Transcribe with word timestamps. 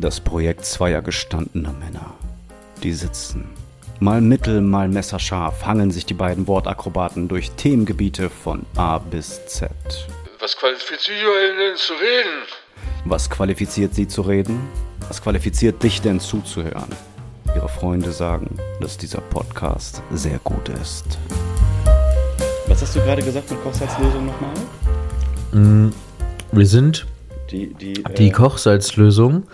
Das 0.00 0.20
Projekt 0.20 0.64
zweier 0.64 1.02
gestandener 1.02 1.72
Männer. 1.72 2.14
Die 2.82 2.92
sitzen. 2.92 3.50
Mal 4.00 4.20
mittel, 4.20 4.60
mal 4.60 4.88
messerscharf 4.88 5.66
hangeln 5.66 5.90
sich 5.90 6.06
die 6.06 6.14
beiden 6.14 6.46
Wortakrobaten 6.46 7.26
durch 7.26 7.50
Themengebiete 7.52 8.30
von 8.30 8.64
A 8.76 8.98
bis 8.98 9.44
Z. 9.46 9.70
Was 10.40 10.56
qualifiziert 10.56 11.18
euch 11.24 11.56
denn 11.58 11.76
zu 11.76 11.92
reden? 11.94 12.38
Was 13.06 13.28
qualifiziert 13.28 13.94
sie 13.94 14.06
zu 14.06 14.22
reden? 14.22 14.60
Was 15.08 15.20
qualifiziert 15.20 15.82
dich 15.82 16.00
denn 16.00 16.20
zuzuhören? 16.20 16.90
Ihre 17.56 17.68
Freunde 17.68 18.12
sagen, 18.12 18.56
dass 18.80 18.96
dieser 18.98 19.20
Podcast 19.20 20.00
sehr 20.12 20.38
gut 20.44 20.68
ist. 20.80 21.18
Was 22.68 22.82
hast 22.82 22.94
du 22.94 23.00
gerade 23.00 23.22
gesagt 23.22 23.50
mit 23.50 23.60
Kochsalzlösung 23.64 24.26
nochmal? 24.26 24.54
Mm, 25.52 25.92
Wir 26.52 26.66
sind 26.66 27.06
Die, 27.50 27.72
die, 27.74 27.94
die 28.16 28.28
äh, 28.28 28.30
Kochsalzlösung, 28.30 29.44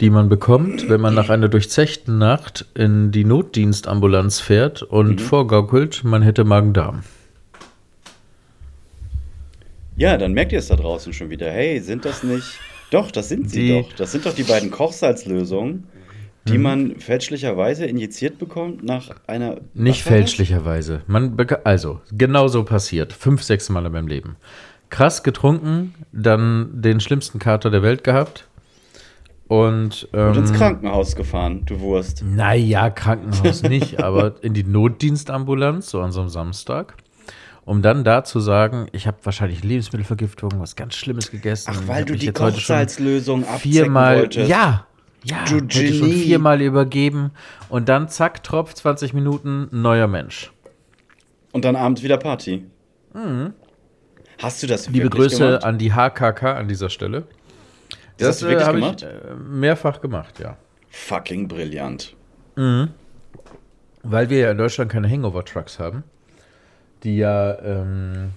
die 0.00 0.10
man 0.10 0.28
bekommt, 0.28 0.88
wenn 0.88 1.00
man 1.00 1.14
nach 1.14 1.30
einer 1.30 1.48
durchzechten 1.48 2.18
Nacht 2.18 2.66
in 2.74 3.12
die 3.12 3.24
Notdienstambulanz 3.24 4.40
fährt 4.40 4.82
und 4.82 5.20
vorgaukelt, 5.20 6.02
man 6.04 6.22
hätte 6.22 6.44
Magen-Darm. 6.44 7.02
Ja, 9.96 10.16
dann 10.16 10.32
merkt 10.32 10.52
ihr 10.52 10.58
es 10.58 10.68
da 10.68 10.76
draußen 10.76 11.12
schon 11.12 11.30
wieder. 11.30 11.50
Hey, 11.50 11.78
sind 11.80 12.04
das 12.04 12.24
nicht. 12.24 12.58
Doch, 12.90 13.10
das 13.10 13.28
sind 13.28 13.50
sie 13.50 13.60
Die- 13.66 13.82
doch. 13.82 13.92
Das 13.92 14.12
sind 14.12 14.26
doch 14.26 14.34
die 14.34 14.42
beiden 14.42 14.70
Kochsalzlösungen, 14.70 15.84
die 16.48 16.58
man 16.58 16.96
fälschlicherweise 16.96 17.86
injiziert 17.86 18.38
bekommt 18.38 18.82
nach 18.84 19.10
einer. 19.26 19.58
Nicht 19.72 20.02
fälschlicherweise. 20.02 21.02
Man 21.06 21.36
also, 21.62 22.00
genau 22.12 22.48
so 22.48 22.64
passiert. 22.64 23.12
Fünf, 23.12 23.42
sechs 23.42 23.68
Mal 23.68 23.86
in 23.86 23.92
meinem 23.92 24.08
Leben. 24.08 24.36
Krass 24.90 25.22
getrunken, 25.22 25.94
dann 26.12 26.82
den 26.82 27.00
schlimmsten 27.00 27.38
Kater 27.38 27.70
der 27.70 27.82
Welt 27.82 28.04
gehabt. 28.04 28.46
Und, 29.46 30.08
ähm, 30.14 30.28
Und 30.30 30.36
ins 30.38 30.52
Krankenhaus 30.54 31.16
gefahren, 31.16 31.62
du 31.66 31.80
Wurst. 31.80 32.22
Naja, 32.24 32.88
Krankenhaus 32.90 33.62
nicht, 33.62 33.98
aber 34.02 34.42
in 34.42 34.54
die 34.54 34.64
Notdienstambulanz, 34.64 35.90
so 35.90 36.00
an 36.00 36.12
so 36.12 36.20
einem 36.20 36.30
Samstag. 36.30 36.94
Um 37.66 37.80
dann 37.82 38.04
da 38.04 38.24
zu 38.24 38.40
sagen, 38.40 38.88
ich 38.92 39.06
habe 39.06 39.16
wahrscheinlich 39.22 39.62
Lebensmittelvergiftung, 39.64 40.50
was 40.56 40.76
ganz 40.76 40.94
Schlimmes 40.96 41.30
gegessen. 41.30 41.72
Ach, 41.74 41.82
weil 41.86 42.04
du 42.04 42.14
die 42.16 42.30
Kochsalzlösung 42.32 43.44
viermal, 43.58 44.18
wolltest. 44.20 44.48
ja, 44.50 44.86
ja, 45.24 45.44
Du 45.48 45.56
hätte 45.56 45.70
schon 45.74 46.00
Genie. 46.00 46.12
viermal 46.24 46.60
übergeben 46.60 47.30
und 47.70 47.88
dann 47.88 48.08
zack, 48.10 48.42
Tropf, 48.44 48.74
20 48.74 49.14
Minuten, 49.14 49.68
neuer 49.70 50.06
Mensch. 50.08 50.52
Und 51.52 51.64
dann 51.64 51.76
abends 51.76 52.02
wieder 52.02 52.18
Party. 52.18 52.64
Hast 54.42 54.62
du 54.62 54.66
das 54.66 54.88
Mhm. 54.88 54.94
Liebe 54.94 55.08
Grüße 55.10 55.46
gemacht? 55.46 55.64
an 55.64 55.78
die 55.78 55.92
HKK 55.94 56.52
an 56.56 56.68
dieser 56.68 56.90
Stelle. 56.90 57.24
Das 58.18 58.28
hast 58.28 58.42
du 58.42 58.46
wirklich 58.48 58.66
gemacht? 58.68 59.02
Ich, 59.02 59.08
äh, 59.08 59.34
mehrfach 59.34 60.00
gemacht, 60.00 60.38
ja. 60.40 60.56
Fucking 60.90 61.48
brillant. 61.48 62.14
Weil 64.02 64.30
wir 64.30 64.38
ja 64.38 64.50
in 64.50 64.58
Deutschland 64.58 64.90
keine 64.92 65.08
Hangover-Trucks 65.10 65.78
haben, 65.78 66.04
die 67.02 67.16
ja 67.18 67.58
ähm, 67.60 68.30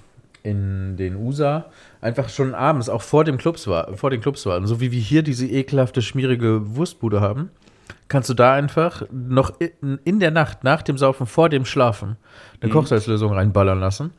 in 0.43 0.97
den 0.97 1.15
USA 1.15 1.65
einfach 2.01 2.29
schon 2.29 2.55
abends, 2.55 2.89
auch 2.89 3.01
vor, 3.01 3.23
dem 3.23 3.37
Clubs 3.37 3.67
war, 3.67 3.95
vor 3.97 4.09
den 4.09 4.21
Clubs 4.21 4.45
waren, 4.45 4.65
so 4.65 4.79
wie 4.79 4.91
wir 4.91 4.99
hier 4.99 5.21
diese 5.23 5.45
ekelhafte, 5.45 6.01
schmierige 6.01 6.75
Wurstbude 6.75 7.21
haben, 7.21 7.51
kannst 8.07 8.29
du 8.29 8.33
da 8.33 8.53
einfach 8.53 9.03
noch 9.11 9.51
in, 9.59 9.99
in 10.05 10.19
der 10.19 10.31
Nacht, 10.31 10.63
nach 10.63 10.81
dem 10.81 10.97
Saufen, 10.97 11.27
vor 11.27 11.49
dem 11.49 11.65
Schlafen, 11.65 12.09
Mhm. 12.09 12.15
eine 12.61 12.71
Kochsalzlösung 12.71 13.33
reinballern 13.33 13.79
lassen. 13.79 14.11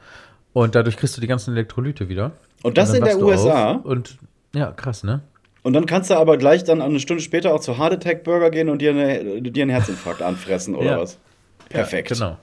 Und 0.52 0.74
dadurch 0.74 0.96
kriegst 0.96 1.16
du 1.16 1.20
die 1.20 1.26
ganzen 1.26 1.52
Elektrolyte 1.54 2.08
wieder. 2.08 2.32
Und 2.62 2.76
das 2.78 2.88
dann 2.92 2.98
in 2.98 3.04
der 3.04 3.18
USA? 3.18 3.72
Und 3.72 4.18
ja, 4.54 4.70
krass, 4.72 5.02
ne? 5.04 5.20
Und 5.68 5.74
dann 5.74 5.84
kannst 5.84 6.08
du 6.08 6.14
aber 6.16 6.38
gleich 6.38 6.64
dann 6.64 6.80
eine 6.80 6.98
Stunde 6.98 7.22
später 7.22 7.52
auch 7.54 7.60
zu 7.60 7.76
Hard 7.76 7.92
Attack 7.92 8.24
Burger 8.24 8.48
gehen 8.50 8.70
und 8.70 8.80
dir, 8.80 8.92
eine, 8.92 9.42
dir 9.42 9.62
einen 9.64 9.70
Herzinfarkt 9.70 10.22
anfressen 10.22 10.74
oder 10.74 10.92
Ja. 10.92 10.98
was? 10.98 11.18
Perfekt. 11.68 12.08
Ja, 12.08 12.16
genau. 12.16 12.38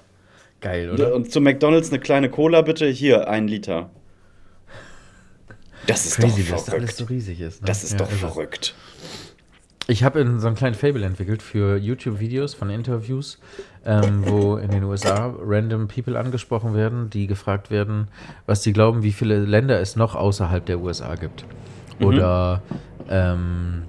Geil, 0.61 0.91
Und, 0.91 0.99
oder? 0.99 1.15
und 1.15 1.31
zu 1.31 1.41
McDonalds 1.41 1.89
eine 1.89 1.99
kleine 1.99 2.29
Cola 2.29 2.61
bitte, 2.61 2.85
hier, 2.85 3.27
ein 3.27 3.47
Liter. 3.47 3.89
Das 5.87 6.05
ist 6.05 6.17
Crazy, 6.17 6.43
doch 6.43 6.51
dass 6.51 6.65
das 6.65 6.73
alles 6.75 6.91
verrückt. 6.91 6.97
so 6.97 7.05
riesig 7.05 7.41
ist. 7.41 7.61
Ne? 7.61 7.65
Das 7.65 7.83
ist 7.83 7.93
Ja, 7.93 7.97
doch 7.97 8.11
es. 8.11 8.19
verrückt. 8.19 8.75
Ich 9.87 10.03
habe 10.03 10.23
so 10.39 10.45
einen 10.45 10.55
kleinen 10.55 10.75
Fable 10.75 11.03
entwickelt 11.03 11.41
für 11.41 11.77
YouTube-Videos 11.77 12.53
von 12.53 12.69
Interviews, 12.69 13.39
ähm, 13.87 14.21
wo 14.27 14.57
in 14.57 14.69
den 14.69 14.83
USA 14.83 15.33
random 15.39 15.87
People 15.87 16.19
angesprochen 16.19 16.75
werden, 16.75 17.09
die 17.09 17.25
gefragt 17.25 17.71
werden, 17.71 18.07
was 18.45 18.61
sie 18.61 18.71
glauben, 18.71 19.01
wie 19.01 19.11
viele 19.13 19.39
Länder 19.39 19.79
es 19.79 19.95
noch 19.95 20.13
außerhalb 20.13 20.63
der 20.65 20.79
USA 20.79 21.15
gibt. 21.15 21.45
Oder, 21.99 22.61
ähm, 23.09 23.83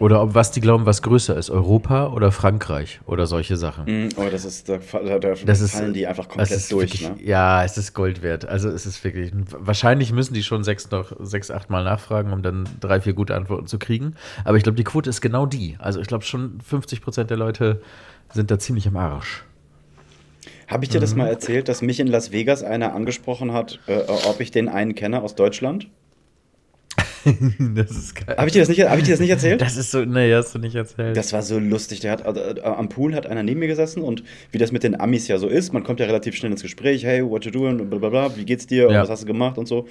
oder 0.00 0.22
ob, 0.22 0.34
was 0.34 0.52
die 0.52 0.60
glauben, 0.60 0.86
was 0.86 1.02
größer 1.02 1.36
ist, 1.36 1.50
Europa 1.50 2.08
oder 2.08 2.30
Frankreich 2.30 3.00
oder 3.06 3.26
solche 3.26 3.56
Sachen. 3.56 3.84
Mm, 3.86 4.08
Oh, 4.16 4.28
das 4.30 4.44
ist, 4.44 4.68
da, 4.68 4.78
da, 4.92 5.18
da 5.18 5.34
Das 5.44 5.60
ist, 5.60 5.72
fallen 5.72 5.92
die 5.92 6.06
einfach 6.06 6.28
komplett 6.28 6.50
ist 6.50 6.70
durch, 6.70 6.82
wirklich, 6.82 7.08
ne? 7.08 7.16
Ja, 7.22 7.64
es 7.64 7.76
ist 7.78 7.94
Gold 7.94 8.22
wert. 8.22 8.48
Also 8.48 8.68
es 8.68 8.86
ist 8.86 9.02
wirklich, 9.02 9.32
wahrscheinlich 9.58 10.12
müssen 10.12 10.34
die 10.34 10.42
schon 10.42 10.62
sechs, 10.64 10.90
noch, 10.90 11.12
sechs, 11.20 11.50
acht 11.50 11.68
Mal 11.70 11.84
nachfragen, 11.84 12.32
um 12.32 12.42
dann 12.42 12.64
drei, 12.80 13.00
vier 13.00 13.12
gute 13.12 13.34
Antworten 13.34 13.66
zu 13.66 13.78
kriegen. 13.78 14.14
Aber 14.44 14.56
ich 14.56 14.62
glaube, 14.62 14.76
die 14.76 14.84
Quote 14.84 15.10
ist 15.10 15.20
genau 15.20 15.46
die. 15.46 15.76
Also 15.80 16.00
ich 16.00 16.06
glaube 16.06 16.24
schon 16.24 16.60
50 16.60 17.00
Prozent 17.02 17.30
der 17.30 17.36
Leute 17.36 17.82
sind 18.32 18.50
da 18.50 18.58
ziemlich 18.58 18.86
am 18.86 18.96
Arsch. 18.96 19.44
Habe 20.68 20.84
ich 20.84 20.90
dir 20.90 21.00
das 21.00 21.12
Mhm. 21.12 21.18
mal 21.18 21.28
erzählt, 21.28 21.68
dass 21.68 21.82
mich 21.82 21.98
in 21.98 22.06
Las 22.06 22.30
Vegas 22.30 22.62
einer 22.62 22.94
angesprochen 22.94 23.52
hat, 23.52 23.80
äh, 23.86 24.02
ob 24.06 24.40
ich 24.40 24.50
den 24.50 24.68
einen 24.68 24.94
kenne 24.94 25.22
aus 25.22 25.34
Deutschland? 25.34 25.88
das 27.74 27.90
ist 27.90 28.14
geil. 28.14 28.36
Habe 28.36 28.46
ich, 28.48 28.52
dir 28.52 28.60
das 28.60 28.68
nicht- 28.68 28.82
hab 28.88 28.98
ich 28.98 29.04
dir 29.04 29.10
das 29.12 29.20
nicht 29.20 29.30
erzählt? 29.30 29.60
Das 29.60 29.76
ist 29.76 29.90
so, 29.90 30.04
nee, 30.04 30.32
hast 30.34 30.54
du 30.54 30.58
nicht 30.58 30.74
erzählt. 30.74 31.16
Das 31.16 31.32
war 31.32 31.42
so 31.42 31.58
lustig. 31.58 32.00
Der 32.00 32.12
hat 32.12 32.24
also, 32.26 32.40
äh, 32.40 32.60
am 32.62 32.88
Pool 32.88 33.14
hat 33.14 33.26
einer 33.26 33.42
neben 33.42 33.60
mir 33.60 33.66
gesessen 33.68 34.02
und 34.02 34.22
wie 34.52 34.58
das 34.58 34.72
mit 34.72 34.82
den 34.82 34.98
Amis 35.00 35.28
ja 35.28 35.38
so 35.38 35.48
ist, 35.48 35.72
man 35.72 35.84
kommt 35.84 36.00
ja 36.00 36.06
relativ 36.06 36.34
schnell 36.34 36.50
ins 36.52 36.62
Gespräch, 36.62 37.04
hey, 37.04 37.24
what 37.24 37.44
you 37.44 37.50
doing, 37.50 37.76
blablabla, 37.88 38.36
wie 38.36 38.44
geht's 38.44 38.66
dir, 38.66 38.88
und 38.88 38.94
Ja. 38.94 39.02
was 39.02 39.10
hast 39.10 39.22
du 39.22 39.26
gemacht 39.26 39.58
und 39.58 39.66
so. 39.66 39.86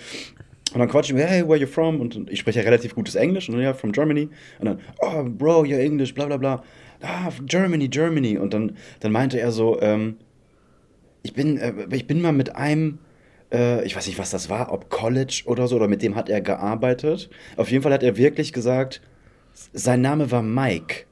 Und 0.73 0.79
dann 0.79 0.89
quatschen 0.89 1.15
wir, 1.17 1.25
hey, 1.25 1.47
where 1.47 1.57
you 1.57 1.65
from? 1.67 2.01
Und 2.01 2.29
ich 2.29 2.39
spreche 2.39 2.59
ja 2.59 2.65
relativ 2.65 2.93
gutes 2.93 3.15
Englisch 3.15 3.47
und 3.47 3.55
dann, 3.55 3.63
ja, 3.63 3.73
from 3.73 3.91
Germany. 3.93 4.29
Und 4.59 4.65
dann, 4.65 4.79
oh, 4.99 5.23
bro, 5.23 5.63
you're 5.63 5.79
English, 5.79 6.13
bla 6.13 6.25
bla 6.25 6.37
bla. 6.37 6.63
Ah, 7.01 7.29
Germany, 7.45 7.87
Germany. 7.87 8.37
Und 8.37 8.53
dann, 8.53 8.75
dann 8.99 9.11
meinte 9.11 9.39
er 9.39 9.51
so, 9.51 9.79
ähm, 9.81 10.17
ich 11.23 11.33
bin, 11.33 11.57
äh, 11.57 11.73
ich 11.91 12.05
bin 12.07 12.21
mal 12.21 12.33
mit 12.33 12.55
einem, 12.55 12.99
äh, 13.51 13.83
ich 13.85 13.95
weiß 13.95 14.07
nicht, 14.07 14.19
was 14.19 14.31
das 14.31 14.49
war, 14.49 14.71
ob 14.71 14.89
College 14.89 15.43
oder 15.45 15.67
so, 15.67 15.75
oder 15.75 15.87
mit 15.87 16.01
dem 16.01 16.15
hat 16.15 16.29
er 16.29 16.41
gearbeitet. 16.41 17.29
Auf 17.55 17.71
jeden 17.71 17.83
Fall 17.83 17.93
hat 17.93 18.03
er 18.03 18.17
wirklich 18.17 18.53
gesagt, 18.53 19.01
sein 19.73 20.01
Name 20.01 20.31
war 20.31 20.41
Mike. 20.41 21.05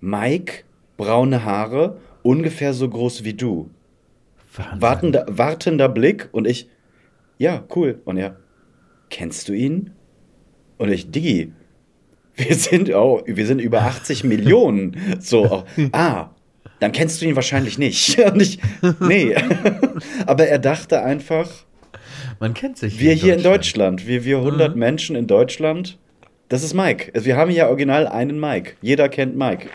Mike, 0.00 0.64
braune 0.96 1.44
Haare, 1.44 1.98
ungefähr 2.22 2.72
so 2.72 2.88
groß 2.88 3.24
wie 3.24 3.34
du. 3.34 3.70
Wahnsinn. 4.54 4.80
Wartender, 4.80 5.26
wartender 5.28 5.88
Blick 5.88 6.28
und 6.32 6.46
ich, 6.46 6.68
ja, 7.38 7.64
cool. 7.74 8.00
Und 8.04 8.16
er, 8.16 8.36
kennst 9.08 9.48
du 9.48 9.52
ihn? 9.52 9.92
Und 10.78 10.90
ich, 10.90 11.10
Digi, 11.10 11.52
wir 12.34 12.54
sind, 12.54 12.92
oh, 12.94 13.22
wir 13.26 13.46
sind 13.46 13.60
über 13.60 13.82
80 13.82 14.24
Millionen. 14.24 14.96
So, 15.20 15.44
oh, 15.50 15.64
ah, 15.92 16.30
dann 16.78 16.92
kennst 16.92 17.20
du 17.20 17.26
ihn 17.26 17.36
wahrscheinlich 17.36 17.78
nicht. 17.78 18.18
Und 18.32 18.40
ich, 18.40 18.58
nee. 19.00 19.34
Aber 20.26 20.46
er 20.46 20.58
dachte 20.58 21.02
einfach, 21.02 21.48
Man 22.40 22.54
kennt 22.54 22.78
sich. 22.78 22.98
wir 22.98 23.12
hier 23.12 23.34
in 23.34 23.42
Deutschland, 23.42 24.06
wir, 24.06 24.24
wir 24.24 24.38
100 24.38 24.74
Menschen 24.74 25.14
in 25.14 25.26
Deutschland, 25.26 25.98
das 26.48 26.64
ist 26.64 26.72
Mike. 26.72 27.12
Also 27.14 27.26
wir 27.26 27.36
haben 27.36 27.50
hier 27.50 27.66
original 27.68 28.08
einen 28.08 28.40
Mike. 28.40 28.72
Jeder 28.80 29.10
kennt 29.10 29.36
Mike. 29.36 29.68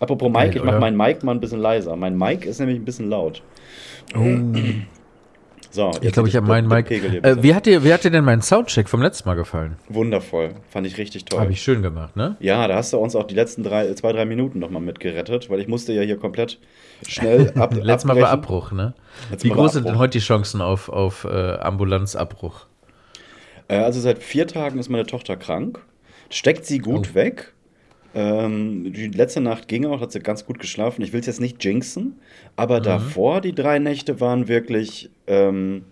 Apropos 0.00 0.30
Mike, 0.30 0.46
Geil, 0.46 0.56
ich 0.56 0.62
mach 0.62 0.72
oder? 0.72 0.80
meinen 0.80 0.96
Mike 0.96 1.24
mal 1.24 1.32
ein 1.32 1.40
bisschen 1.40 1.60
leiser. 1.60 1.94
Mein 1.96 2.16
Mike 2.16 2.48
ist 2.48 2.58
nämlich 2.60 2.78
ein 2.78 2.84
bisschen 2.86 3.10
laut. 3.10 3.42
So, 5.72 5.92
Ich 6.00 6.12
glaube, 6.12 6.28
ich 6.28 6.34
habe 6.34 6.46
meinen 6.48 6.66
Mike. 6.66 6.92
Äh, 6.94 7.42
wie, 7.42 7.54
hat 7.54 7.66
dir, 7.66 7.84
wie 7.84 7.92
hat 7.92 8.02
dir 8.02 8.10
denn 8.10 8.24
mein 8.24 8.42
Soundcheck 8.42 8.88
vom 8.88 9.00
letzten 9.00 9.28
Mal 9.28 9.36
gefallen? 9.36 9.76
Wundervoll. 9.88 10.54
Fand 10.68 10.84
ich 10.86 10.98
richtig 10.98 11.26
toll. 11.26 11.38
Habe 11.40 11.52
ich 11.52 11.62
schön 11.62 11.80
gemacht, 11.82 12.16
ne? 12.16 12.36
Ja, 12.40 12.66
da 12.66 12.74
hast 12.74 12.92
du 12.92 12.98
uns 12.98 13.14
auch 13.14 13.24
die 13.24 13.36
letzten 13.36 13.62
drei, 13.62 13.92
zwei, 13.94 14.12
drei 14.12 14.24
Minuten 14.24 14.58
nochmal 14.58 14.82
mitgerettet, 14.82 15.48
weil 15.48 15.60
ich 15.60 15.68
musste 15.68 15.92
ja 15.92 16.02
hier 16.02 16.16
komplett 16.16 16.58
schnell 17.06 17.52
ab. 17.56 17.72
Letztes 17.74 18.04
Mal 18.04 18.20
war. 18.20 18.30
Abbruch, 18.30 18.72
ne? 18.72 18.94
Letztes 19.30 19.44
Wie 19.48 19.54
groß 19.54 19.74
sind 19.74 19.86
denn 19.86 19.98
heute 19.98 20.18
die 20.18 20.24
Chancen 20.24 20.60
auf, 20.60 20.88
auf 20.88 21.24
äh, 21.24 21.28
Ambulanzabbruch? 21.58 22.66
Äh, 23.68 23.76
also 23.76 24.00
seit 24.00 24.18
vier 24.18 24.48
Tagen 24.48 24.78
ist 24.80 24.88
meine 24.88 25.06
Tochter 25.06 25.36
krank. 25.36 25.78
Steckt 26.30 26.66
sie 26.66 26.78
gut 26.78 27.10
Oh. 27.12 27.14
weg. 27.14 27.52
Ähm, 28.14 28.92
die 28.92 29.08
letzte 29.08 29.40
Nacht 29.40 29.68
ging 29.68 29.86
auch, 29.86 30.00
hat 30.00 30.12
sie 30.12 30.20
ganz 30.20 30.44
gut 30.44 30.58
geschlafen. 30.58 31.02
Ich 31.02 31.12
will 31.12 31.20
es 31.20 31.26
jetzt 31.26 31.40
nicht 31.40 31.64
jinxen, 31.64 32.18
aber 32.56 32.80
davor, 32.80 33.40
die 33.40 33.54
drei 33.54 33.78
Nächte 33.78 34.20
waren 34.20 34.48
wirklich 34.48 35.10
ähm, 35.26 35.84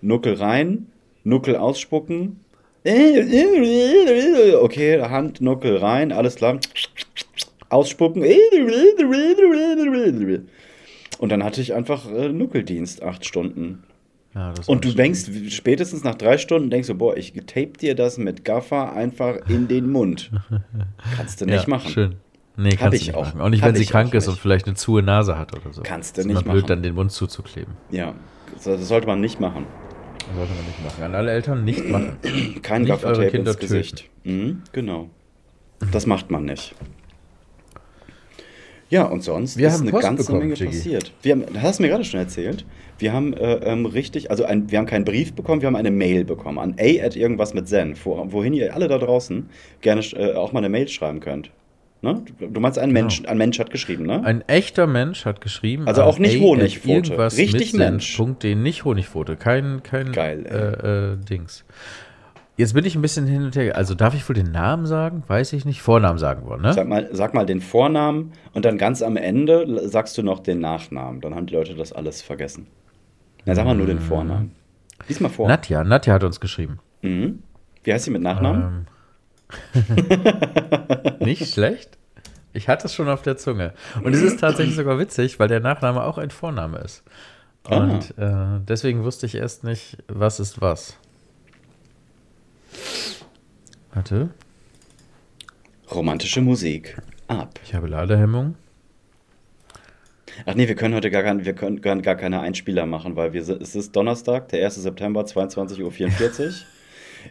Nuckel 0.00 0.34
rein, 0.34 0.86
Nuckel 1.24 1.56
ausspucken. 1.56 2.40
Okay, 4.60 5.00
Hand, 5.00 5.40
Nuckel 5.40 5.76
rein, 5.78 6.12
alles 6.12 6.36
klar. 6.36 6.60
Ausspucken. 7.68 8.22
Und 11.18 11.32
dann 11.32 11.42
hatte 11.42 11.60
ich 11.60 11.74
einfach 11.74 12.08
äh, 12.12 12.28
Nuckeldienst, 12.28 13.02
acht 13.02 13.24
Stunden. 13.24 13.82
Ja, 14.36 14.52
das 14.52 14.68
Und 14.68 14.84
du 14.84 14.92
denkst 14.92 15.30
spätestens 15.48 16.04
nach 16.04 16.14
drei 16.14 16.36
Stunden, 16.36 16.68
denkst 16.68 16.88
du, 16.88 16.94
boah, 16.94 17.16
ich 17.16 17.32
tape 17.46 17.72
dir 17.80 17.94
das 17.94 18.18
mit 18.18 18.44
Gaffer 18.44 18.92
einfach 18.92 19.36
in 19.48 19.66
den 19.66 19.90
Mund. 19.90 20.30
Kannst 21.16 21.40
du 21.40 21.46
nicht 21.46 21.62
ja, 21.62 21.68
machen. 21.70 21.90
Schön. 21.90 22.16
Nee, 22.58 22.70
kannst 22.70 22.98
ich 22.98 23.06
du 23.06 23.12
nicht 23.12 23.14
auch. 23.16 23.26
machen. 23.26 23.40
Auch 23.42 23.48
nicht, 23.50 23.62
Hab 23.62 23.68
wenn 23.70 23.76
sie 23.76 23.84
krank 23.84 24.14
ist 24.14 24.28
und 24.28 24.38
vielleicht 24.38 24.66
eine 24.66 24.74
zuhe 24.76 25.02
Nase 25.02 25.38
hat 25.38 25.54
oder 25.54 25.74
so. 25.74 25.82
Kannst 25.82 26.16
du 26.16 26.22
nicht 26.22 26.30
immer 26.30 26.42
blöd, 26.42 26.62
machen. 26.62 26.68
dann 26.68 26.82
den 26.82 26.94
Mund 26.94 27.12
zuzukleben. 27.12 27.74
Ja, 27.90 28.14
das 28.64 28.88
sollte 28.88 29.06
man 29.06 29.20
nicht 29.20 29.40
machen. 29.40 29.66
Sollte 30.34 30.52
man 30.54 30.64
nicht 30.64 30.84
machen. 30.84 31.02
An 31.02 31.14
alle 31.14 31.32
Eltern 31.32 31.64
nicht 31.64 31.86
machen. 31.88 32.16
Kein 32.62 32.82
Nicht 32.82 32.90
Gaffer 32.90 33.08
eure 33.08 33.16
Tape 33.24 33.30
Kinder 33.30 33.50
ins 33.50 33.60
Gesicht. 33.60 34.04
Mhm, 34.24 34.62
genau. 34.72 35.10
Das 35.92 36.06
macht 36.06 36.30
man 36.30 36.46
nicht. 36.46 36.74
Ja, 38.88 39.04
und 39.04 39.22
sonst 39.24 39.56
Wir 39.56 39.66
ist 39.66 39.74
haben 39.74 39.82
eine 39.82 39.90
Post 39.90 40.02
ganze 40.04 40.22
bekommen, 40.24 40.40
Menge 40.40 40.54
Jiggy. 40.54 40.66
passiert. 40.76 41.12
Wir 41.22 41.32
haben, 41.32 41.44
das 41.52 41.62
hast 41.62 41.78
du 41.78 41.82
mir 41.82 41.88
gerade 41.88 42.04
schon 42.04 42.20
erzählt. 42.20 42.64
Wir 42.98 43.12
haben 43.12 43.34
äh, 43.34 43.54
ähm, 43.64 43.84
richtig, 43.86 44.30
also 44.30 44.44
ein, 44.44 44.70
wir 44.70 44.78
haben 44.78 44.86
keinen 44.86 45.04
Brief 45.04 45.32
bekommen, 45.32 45.60
wir 45.60 45.66
haben 45.66 45.76
eine 45.76 45.90
Mail 45.90 46.24
bekommen 46.24 46.58
an 46.58 46.76
a 46.78 47.04
at 47.04 47.16
irgendwas 47.16 47.52
mit 47.52 47.68
zen, 47.68 47.94
wo, 48.04 48.24
wohin 48.32 48.52
ihr 48.52 48.74
alle 48.74 48.86
da 48.88 48.98
draußen 48.98 49.48
gerne 49.80 50.02
äh, 50.14 50.34
auch 50.34 50.52
mal 50.52 50.60
eine 50.60 50.68
Mail 50.68 50.86
schreiben 50.88 51.20
könnt. 51.20 51.50
Ne? 52.02 52.22
Du- 52.38 52.60
meinst, 52.60 52.78
ein, 52.78 52.90
Genau. 52.90 53.00
Mensch, 53.00 53.22
ein 53.26 53.38
Mensch 53.38 53.58
hat 53.58 53.70
geschrieben, 53.70 54.04
ne? 54.06 54.22
Ein 54.24 54.42
echter 54.48 54.86
Mensch 54.86 55.24
hat 55.24 55.40
geschrieben. 55.40 55.88
Also 55.88 56.02
auch 56.02 56.18
nicht 56.18 56.40
irgendwas 56.40 57.36
Richtig 57.38 57.72
Mensch. 57.72 58.16
Punkt, 58.16 58.42
den 58.44 58.62
nicht 58.62 58.84
Honigpfote. 58.84 59.36
Kein, 59.36 59.82
kein 59.82 60.12
Geil, 60.12 60.44
äh, 60.46 61.12
äh, 61.14 61.16
Dings. 61.16 61.64
Jetzt 62.56 62.72
bin 62.72 62.86
ich 62.86 62.94
ein 62.94 63.02
bisschen 63.02 63.26
hin 63.26 63.42
und 63.42 63.54
her. 63.54 63.76
Also 63.76 63.94
darf 63.94 64.14
ich 64.14 64.26
wohl 64.28 64.34
den 64.34 64.50
Namen 64.50 64.86
sagen? 64.86 65.22
Weiß 65.26 65.52
ich 65.52 65.66
nicht. 65.66 65.82
Vornamen 65.82 66.18
sagen 66.18 66.48
wir, 66.48 66.56
ne? 66.56 66.72
Sag 66.72 66.88
mal, 66.88 67.08
sag 67.12 67.34
mal 67.34 67.44
den 67.44 67.60
Vornamen 67.60 68.32
und 68.54 68.64
dann 68.64 68.78
ganz 68.78 69.02
am 69.02 69.16
Ende 69.16 69.88
sagst 69.88 70.16
du 70.16 70.22
noch 70.22 70.40
den 70.40 70.60
Nachnamen. 70.60 71.20
Dann 71.20 71.34
haben 71.34 71.46
die 71.46 71.54
Leute 71.54 71.74
das 71.74 71.92
alles 71.92 72.22
vergessen. 72.22 72.66
Na, 73.44 73.54
sag 73.54 73.66
mal 73.66 73.74
nur 73.74 73.86
den 73.86 74.00
Vornamen. 74.00 74.52
Lies 75.06 75.20
mal 75.20 75.28
vor. 75.28 75.48
Nadja. 75.48 75.84
Nadja 75.84 76.14
hat 76.14 76.24
uns 76.24 76.40
geschrieben. 76.40 76.78
Mhm. 77.02 77.42
Wie 77.84 77.92
heißt 77.92 78.06
sie 78.06 78.10
mit 78.10 78.22
Nachnamen? 78.22 78.86
Ähm. 79.74 81.16
nicht 81.20 81.52
schlecht. 81.52 81.98
Ich 82.54 82.68
hatte 82.68 82.86
es 82.86 82.94
schon 82.94 83.08
auf 83.08 83.20
der 83.20 83.36
Zunge. 83.36 83.74
Und 84.02 84.14
es 84.14 84.22
ist 84.22 84.40
tatsächlich 84.40 84.76
sogar 84.76 84.98
witzig, 84.98 85.38
weil 85.38 85.48
der 85.48 85.60
Nachname 85.60 86.02
auch 86.02 86.16
ein 86.16 86.30
Vorname 86.30 86.78
ist. 86.78 87.04
Ah. 87.64 87.76
Und 87.76 88.16
äh, 88.16 88.60
deswegen 88.66 89.04
wusste 89.04 89.26
ich 89.26 89.34
erst 89.34 89.62
nicht, 89.62 89.98
was 90.08 90.40
ist 90.40 90.62
was. 90.62 90.98
Warte, 93.94 94.30
Romantische 95.94 96.40
Musik. 96.40 96.96
Ab. 97.28 97.58
ich 97.64 97.74
habe 97.74 97.86
Ladehemmung. 97.86 98.56
Ach 100.44 100.54
nee, 100.54 100.68
wir 100.68 100.74
können 100.74 100.94
heute 100.94 101.10
gar, 101.10 101.22
kein, 101.22 101.44
wir 101.44 101.54
können 101.54 101.80
gar, 101.80 102.14
keine 102.16 102.40
Einspieler 102.40 102.84
machen, 102.86 103.16
weil 103.16 103.32
wir, 103.32 103.40
es 103.42 103.74
ist 103.74 103.96
Donnerstag, 103.96 104.48
der 104.48 104.64
1. 104.66 104.74
September, 104.82 105.22
22.44 105.22 105.80
Uhr. 105.82 105.90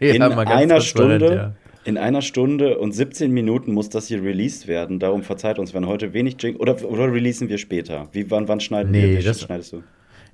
In 0.00 0.16
Ja, 0.20 0.28
ganz 0.28 0.50
einer 0.50 0.80
Stunde, 0.82 1.34
ja. 1.34 1.52
in 1.84 1.96
einer 1.96 2.20
Stunde 2.20 2.76
und 2.78 2.92
17 2.92 3.30
Minuten 3.30 3.72
muss 3.72 3.88
das 3.88 4.08
hier 4.08 4.22
released 4.22 4.66
werden. 4.66 4.98
Darum 4.98 5.22
verzeiht 5.22 5.58
uns, 5.58 5.72
wenn 5.72 5.86
heute 5.86 6.12
wenig 6.12 6.36
Jing 6.42 6.56
oder, 6.56 6.82
oder 6.84 7.10
releasen 7.10 7.48
wir 7.48 7.56
später. 7.56 8.08
Wie, 8.12 8.30
wann, 8.30 8.46
wann 8.48 8.60
schneiden 8.60 8.90
Nee, 8.90 9.02
wir? 9.12 9.18
Wie 9.20 9.22
das- 9.24 9.40
schneidest 9.40 9.72
du? 9.72 9.82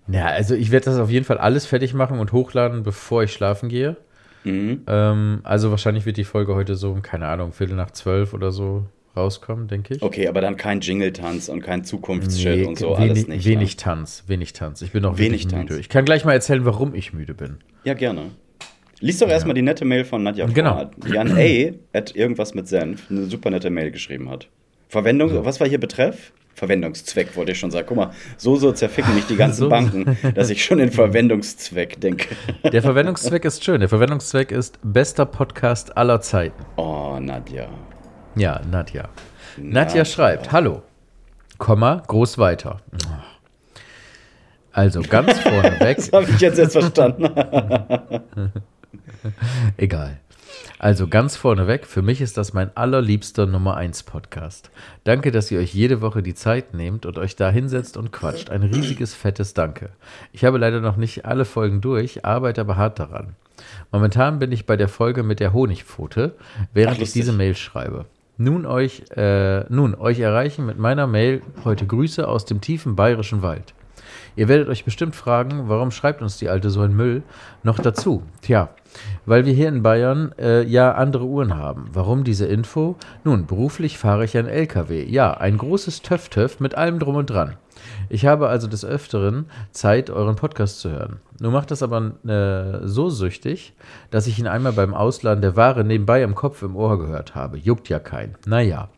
Ja, 0.08 0.26
also 0.26 0.56
ich 0.56 0.72
werde 0.72 0.86
das 0.86 0.98
auf 0.98 1.10
jeden 1.10 1.24
Fall 1.24 1.38
alles 1.38 1.64
fertig 1.66 1.94
machen 1.94 2.18
und 2.18 2.32
hochladen, 2.32 2.82
bevor 2.82 3.22
ich 3.22 3.32
schlafen 3.32 3.68
gehe. 3.68 3.96
Mhm. 4.44 4.82
Ähm, 4.86 5.40
also 5.44 5.70
wahrscheinlich 5.70 6.06
wird 6.06 6.16
die 6.16 6.24
Folge 6.24 6.54
heute 6.54 6.74
so, 6.74 6.90
um, 6.90 7.02
keine 7.02 7.26
Ahnung, 7.28 7.52
Viertel 7.52 7.76
nach 7.76 7.90
zwölf 7.92 8.34
oder 8.34 8.50
so 8.50 8.86
rauskommen, 9.16 9.68
denke 9.68 9.94
ich. 9.94 10.02
Okay, 10.02 10.26
aber 10.26 10.40
dann 10.40 10.56
kein 10.56 10.80
Jingle-Tanz 10.80 11.48
und 11.48 11.60
kein 11.60 11.84
Zukunftschat 11.84 12.56
Nee, 12.56 12.64
und 12.64 12.78
so, 12.78 12.88
wenig, 12.96 12.98
alles 12.98 13.28
nicht. 13.28 13.44
wenig 13.46 13.76
ne? 13.76 13.82
Tanz, 13.82 14.24
wenig 14.26 14.52
Tanz. 14.54 14.82
Ich 14.82 14.90
bin 14.92 15.04
auch 15.04 15.18
Wenig 15.18 15.42
wenig 15.44 15.44
müde. 15.54 15.66
Tanz. 15.68 15.80
Ich 15.80 15.88
kann 15.88 16.04
gleich 16.04 16.24
mal 16.24 16.32
erzählen, 16.32 16.64
warum 16.64 16.94
ich 16.94 17.12
müde 17.12 17.34
bin. 17.34 17.58
Ja, 17.84 17.94
gerne. 17.94 18.30
Lies 19.00 19.18
doch 19.18 19.28
erstmal 19.28 19.54
die 19.54 19.62
nette 19.62 19.84
Mail 19.84 20.04
von 20.04 20.22
Nadja 20.22 20.46
Genau. 20.46 20.74
vor, 20.76 20.90
die 21.08 21.18
an 21.18 21.32
A 21.36 21.96
at 21.98 22.14
irgendwas 22.14 22.54
mit 22.54 22.68
Senf 22.68 23.10
eine 23.10 23.24
super 23.24 23.50
nette 23.50 23.68
Mail 23.68 23.90
geschrieben 23.90 24.30
hat. 24.30 24.48
Verwendung, 24.88 25.44
was 25.44 25.58
war 25.60 25.68
hier 25.68 25.80
Betreff? 25.80 26.32
Verwendungszweck, 26.54 27.36
wollte 27.36 27.52
ich 27.52 27.58
schon 27.58 27.70
sagen. 27.70 27.86
Guck 27.88 27.96
mal, 27.96 28.10
so 28.36 28.56
so 28.56 28.72
zerficken 28.72 29.14
mich 29.14 29.26
die 29.26 29.36
ganzen 29.36 29.60
So- 29.64 29.68
Banken, 29.68 30.16
dass 30.34 30.50
ich 30.50 30.64
schon 30.64 30.78
in 30.80 30.90
Verwendungszweck 30.92 32.00
denke. 32.00 32.34
Der 32.70 32.82
Verwendungszweck 32.82 33.44
ist 33.44 33.64
schön. 33.64 33.80
Der 33.80 33.88
Verwendungszweck 33.88 34.52
ist 34.52 34.78
bester 34.82 35.26
Podcast 35.26 35.96
aller 35.96 36.20
Zeiten. 36.20 36.64
Oh, 36.76 37.18
Nadja. 37.20 37.68
Ja, 38.36 38.60
Nadja. 38.70 39.08
Nadja 39.58 40.04
schreibt, 40.04 40.52
hallo, 40.52 40.82
Komma, 41.58 42.02
groß 42.06 42.38
weiter. 42.38 42.80
Also 44.72 45.02
ganz 45.02 45.38
vorneweg, 45.40 45.96
Das 45.98 46.12
habe 46.12 46.26
ich 46.30 46.40
jetzt 46.40 46.58
erst 46.58 46.72
verstanden. 46.72 47.28
egal. 49.76 50.18
Also 50.82 51.06
ganz 51.06 51.36
vorneweg, 51.36 51.86
für 51.86 52.02
mich 52.02 52.20
ist 52.20 52.36
das 52.36 52.54
mein 52.54 52.76
allerliebster 52.76 53.46
Nummer 53.46 53.76
1 53.76 54.02
Podcast. 54.02 54.72
Danke, 55.04 55.30
dass 55.30 55.48
ihr 55.52 55.60
euch 55.60 55.72
jede 55.72 56.00
Woche 56.00 56.24
die 56.24 56.34
Zeit 56.34 56.74
nehmt 56.74 57.06
und 57.06 57.18
euch 57.18 57.36
da 57.36 57.52
hinsetzt 57.52 57.96
und 57.96 58.10
quatscht. 58.10 58.50
Ein 58.50 58.64
riesiges, 58.64 59.14
fettes 59.14 59.54
Danke. 59.54 59.90
Ich 60.32 60.44
habe 60.44 60.58
leider 60.58 60.80
noch 60.80 60.96
nicht 60.96 61.24
alle 61.24 61.44
Folgen 61.44 61.80
durch, 61.80 62.24
arbeite 62.24 62.62
aber 62.62 62.76
hart 62.76 62.98
daran. 62.98 63.36
Momentan 63.92 64.40
bin 64.40 64.50
ich 64.50 64.66
bei 64.66 64.76
der 64.76 64.88
Folge 64.88 65.22
mit 65.22 65.38
der 65.38 65.52
Honigpfote, 65.52 66.34
während 66.74 66.96
Ach, 66.96 67.02
ich 67.02 67.12
diese 67.12 67.32
Mail 67.32 67.54
schreibe. 67.54 68.06
Nun 68.36 68.66
euch, 68.66 69.04
äh, 69.14 69.60
nun 69.68 69.94
euch 69.94 70.18
erreichen 70.18 70.66
mit 70.66 70.80
meiner 70.80 71.06
Mail 71.06 71.42
heute 71.64 71.86
Grüße 71.86 72.26
aus 72.26 72.44
dem 72.44 72.60
tiefen 72.60 72.96
bayerischen 72.96 73.42
Wald. 73.42 73.72
Ihr 74.34 74.48
werdet 74.48 74.68
euch 74.68 74.84
bestimmt 74.84 75.14
fragen, 75.14 75.68
warum 75.68 75.90
schreibt 75.90 76.22
uns 76.22 76.38
die 76.38 76.48
Alte 76.48 76.70
so 76.70 76.80
ein 76.80 76.94
Müll 76.94 77.22
noch 77.62 77.78
dazu? 77.78 78.22
Tja, 78.40 78.70
weil 79.26 79.44
wir 79.44 79.52
hier 79.52 79.68
in 79.68 79.82
Bayern 79.82 80.32
äh, 80.38 80.62
ja 80.62 80.92
andere 80.92 81.24
Uhren 81.24 81.56
haben. 81.56 81.90
Warum 81.92 82.24
diese 82.24 82.46
Info? 82.46 82.96
Nun, 83.24 83.46
beruflich 83.46 83.98
fahre 83.98 84.24
ich 84.24 84.36
ein 84.36 84.46
LKW. 84.46 85.04
Ja, 85.04 85.34
ein 85.34 85.58
großes 85.58 86.02
Töff-Töff 86.02 86.60
mit 86.60 86.74
allem 86.74 86.98
drum 86.98 87.16
und 87.16 87.30
dran. 87.30 87.56
Ich 88.08 88.26
habe 88.26 88.48
also 88.48 88.68
des 88.68 88.84
Öfteren 88.84 89.46
Zeit, 89.70 90.10
euren 90.10 90.36
Podcast 90.36 90.80
zu 90.80 90.90
hören. 90.90 91.20
Nun 91.40 91.52
macht 91.52 91.70
das 91.70 91.82
aber 91.82 92.12
äh, 92.26 92.86
so 92.86 93.08
süchtig, 93.08 93.74
dass 94.10 94.26
ich 94.26 94.38
ihn 94.38 94.46
einmal 94.46 94.72
beim 94.72 94.94
Ausladen 94.94 95.42
der 95.42 95.56
Ware 95.56 95.84
nebenbei 95.84 96.22
im 96.22 96.34
Kopf 96.34 96.62
im 96.62 96.76
Ohr 96.76 96.98
gehört 96.98 97.34
habe. 97.34 97.58
Juckt 97.58 97.88
ja 97.88 97.98
kein. 97.98 98.36
Naja. 98.46 98.88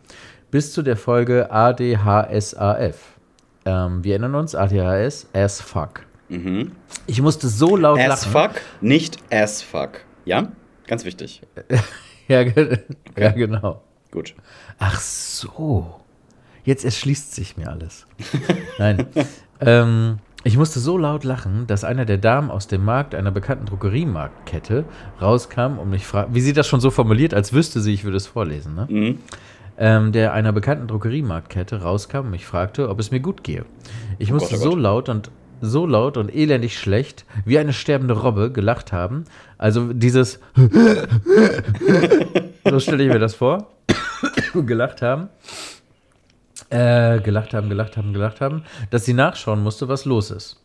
Bis 0.50 0.72
zu 0.72 0.82
der 0.82 0.96
Folge 0.96 1.50
ADHSAF. 1.50 3.13
Ähm, 3.64 4.04
wir 4.04 4.12
erinnern 4.12 4.34
uns, 4.34 4.54
ADHS, 4.54 5.28
as 5.32 5.60
fuck. 5.60 6.02
Ich 7.06 7.22
musste 7.22 7.48
so 7.48 7.76
laut 7.76 7.98
Mhm. 7.98 8.10
As 8.10 8.26
lachen. 8.26 8.32
fuck, 8.32 8.60
nicht 8.80 9.18
as 9.30 9.62
fuck. 9.62 10.00
Ja? 10.24 10.48
Ganz 10.86 11.04
wichtig. 11.04 11.42
Ja, 12.26 12.42
ge 12.42 12.78
ja, 13.18 13.32
genau. 13.32 13.82
Gut. 14.10 14.34
Ach 14.78 14.98
so. 14.98 16.00
Jetzt 16.64 16.82
erschließt 16.86 17.34
sich 17.34 17.58
mir 17.58 17.68
alles. 17.70 18.06
Nein. 18.78 19.06
ähm, 19.60 20.18
ich 20.42 20.56
musste 20.56 20.80
so 20.80 20.96
laut 20.96 21.24
lachen, 21.24 21.66
dass 21.66 21.84
einer 21.84 22.06
der 22.06 22.16
Damen 22.16 22.50
aus 22.50 22.66
dem 22.66 22.82
Markt 22.82 23.14
einer 23.14 23.30
bekannten 23.30 23.66
Drogeriemarktkette 23.66 24.86
rauskam 25.20 25.78
und 25.78 25.90
mich 25.90 26.06
fragte, 26.06 26.34
wie 26.34 26.40
sie 26.40 26.54
das 26.54 26.66
schon 26.66 26.80
so 26.80 26.90
formuliert, 26.90 27.34
als 27.34 27.52
wüsste 27.52 27.80
sie, 27.80 27.92
ich 27.92 28.04
würde 28.04 28.16
es 28.16 28.26
vorlesen, 28.26 28.74
ne? 28.74 28.86
Mhm. 28.88 29.18
Ähm, 29.78 30.12
der 30.12 30.32
einer 30.32 30.52
bekannten 30.52 30.86
Drogeriemarktkette 30.88 31.82
rauskam 31.82 32.18
und 32.18 32.30
mich 32.30 32.46
fragte, 32.46 32.88
ob 32.88 33.00
es 33.00 33.10
mir 33.10 33.20
gut 33.20 33.42
gehe. 33.44 33.64
Ich 34.18 34.30
musste 34.32 34.54
Gott, 34.54 34.60
oh 34.60 34.64
so 34.64 34.70
Gott. 34.70 34.80
laut 34.80 35.08
und 35.08 35.30
so 35.60 35.86
laut 35.86 36.16
und 36.16 36.34
elendig 36.34 36.78
schlecht 36.78 37.24
wie 37.44 37.58
eine 37.58 37.72
sterbende 37.72 38.14
Robbe 38.14 38.50
gelacht 38.50 38.92
haben. 38.92 39.24
Also 39.58 39.92
dieses 39.92 40.40
so 42.64 42.80
stelle 42.80 43.04
ich 43.04 43.12
mir 43.12 43.18
das 43.18 43.34
vor. 43.34 43.68
gelacht 44.54 45.02
haben. 45.02 45.28
Äh, 46.70 47.20
gelacht 47.20 47.54
haben, 47.54 47.68
gelacht 47.68 47.96
haben, 47.96 48.12
gelacht 48.12 48.40
haben, 48.40 48.64
dass 48.90 49.04
sie 49.04 49.14
nachschauen 49.14 49.62
musste, 49.62 49.88
was 49.88 50.04
los 50.04 50.30
ist. 50.30 50.60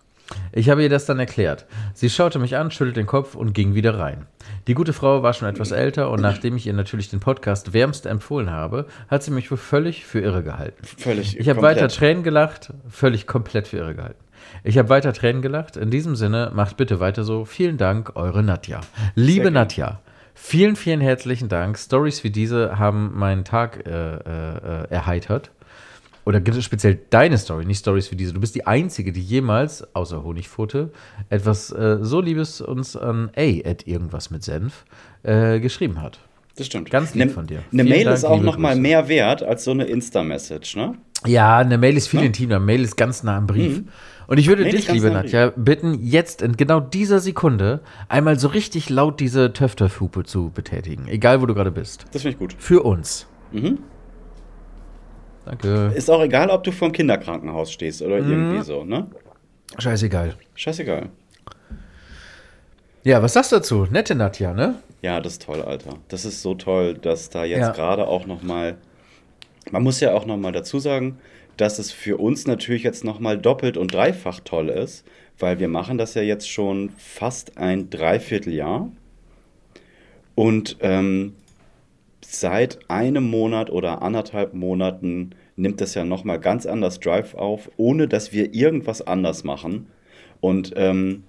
Ich 0.52 0.70
habe 0.70 0.84
ihr 0.84 0.90
das 0.90 1.06
dann 1.06 1.20
erklärt. 1.20 1.66
Sie 1.94 2.10
schaute 2.10 2.40
mich 2.40 2.56
an, 2.56 2.72
schüttelte 2.72 3.00
den 3.00 3.08
Kopf 3.08 3.36
und 3.36 3.54
ging 3.54 3.74
wieder 3.74 3.98
rein. 3.98 4.26
Die 4.70 4.76
gute 4.76 4.94
Frau 4.94 5.24
war 5.24 5.34
schon 5.34 5.50
etwas 5.50 5.72
älter 5.72 6.12
und 6.12 6.22
nachdem 6.22 6.56
ich 6.56 6.68
ihr 6.68 6.74
natürlich 6.74 7.10
den 7.10 7.20
Podcast 7.20 7.74
wärmst 7.74 8.06
empfohlen 8.06 8.52
habe, 8.52 8.86
hat 9.08 9.24
sie 9.24 9.32
mich 9.32 9.50
wohl 9.50 9.58
völlig 9.58 10.06
für 10.06 10.20
irre 10.20 10.44
gehalten. 10.44 10.86
Völlig. 10.86 11.40
Ich 11.40 11.50
habe 11.50 11.64
weiter 11.64 11.88
Tränen 11.88 12.22
gelacht, 12.22 12.72
völlig 12.88 13.26
komplett 13.26 13.68
für 13.68 13.78
irre 13.78 13.96
gehalten. 13.96 14.24
Ich 14.64 14.78
habe 14.78 14.90
weiter 14.90 15.12
Tränen 15.12 15.42
gelacht. 15.42 15.76
In 15.76 15.90
diesem 15.90 16.16
Sinne, 16.16 16.52
macht 16.54 16.78
bitte 16.78 17.00
weiter 17.00 17.24
so. 17.24 17.46
Vielen 17.46 17.78
Dank, 17.78 18.12
eure 18.14 18.44
Nadja. 18.44 18.82
Liebe. 19.16 19.50
Nadja, 19.50 20.02
vielen, 20.36 20.76
vielen 20.76 21.02
herzlichen 21.02 21.50
Dank. 21.50 21.76
Stories 21.76 22.24
wie 22.24 22.30
diese 22.30 22.78
haben 22.78 23.18
meinen 23.18 23.46
Tag 23.46 23.88
äh, 23.88 24.18
äh, 24.18 24.88
erheitert. 24.92 25.50
Oder 26.30 26.42
gibt 26.42 26.56
es 26.56 26.64
speziell 26.64 27.00
deine 27.10 27.40
Story, 27.40 27.66
nicht 27.66 27.80
Stories 27.80 28.12
wie 28.12 28.16
diese. 28.16 28.34
Du 28.34 28.40
bist 28.40 28.54
die 28.54 28.68
Einzige, 28.68 29.12
die 29.12 29.22
jemals, 29.24 29.84
außer 29.96 30.24
Honigpfote, 30.24 30.92
etwas 31.30 31.72
äh, 31.72 31.98
so 32.02 32.22
Liebes 32.22 32.62
uns 32.62 32.96
an 32.96 33.32
A 33.36 33.68
at 33.68 33.88
irgendwas 33.88 34.30
mit 34.30 34.44
Senf 34.44 34.86
äh, 35.24 35.60
geschrieben 35.60 36.00
hat. 36.04 36.20
Das 36.56 36.68
stimmt. 36.68 36.92
Ganz 36.92 37.16
lieb 37.16 37.26
Ne- 37.26 37.32
von 37.32 37.48
dir. 37.48 37.64
Eine 37.74 37.84
Mail 37.84 38.04
Dank, 38.04 38.16
ist 38.16 38.26
auch 38.26 38.36
liebe 38.36 38.46
noch 38.46 38.58
mal 38.60 38.70
Grüße. 38.74 38.82
mehr 38.82 39.08
wert 39.08 39.42
als 39.42 39.64
so 39.64 39.72
eine 39.72 39.86
Insta-Message, 39.86 40.76
ne? 40.76 40.94
Ja, 41.26 41.58
eine 41.58 41.80
Mail 41.80 41.98
ist 41.98 42.10
viel 42.10 42.20
Ja. 42.20 42.28
intimer. 42.28 42.60
Mail 42.60 42.84
ist 42.84 42.96
ganz 42.96 43.24
nah 43.24 43.36
am 43.36 43.48
Brief. 43.48 43.80
Mhm. 43.80 43.88
Und 44.28 44.38
ich 44.38 44.48
würde 44.50 44.66
das 44.66 44.74
dich, 44.76 44.92
liebe. 44.92 45.10
Nadja, 45.10 45.52
bitten, 45.56 45.96
jetzt 46.00 46.44
in 46.44 46.56
genau 46.58 46.80
dieser 46.80 47.22
Sekunde 47.22 47.82
einmal 48.08 48.38
so 48.38 48.50
richtig 48.50 48.92
laut 48.92 49.20
diese 49.20 49.52
Töfterfupe 49.52 50.26
zu 50.26 50.52
betätigen. 50.52 51.08
Egal, 51.08 51.42
wo 51.42 51.48
du 51.48 51.56
gerade 51.56 51.72
bist. 51.72 52.06
Das 52.12 52.22
finde 52.22 52.34
ich 52.36 52.38
gut. 52.38 52.54
Für 52.60 52.84
uns. 52.84 53.26
Mhm. 53.52 53.80
Danke. 55.50 55.92
Ist 55.96 56.10
auch 56.10 56.22
egal, 56.22 56.50
ob 56.52 56.64
du 56.64 56.72
vorm 56.72 56.92
Kinderkrankenhaus 56.92 57.72
stehst 57.72 58.02
oder 58.02 58.22
Mhm. 58.22 58.32
irgendwie 58.32 58.62
so, 58.64 58.84
ne? 58.84 59.08
Scheißegal. 59.78 60.36
Scheißegal. 60.56 61.10
Ja, 63.04 63.22
was 63.24 63.34
sagst 63.34 63.52
du 63.52 63.56
dazu? 63.58 63.88
Nette 63.90 64.14
Nadja, 64.16 64.54
ne? 64.54 64.76
Ja, 65.02 65.20
das 65.22 65.34
ist 65.34 65.44
toll, 65.44 65.62
Alter. 65.62 65.96
Das 66.10 66.26
ist 66.26 66.42
so 66.42 66.54
toll, 66.54 66.94
dass 66.96 67.30
da 67.30 67.46
jetzt 67.46 67.60
Ja. 67.60 67.72
gerade 67.72 68.08
auch 68.08 68.26
noch 68.26 68.42
mal 68.44 68.78
man 69.72 69.84
muss 69.84 70.00
ja 70.00 70.14
auch 70.14 70.26
noch 70.26 70.38
mal 70.38 70.52
dazu 70.52 70.80
sagen, 70.80 71.20
dass 71.58 71.78
es 71.78 71.92
für 71.92 72.18
uns 72.18 72.48
natürlich 72.48 72.82
jetzt 72.82 73.04
noch 73.04 73.20
mal 73.20 73.38
doppelt 73.38 73.78
und 73.78 73.94
dreifach 73.94 74.40
toll 74.40 74.70
ist, 74.70 75.06
weil 75.38 75.60
wir 75.60 75.68
machen 75.68 75.98
das 76.00 76.16
ja 76.16 76.22
jetzt 76.24 76.50
schon 76.50 76.90
fast 76.98 77.58
ein 77.58 77.90
Dreivierteljahr 77.92 78.90
und 80.34 80.78
ähm, 80.82 81.36
seit 82.32 82.80
einem 82.90 83.30
Monat 83.30 83.70
oder 83.70 84.02
anderthalb 84.02 84.54
Monaten 84.54 85.32
nimmt 85.56 85.82
das 85.82 85.96
ja 85.96 86.06
noch 86.06 86.24
mal 86.24 86.38
ganz 86.38 86.66
anders 86.66 87.00
Drive 87.00 87.34
auf, 87.36 87.70
ohne 87.78 88.08
dass 88.08 88.32
wir 88.32 88.54
irgendwas 88.54 89.06
anders 89.06 89.44
machen 89.44 89.88
und 90.40 90.74
ähm, 90.76 91.24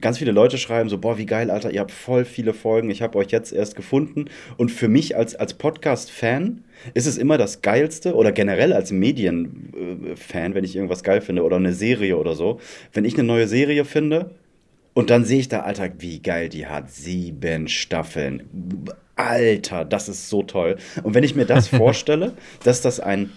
ganz 0.00 0.18
viele 0.18 0.32
Leute 0.32 0.58
schreiben 0.58 0.88
so, 0.88 0.98
boah, 0.98 1.18
wie 1.18 1.26
geil, 1.26 1.50
Alter, 1.50 1.70
ihr 1.70 1.80
habt 1.80 1.90
voll 1.90 2.24
viele 2.24 2.52
Folgen, 2.52 2.90
ich 2.90 3.02
habe 3.02 3.18
euch 3.18 3.30
jetzt 3.30 3.52
erst 3.52 3.76
gefunden. 3.76 4.26
Und 4.56 4.70
für 4.70 4.88
mich 4.88 5.16
als, 5.16 5.34
als 5.34 5.54
Podcast-Fan 5.54 6.64
ist 6.94 7.06
es 7.06 7.18
immer 7.18 7.38
das 7.38 7.62
Geilste 7.62 8.14
oder 8.14 8.32
generell 8.32 8.72
als 8.72 8.92
Medien-Fan, 8.92 10.54
wenn 10.54 10.64
ich 10.64 10.76
irgendwas 10.76 11.02
geil 11.02 11.20
finde 11.20 11.42
oder 11.42 11.56
eine 11.56 11.74
Serie 11.74 12.16
oder 12.16 12.34
so, 12.34 12.60
wenn 12.92 13.04
ich 13.04 13.14
eine 13.14 13.24
neue 13.24 13.48
Serie 13.48 13.84
finde 13.84 14.30
und 14.94 15.10
dann 15.10 15.24
sehe 15.24 15.40
ich 15.40 15.48
da, 15.48 15.60
Alter, 15.60 15.90
wie 15.98 16.20
geil 16.20 16.48
die 16.48 16.66
hat, 16.66 16.90
sieben 16.90 17.68
Staffeln. 17.68 18.42
Alter, 19.16 19.84
das 19.84 20.08
ist 20.08 20.28
so 20.28 20.42
toll. 20.42 20.76
Und 21.02 21.14
wenn 21.14 21.24
ich 21.24 21.34
mir 21.34 21.44
das 21.46 21.68
vorstelle, 21.68 22.32
dass 22.64 22.80
das 22.80 23.00
ein, 23.00 23.30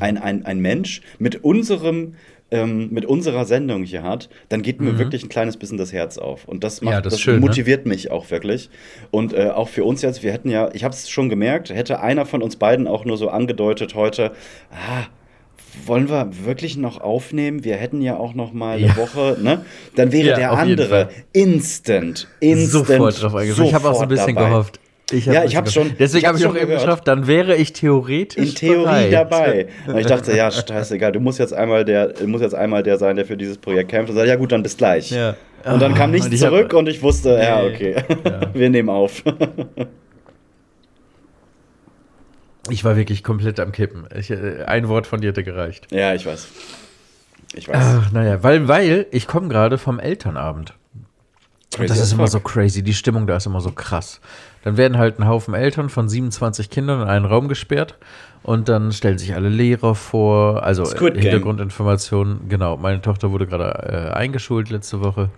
ein, 0.00 0.18
ein, 0.18 0.44
ein 0.46 0.58
Mensch 0.60 1.02
mit 1.18 1.44
unserem 1.44 2.14
ähm, 2.52 2.90
mit 2.90 3.06
unserer 3.06 3.46
Sendung 3.46 3.82
hier 3.82 4.02
hat, 4.02 4.28
dann 4.50 4.60
geht 4.60 4.78
mir 4.80 4.98
wirklich 4.98 5.24
ein 5.24 5.30
kleines 5.30 5.56
bisschen 5.56 5.78
das 5.78 5.90
Herz 5.90 6.18
auf. 6.18 6.46
Und 6.46 6.62
das, 6.62 6.82
macht, 6.82 6.92
Ja, 6.92 7.00
das 7.00 7.14
das, 7.14 7.20
schön, 7.22 7.36
ne? 7.36 7.40
motiviert 7.40 7.86
mich 7.86 8.10
auch 8.10 8.30
wirklich. 8.30 8.68
Und 9.10 9.32
äh, 9.32 9.48
auch 9.48 9.70
für 9.70 9.84
uns 9.84 10.02
jetzt, 10.02 10.22
wir 10.22 10.32
hätten 10.32 10.50
ja, 10.50 10.68
ich 10.74 10.84
habe 10.84 10.92
es 10.92 11.08
schon 11.08 11.30
gemerkt, 11.30 11.70
hätte 11.70 12.00
einer 12.00 12.26
von 12.26 12.42
uns 12.42 12.56
beiden 12.56 12.86
auch 12.86 13.06
nur 13.06 13.16
so 13.16 13.30
angedeutet 13.30 13.94
heute, 13.94 14.32
ah, 14.70 15.06
wollen 15.86 16.10
wir 16.10 16.28
wirklich 16.44 16.76
noch 16.76 17.00
aufnehmen? 17.00 17.64
Wir 17.64 17.76
hätten 17.76 18.02
ja 18.02 18.18
auch 18.18 18.34
noch 18.34 18.52
mal 18.52 18.76
eine 18.76 18.88
Ja. 18.88 18.96
Woche, 18.98 19.38
ne? 19.40 19.64
Dann 19.96 20.12
wäre 20.12 20.28
Ja, 20.28 20.36
der 20.36 20.52
andere 20.52 21.08
instant, 21.32 22.28
instant 22.40 22.86
Sofort 22.86 23.22
drauf 23.22 23.34
eingeschlagen. 23.34 23.68
Ich 23.70 23.74
habe 23.74 23.88
auch 23.88 23.94
so 23.94 24.02
ein 24.02 24.08
bisschen 24.08 24.34
dabei. 24.34 24.50
gehofft. 24.50 24.78
Ich 25.12 25.28
hab 25.28 25.34
Ja, 25.34 25.44
ich 25.44 25.52
gehofft. 25.52 25.72
schon- 25.72 25.92
Deswegen 25.98 26.26
habe 26.26 26.38
ich 26.38 26.44
auch 26.44 26.48
schon 26.48 26.56
eben 26.56 26.66
gehört. 26.66 26.82
geschafft, 26.84 27.06
dann 27.08 27.26
wäre 27.26 27.54
ich 27.56 27.72
theoretisch 27.72 28.48
in 28.50 28.54
Theorie 28.54 28.84
bereit. 28.84 29.12
dabei. 29.12 29.66
Und 29.86 29.98
ich 29.98 30.06
dachte, 30.06 30.36
ja, 30.36 30.50
scheißegal, 30.50 31.12
du 31.12 31.20
musst 31.20 31.38
jetzt 31.38 31.52
einmal 31.52 31.84
der, 31.84 32.12
muss 32.26 32.40
jetzt 32.40 32.54
einmal 32.54 32.82
der 32.82 32.96
sein, 32.98 33.16
der 33.16 33.26
für 33.26 33.36
dieses 33.36 33.58
Projekt 33.58 33.90
kämpft 33.90 34.10
und 34.10 34.16
sagt, 34.16 34.28
ja 34.28 34.36
gut, 34.36 34.52
dann 34.52 34.62
bis 34.62 34.76
gleich. 34.76 35.10
Ja. 35.10 35.36
Und 35.64 35.80
dann 35.80 35.94
kam 35.94 36.10
Ah, 36.10 36.12
nichts 36.12 36.26
und 36.26 36.32
ich 36.34 36.42
hab- 36.42 36.50
zurück 36.50 36.72
und 36.72 36.88
ich 36.88 37.02
wusste, 37.02 37.30
ja, 37.40 37.62
Nee. 37.62 37.74
okay, 37.74 37.94
Ja. 38.24 38.40
wir 38.54 38.70
nehmen 38.70 38.88
auf. 38.88 39.22
Ich 42.70 42.84
war 42.84 42.96
wirklich 42.96 43.22
komplett 43.24 43.58
am 43.60 43.72
Kippen. 43.72 44.06
Ich, 44.16 44.30
äh, 44.30 44.62
ein 44.66 44.88
Wort 44.88 45.06
von 45.06 45.20
dir 45.20 45.28
hätte 45.28 45.42
gereicht. 45.44 45.88
ja, 45.90 46.14
ich 46.14 46.24
weiß. 46.26 46.48
Ich 47.54 47.68
weiß. 47.68 47.76
Ach, 47.78 48.12
naja, 48.12 48.42
weil, 48.42 48.66
weil 48.68 49.06
ich 49.10 49.26
komme 49.26 49.48
gerade 49.48 49.78
vom 49.78 49.98
Elternabend. 49.98 50.74
Und 51.78 51.88
das 51.88 51.98
as 51.98 52.06
ist 52.08 52.12
immer 52.12 52.26
so 52.26 52.40
crazy. 52.40 52.82
Die 52.82 52.94
Stimmung 52.94 53.26
da 53.26 53.36
ist 53.36 53.46
immer 53.46 53.60
so 53.60 53.70
krass. 53.72 54.20
Dann 54.64 54.76
werden 54.76 54.98
halt 54.98 55.18
ein 55.18 55.26
Haufen 55.26 55.54
Eltern 55.54 55.88
von 55.88 56.08
27 56.08 56.70
Kindern 56.70 57.02
in 57.02 57.08
einen 57.08 57.24
Raum 57.24 57.48
gesperrt 57.48 57.98
und 58.42 58.68
dann 58.68 58.92
stellen 58.92 59.18
sich 59.18 59.34
alle 59.34 59.48
Lehrer 59.48 59.94
vor. 59.94 60.62
Also. 60.62 60.84
Hintergrundinformationen. 61.22 62.48
Genau. 62.48 62.76
Meine 62.76 63.00
Tochter 63.00 63.30
wurde 63.30 63.46
gerade 63.46 64.10
äh, 64.12 64.14
eingeschult 64.14 64.70
letzte 64.70 65.00
Woche. 65.00 65.30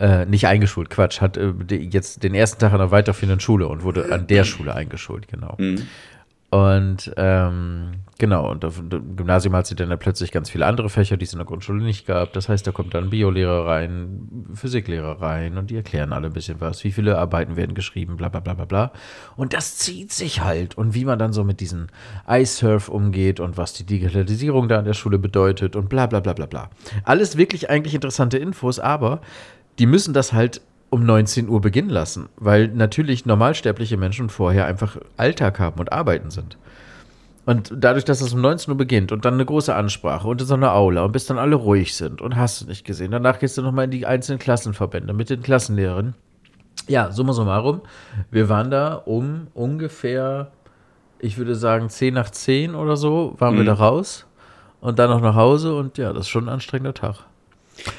Äh, 0.00 0.26
nicht 0.26 0.46
eingeschult, 0.46 0.90
Quatsch. 0.90 1.20
Hat 1.20 1.36
äh, 1.36 1.52
jetzt 1.70 2.22
den 2.22 2.34
ersten 2.34 2.60
Tag 2.60 2.72
an 2.72 2.80
einer 2.80 2.90
weiterführenden 2.90 3.40
Schule 3.40 3.66
und 3.66 3.82
wurde 3.82 4.12
an 4.12 4.26
der 4.26 4.44
Schule 4.44 4.74
eingeschult, 4.74 5.26
genau. 5.28 5.56
Mhm. 5.58 5.88
Und 6.50 7.12
ähm, 7.18 8.04
genau, 8.16 8.50
und 8.50 8.64
auf 8.64 8.78
dem 8.78 9.16
Gymnasium 9.16 9.54
hat 9.54 9.66
sie 9.66 9.74
dann 9.74 9.96
plötzlich 9.98 10.32
ganz 10.32 10.48
viele 10.48 10.64
andere 10.64 10.88
Fächer, 10.88 11.18
die 11.18 11.26
es 11.26 11.34
in 11.34 11.38
der 11.38 11.44
Grundschule 11.44 11.84
nicht 11.84 12.06
gab. 12.06 12.32
Das 12.32 12.48
heißt, 12.48 12.66
da 12.66 12.72
kommt 12.72 12.94
dann 12.94 13.10
Biolehrer 13.10 13.66
rein, 13.66 14.46
Physiklehrer 14.54 15.20
rein 15.20 15.58
und 15.58 15.68
die 15.68 15.76
erklären 15.76 16.14
alle 16.14 16.28
ein 16.28 16.32
bisschen 16.32 16.58
was. 16.60 16.84
Wie 16.84 16.92
viele 16.92 17.18
Arbeiten 17.18 17.56
werden 17.56 17.74
geschrieben, 17.74 18.16
bla 18.16 18.30
bla 18.30 18.40
bla 18.40 18.54
bla 18.54 18.64
bla. 18.64 18.92
Und 19.36 19.52
das 19.52 19.76
zieht 19.76 20.10
sich 20.10 20.42
halt. 20.42 20.78
Und 20.78 20.94
wie 20.94 21.04
man 21.04 21.18
dann 21.18 21.34
so 21.34 21.44
mit 21.44 21.60
diesem 21.60 21.88
iSurf 22.26 22.88
umgeht 22.88 23.40
und 23.40 23.58
was 23.58 23.74
die 23.74 23.84
Digitalisierung 23.84 24.68
da 24.68 24.78
an 24.78 24.86
der 24.86 24.94
Schule 24.94 25.18
bedeutet 25.18 25.76
und 25.76 25.90
bla 25.90 26.06
bla 26.06 26.20
bla 26.20 26.32
bla 26.32 26.46
bla. 26.46 26.70
Alles 27.04 27.36
wirklich 27.36 27.68
eigentlich 27.68 27.94
interessante 27.94 28.38
Infos, 28.38 28.78
aber 28.78 29.20
die 29.78 29.86
müssen 29.86 30.14
das 30.14 30.32
halt 30.32 30.62
um 30.90 31.04
19 31.04 31.48
Uhr 31.48 31.60
beginnen 31.60 31.90
lassen, 31.90 32.28
weil 32.36 32.68
natürlich 32.68 33.26
normalsterbliche 33.26 33.96
Menschen 33.96 34.28
vorher 34.30 34.66
einfach 34.66 34.96
Alltag 35.16 35.58
haben 35.58 35.78
und 35.80 35.92
arbeiten 35.92 36.30
sind. 36.30 36.56
Und 37.44 37.72
dadurch, 37.74 38.04
dass 38.04 38.20
es 38.20 38.34
um 38.34 38.40
19 38.42 38.72
Uhr 38.72 38.76
beginnt 38.76 39.10
und 39.10 39.24
dann 39.24 39.34
eine 39.34 39.44
große 39.46 39.74
Ansprache 39.74 40.28
und 40.28 40.40
in 40.40 40.46
so 40.46 40.54
einer 40.54 40.74
Aula 40.74 41.04
und 41.04 41.12
bis 41.12 41.24
dann 41.26 41.38
alle 41.38 41.56
ruhig 41.56 41.94
sind 41.94 42.20
und 42.20 42.36
hast 42.36 42.60
du 42.60 42.66
nicht 42.66 42.84
gesehen, 42.84 43.10
danach 43.10 43.38
gehst 43.38 43.56
du 43.56 43.62
nochmal 43.62 43.86
in 43.86 43.90
die 43.90 44.04
einzelnen 44.06 44.38
Klassenverbände 44.38 45.12
mit 45.14 45.30
den 45.30 45.42
Klassenlehrern. 45.42 46.14
Ja, 46.88 47.10
summa 47.10 47.32
summarum, 47.32 47.80
wir 48.30 48.48
waren 48.48 48.70
da 48.70 48.94
um 48.94 49.48
ungefähr, 49.54 50.50
ich 51.18 51.38
würde 51.38 51.54
sagen 51.54 51.88
10 51.88 52.14
nach 52.14 52.30
10 52.30 52.74
oder 52.74 52.96
so, 52.96 53.34
waren 53.38 53.54
wir 53.56 53.62
Mhm. 53.62 53.66
da 53.66 53.74
raus 53.74 54.26
und 54.80 54.98
dann 54.98 55.10
noch 55.10 55.20
nach 55.22 55.34
Hause 55.34 55.74
und 55.74 55.96
ja, 55.98 56.12
das 56.12 56.22
ist 56.22 56.28
schon 56.28 56.44
ein 56.44 56.52
anstrengender 56.54 56.94
Tag. 56.94 57.24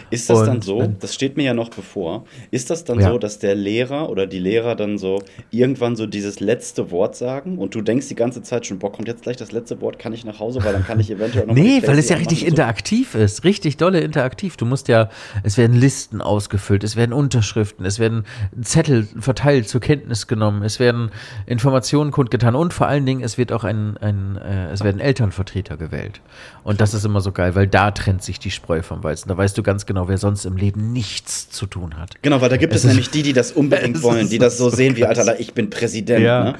Ist 0.09 0.29
das 0.29 0.39
dann 0.39 0.55
Und 0.55 0.63
so, 0.63 0.79
wenn- 0.79 0.97
das 0.99 1.13
steht 1.15 1.37
mir 1.37 1.43
ja 1.43 1.53
noch 1.53 1.69
bevor, 1.69 2.25
ist 2.51 2.69
das 2.69 2.83
dann 2.83 2.99
Ja. 2.99 3.09
so, 3.11 3.17
dass 3.17 3.39
der 3.39 3.55
Lehrer 3.55 4.09
oder 4.09 4.27
die 4.27 4.39
Lehrer 4.39 4.75
dann 4.75 4.97
so 4.97 5.21
irgendwann 5.51 5.95
so 5.95 6.05
dieses 6.05 6.39
letzte 6.39 6.91
Wort 6.91 7.15
sagen 7.15 7.57
und 7.57 7.75
du 7.75 7.81
denkst 7.81 8.07
die 8.07 8.15
ganze 8.15 8.41
Zeit 8.41 8.65
schon, 8.65 8.79
boah, 8.79 8.91
kommt 8.91 9.07
jetzt 9.07 9.21
gleich 9.23 9.37
das 9.37 9.51
letzte 9.51 9.79
Wort, 9.81 9.99
kann 9.99 10.13
ich 10.13 10.25
nach 10.25 10.39
Hause, 10.39 10.63
weil 10.63 10.73
dann 10.73 10.85
kann 10.85 10.99
ich 10.99 11.09
eventuell 11.11 11.45
noch 11.47 11.53
Nee, 11.59 11.81
weil 11.85 11.97
es 11.99 12.09
ja 12.09 12.17
richtig 12.17 12.39
und 12.41 12.47
so. 12.47 12.47
interaktiv 12.55 13.15
ist. 13.15 13.43
Richtig 13.43 13.77
dolle 13.77 13.99
interaktiv. 14.01 14.57
Du 14.57 14.65
musst 14.65 14.87
ja, 14.87 15.09
es 15.43 15.57
werden 15.57 15.75
Listen 15.79 16.21
ausgefüllt, 16.21 16.83
es 16.83 16.95
werden 16.95 17.13
Unterschriften, 17.13 17.85
es 17.85 17.99
werden 17.99 18.25
Zettel 18.61 19.07
verteilt, 19.19 19.69
zur 19.69 19.81
Kenntnis 19.81 20.27
genommen, 20.27 20.63
es 20.63 20.79
werden 20.79 21.11
Informationen 21.45 22.11
kundgetan 22.11 22.55
und 22.55 22.73
vor 22.73 22.87
allen 22.87 23.05
Dingen, 23.05 23.23
es 23.23 23.37
wird 23.37 23.51
auch 23.51 23.63
ein, 23.63 23.97
ein 23.97 24.37
äh, 24.37 24.71
es 24.71 24.83
werden 24.83 24.99
Elternvertreter 24.99 25.77
gewählt. 25.77 26.21
Und 26.69 26.79
das 26.81 26.93
ist 26.93 27.03
immer 27.03 27.19
so 27.19 27.31
geil, 27.31 27.55
weil 27.55 27.65
da 27.65 27.89
trennt 27.89 28.21
sich 28.21 28.37
die 28.37 28.51
Spreu 28.51 28.83
vom 28.83 29.03
Weizen. 29.03 29.27
Da 29.27 29.35
weißt 29.35 29.57
du 29.57 29.63
ganz 29.63 29.87
genau, 29.87 30.07
wer 30.07 30.19
sonst 30.19 30.45
im 30.45 30.55
Leben 30.55 30.93
nichts 30.93 31.49
zu 31.49 31.65
tun 31.65 31.97
hat. 31.97 32.21
Genau, 32.21 32.41
weil 32.41 32.49
da 32.49 32.57
gibt 32.57 32.75
es, 32.75 32.83
Es 32.83 32.89
nämlich 32.89 33.09
die, 33.09 33.23
die 33.23 33.33
das 33.33 33.51
unbedingt 33.51 34.03
wollen, 34.03 34.29
die 34.29 34.37
das 34.37 34.59
so 34.59 34.69
so 34.69 34.75
sehen 34.75 34.95
wie, 34.95 35.01
krass. 35.01 35.17
Alter, 35.17 35.39
ich 35.39 35.55
bin 35.55 35.71
Präsident. 35.71 36.23
Ja. 36.23 36.43
Ne? 36.43 36.55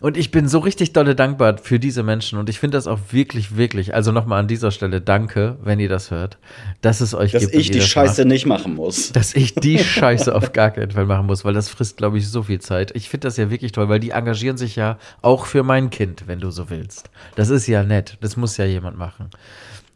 Und 0.00 0.16
ich 0.16 0.30
bin 0.30 0.48
so 0.48 0.60
richtig 0.60 0.92
dolle 0.92 1.14
dankbar 1.14 1.58
für 1.58 1.78
diese 1.80 2.02
Menschen 2.02 2.38
und 2.38 2.48
ich 2.48 2.58
finde 2.60 2.76
das 2.76 2.86
auch 2.86 2.98
wirklich, 3.10 3.56
wirklich, 3.56 3.94
also 3.94 4.12
nochmal 4.12 4.40
an 4.40 4.46
dieser 4.46 4.70
Stelle 4.70 5.00
danke, 5.00 5.56
wenn 5.62 5.80
ihr 5.80 5.88
das 5.88 6.10
hört, 6.10 6.38
dass 6.82 7.00
es 7.00 7.14
euch 7.14 7.32
Dass 7.32 7.42
gibt. 7.42 7.54
und 7.54 7.60
ich 7.60 7.70
die 7.70 7.80
Scheiße 7.80 8.22
macht. 8.22 8.28
nicht 8.28 8.46
machen 8.46 8.74
muss. 8.74 9.12
dass 9.12 9.34
ich 9.34 9.54
die 9.54 9.78
Scheiße 9.84 10.34
auf 10.34 10.52
gar 10.52 10.70
keinen 10.70 10.92
Fall 10.92 11.06
machen 11.06 11.26
muss, 11.26 11.44
weil 11.44 11.54
das 11.54 11.68
frisst, 11.68 11.96
glaube 11.96 12.18
ich, 12.18 12.28
so 12.28 12.44
viel 12.44 12.60
Zeit. 12.60 12.94
Ich 12.94 13.08
finde 13.08 13.26
das 13.26 13.36
ja 13.36 13.50
wirklich 13.50 13.72
toll, 13.72 13.88
weil 13.88 14.00
die 14.00 14.10
engagieren 14.10 14.56
sich 14.56 14.76
ja 14.76 14.98
auch 15.22 15.46
für 15.46 15.62
mein 15.62 15.90
Kind, 15.90 16.24
wenn 16.26 16.40
du 16.40 16.50
so 16.50 16.70
willst. 16.70 17.10
Das 17.34 17.48
ist 17.48 17.66
ja 17.66 17.82
nett. 17.82 18.18
Das 18.20 18.36
muss 18.36 18.56
ja 18.56 18.64
jemand 18.64 18.98
machen. 18.98 19.30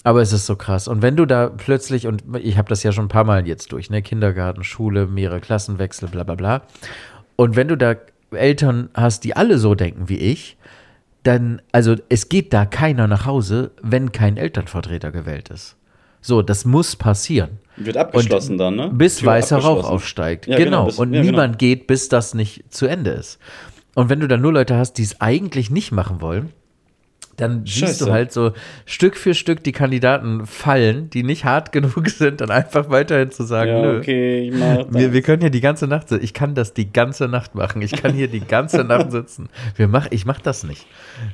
Aber 0.04 0.20
es 0.20 0.32
ist 0.32 0.46
so 0.46 0.56
krass. 0.56 0.88
Und 0.88 1.02
wenn 1.02 1.16
du 1.16 1.26
da 1.26 1.48
plötzlich, 1.48 2.08
und 2.08 2.24
ich 2.40 2.58
habe 2.58 2.68
das 2.68 2.82
ja 2.82 2.90
schon 2.90 3.04
ein 3.04 3.08
paar 3.08 3.24
Mal 3.24 3.46
jetzt 3.46 3.70
durch, 3.72 3.88
ne, 3.88 4.02
Kindergarten, 4.02 4.64
Schule, 4.64 5.06
mehrere 5.06 5.40
Klassenwechsel, 5.40 6.08
bla 6.08 6.24
bla 6.24 6.34
bla. 6.34 6.62
Und 7.36 7.54
wenn 7.56 7.68
du 7.68 7.76
da 7.76 7.94
Eltern 8.34 8.88
hast, 8.94 9.24
die 9.24 9.36
alle 9.36 9.58
so 9.58 9.74
denken 9.74 10.08
wie 10.08 10.18
ich, 10.18 10.56
dann, 11.22 11.62
also 11.70 11.94
es 12.08 12.28
geht 12.28 12.52
da 12.52 12.64
keiner 12.66 13.06
nach 13.06 13.26
Hause, 13.26 13.70
wenn 13.82 14.12
kein 14.12 14.36
Elternvertreter 14.36 15.12
gewählt 15.12 15.50
ist. 15.50 15.76
So, 16.20 16.42
das 16.42 16.64
muss 16.64 16.94
passieren. 16.96 17.58
Wird 17.76 17.96
abgeschlossen 17.96 18.58
dann, 18.58 18.76
ne? 18.76 18.90
Bis 18.92 19.16
Tür 19.18 19.28
weißer 19.28 19.58
Rauch 19.58 19.84
aufsteigt. 19.88 20.46
Ja, 20.46 20.56
genau. 20.56 20.86
bis- 20.86 20.98
Und 20.98 21.12
ja, 21.12 21.20
genau. 21.22 21.32
niemand 21.32 21.58
geht, 21.58 21.86
bis 21.86 22.08
das 22.08 22.34
nicht 22.34 22.72
zu 22.72 22.86
Ende 22.86 23.10
ist. 23.10 23.38
Und 23.94 24.08
wenn 24.08 24.20
du 24.20 24.28
dann 24.28 24.40
nur 24.40 24.52
Leute 24.52 24.76
hast, 24.76 24.94
die 24.94 25.02
es 25.02 25.20
eigentlich 25.20 25.70
nicht 25.70 25.90
machen 25.92 26.20
wollen, 26.20 26.50
dann 27.36 27.64
siehst 27.64 27.78
Scheiße. 27.78 28.04
du 28.06 28.12
halt 28.12 28.30
so 28.32 28.52
Stück 28.84 29.16
für 29.16 29.34
Stück 29.34 29.64
die 29.64 29.72
Kandidaten 29.72 30.46
fallen, 30.46 31.08
die 31.10 31.22
nicht 31.22 31.44
hart 31.44 31.72
genug 31.72 32.08
sind, 32.10 32.40
dann 32.40 32.50
einfach 32.50 32.90
weiterhin 32.90 33.30
zu 33.30 33.44
sagen, 33.44 33.70
Ja, 33.70 33.82
nö. 33.82 33.98
okay, 33.98 34.48
ich 34.48 34.54
mach 34.54 34.76
Wir, 34.92 35.06
das. 35.06 35.12
wir 35.12 35.22
können 35.22 35.40
hier 35.40 35.50
die 35.50 35.60
ganze 35.62 35.86
Nacht 35.86 36.08
sitzen. 36.10 36.22
Ich 36.24 36.34
kann 36.34 36.54
das 36.54 36.74
die 36.74 36.92
ganze 36.92 37.28
Nacht 37.28 37.54
machen. 37.54 37.80
Ich 37.82 37.92
kann 37.92 38.12
hier 38.12 38.28
die 38.28 38.40
ganze 38.40 38.84
Nacht 38.84 39.10
sitzen. 39.12 39.48
Wir 39.76 39.88
mach, 39.88 40.08
ich 40.10 40.26
mach 40.26 40.40
das 40.40 40.62
nicht. 40.64 40.86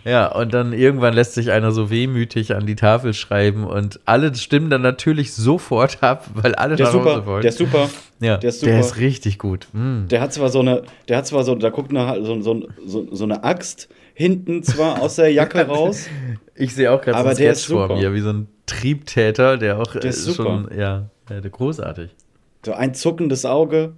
Ja, 0.05 0.27
und 0.29 0.55
dann 0.55 0.73
irgendwann 0.73 1.15
lässt 1.15 1.35
sich 1.35 1.51
einer 1.51 1.73
so 1.73 1.91
wehmütig 1.91 2.55
an 2.55 2.67
die 2.67 2.77
Tafel 2.77 3.13
schreiben 3.15 3.65
und 3.65 3.99
alle 4.05 4.35
stimmen 4.35 4.71
dann 4.71 4.83
natürlich 4.83 5.35
sofort 5.35 6.03
ab, 6.03 6.27
weil 6.35 6.55
alle 6.55 6.77
Der 6.77 6.87
nach 6.87 6.93
super, 6.93 7.11
Hause 7.17 7.27
wollen. 7.27 7.43
der 7.43 7.49
ist 7.51 7.59
super. 7.59 7.89
ja, 8.21 8.37
der 8.37 8.51
ist 8.51 8.61
super. 8.61 8.73
Der 8.73 8.81
ist 8.81 8.99
richtig 8.99 9.39
gut. 9.39 9.67
Mm. 9.73 10.07
Der 10.09 10.21
hat 10.21 10.33
zwar 10.33 10.49
so 10.49 10.61
eine, 10.61 10.83
der 11.09 11.17
hat 11.19 11.27
zwar 11.27 11.43
so, 11.45 11.55
da 11.55 11.71
guckt 11.71 11.91
eine, 11.95 12.25
so, 12.25 12.41
so, 12.43 13.09
so 13.11 13.25
eine 13.25 13.43
Axt 13.45 13.89
hinten 14.19 14.65
zwar 14.65 15.01
aus 15.01 15.15
der 15.15 15.33
Jacke 15.33 15.65
raus. 15.69 16.09
Ich 16.57 16.75
sehe 16.75 16.91
auch 16.91 17.01
gerade 17.01 17.13
so 17.13 17.19
Aber 17.21 17.29
einen 17.29 17.39
der 17.39 17.53
ist 17.53 17.63
Sketch 17.63 17.73
vor 17.73 17.97
mir, 17.97 18.13
wie 18.13 18.21
so 18.21 18.31
ein 18.31 18.49
Triebtäter, 18.67 19.57
der 19.57 19.79
auch 19.79 19.93
Der 19.93 20.07
äh, 20.07 20.09
ist 20.09 20.25
super. 20.25 20.43
schon, 20.43 20.77
ja, 20.77 21.09
ja, 21.31 21.41
der 21.41 21.51
großartig. 21.51 22.11
So 22.67 22.73
ein 22.73 22.95
zuckendes 22.95 23.45
Auge. 23.45 23.93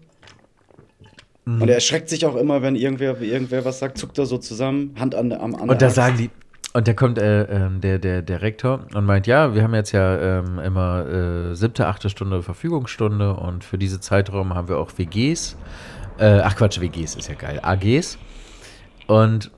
Mhm. 1.47 1.63
Und 1.63 1.69
er 1.69 1.77
erschreckt 1.77 2.11
sich 2.11 2.27
auch 2.27 2.37
immer, 2.37 2.61
wenn 2.61 2.77
irgendwer, 2.77 3.19
irgendwer 3.23 3.65
was 3.65 3.79
sagt, 3.79 3.97
zuckt 3.97 4.19
er 4.19 4.27
so 4.27 4.37
zusammen, 4.37 4.95
Hand 5.01 5.15
an, 5.15 5.33
am 5.33 5.55
an 5.55 5.71
Und 5.71 5.81
da 5.81 5.89
sagen 5.89 6.19
die, 6.19 6.29
und 6.75 6.87
da 6.87 6.93
kommt 6.93 7.17
äh, 7.17 7.45
ähm, 7.45 7.81
der, 7.81 7.99
der, 7.99 8.21
der 8.21 8.43
Rektor 8.43 8.87
und 8.93 9.07
meint, 9.07 9.27
ja, 9.27 9.55
wir 9.55 9.63
haben 9.63 9.75
jetzt 9.75 9.93
ja 9.93 10.41
ähm, 10.41 10.59
immer 10.59 11.07
äh, 11.07 11.55
siebte, 11.55 11.87
achte 11.87 12.11
Stunde 12.11 12.43
Verfügungsstunde 12.43 13.35
und 13.35 13.65
für 13.65 13.79
diese 13.79 14.01
Zeitraum 14.01 14.55
haben 14.55 14.69
wir 14.69 14.77
auch 14.77 14.93
WGs. 14.99 15.57
Äh, 16.19 16.41
ach 16.45 16.57
Quatsch, 16.57 16.79
WGs 16.79 17.17
ist 17.17 17.29
ja 17.29 17.35
geil. 17.37 17.59
AGs. 17.63 18.19
Und 19.07 19.51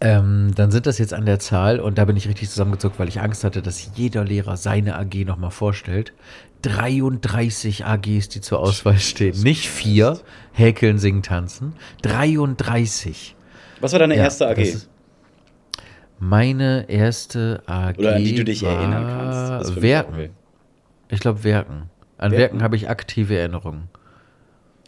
ähm, 0.00 0.52
dann 0.54 0.70
sind 0.70 0.86
das 0.86 0.98
jetzt 0.98 1.12
an 1.12 1.26
der 1.26 1.38
Zahl 1.38 1.80
und 1.80 1.98
da 1.98 2.04
bin 2.04 2.16
ich 2.16 2.28
richtig 2.28 2.48
zusammengezuckt, 2.48 2.98
weil 2.98 3.08
ich 3.08 3.20
Angst 3.20 3.44
hatte, 3.44 3.62
dass 3.62 3.90
jeder 3.96 4.24
Lehrer 4.24 4.56
seine 4.56 4.96
AG 4.98 5.24
nochmal 5.26 5.50
vorstellt. 5.50 6.12
33 6.62 7.84
AGs, 7.86 8.28
die 8.28 8.40
zur 8.40 8.60
Auswahl 8.60 8.98
stehen. 8.98 9.38
Nicht 9.42 9.68
vier, 9.68 10.20
häkeln, 10.52 10.98
singen, 10.98 11.22
tanzen. 11.22 11.74
33. 12.02 13.34
Was 13.80 13.92
war 13.92 13.98
deine 13.98 14.16
Ja, 14.16 14.24
erste 14.24 14.48
AG? 14.48 14.58
Meine 16.18 16.84
erste 16.88 17.62
AG. 17.66 17.98
Oder 17.98 18.16
an 18.16 18.24
die 18.24 18.34
du 18.34 18.44
dich 18.44 18.62
erinnern 18.62 19.06
kannst. 19.06 19.80
Werken. 19.80 20.30
Ich 21.08 21.20
glaube 21.20 21.44
Werken. 21.44 21.88
An 22.18 22.32
Werken? 22.32 22.38
Werken 22.38 22.62
habe 22.62 22.76
ich 22.76 22.90
aktive 22.90 23.38
Erinnerungen. 23.38 23.88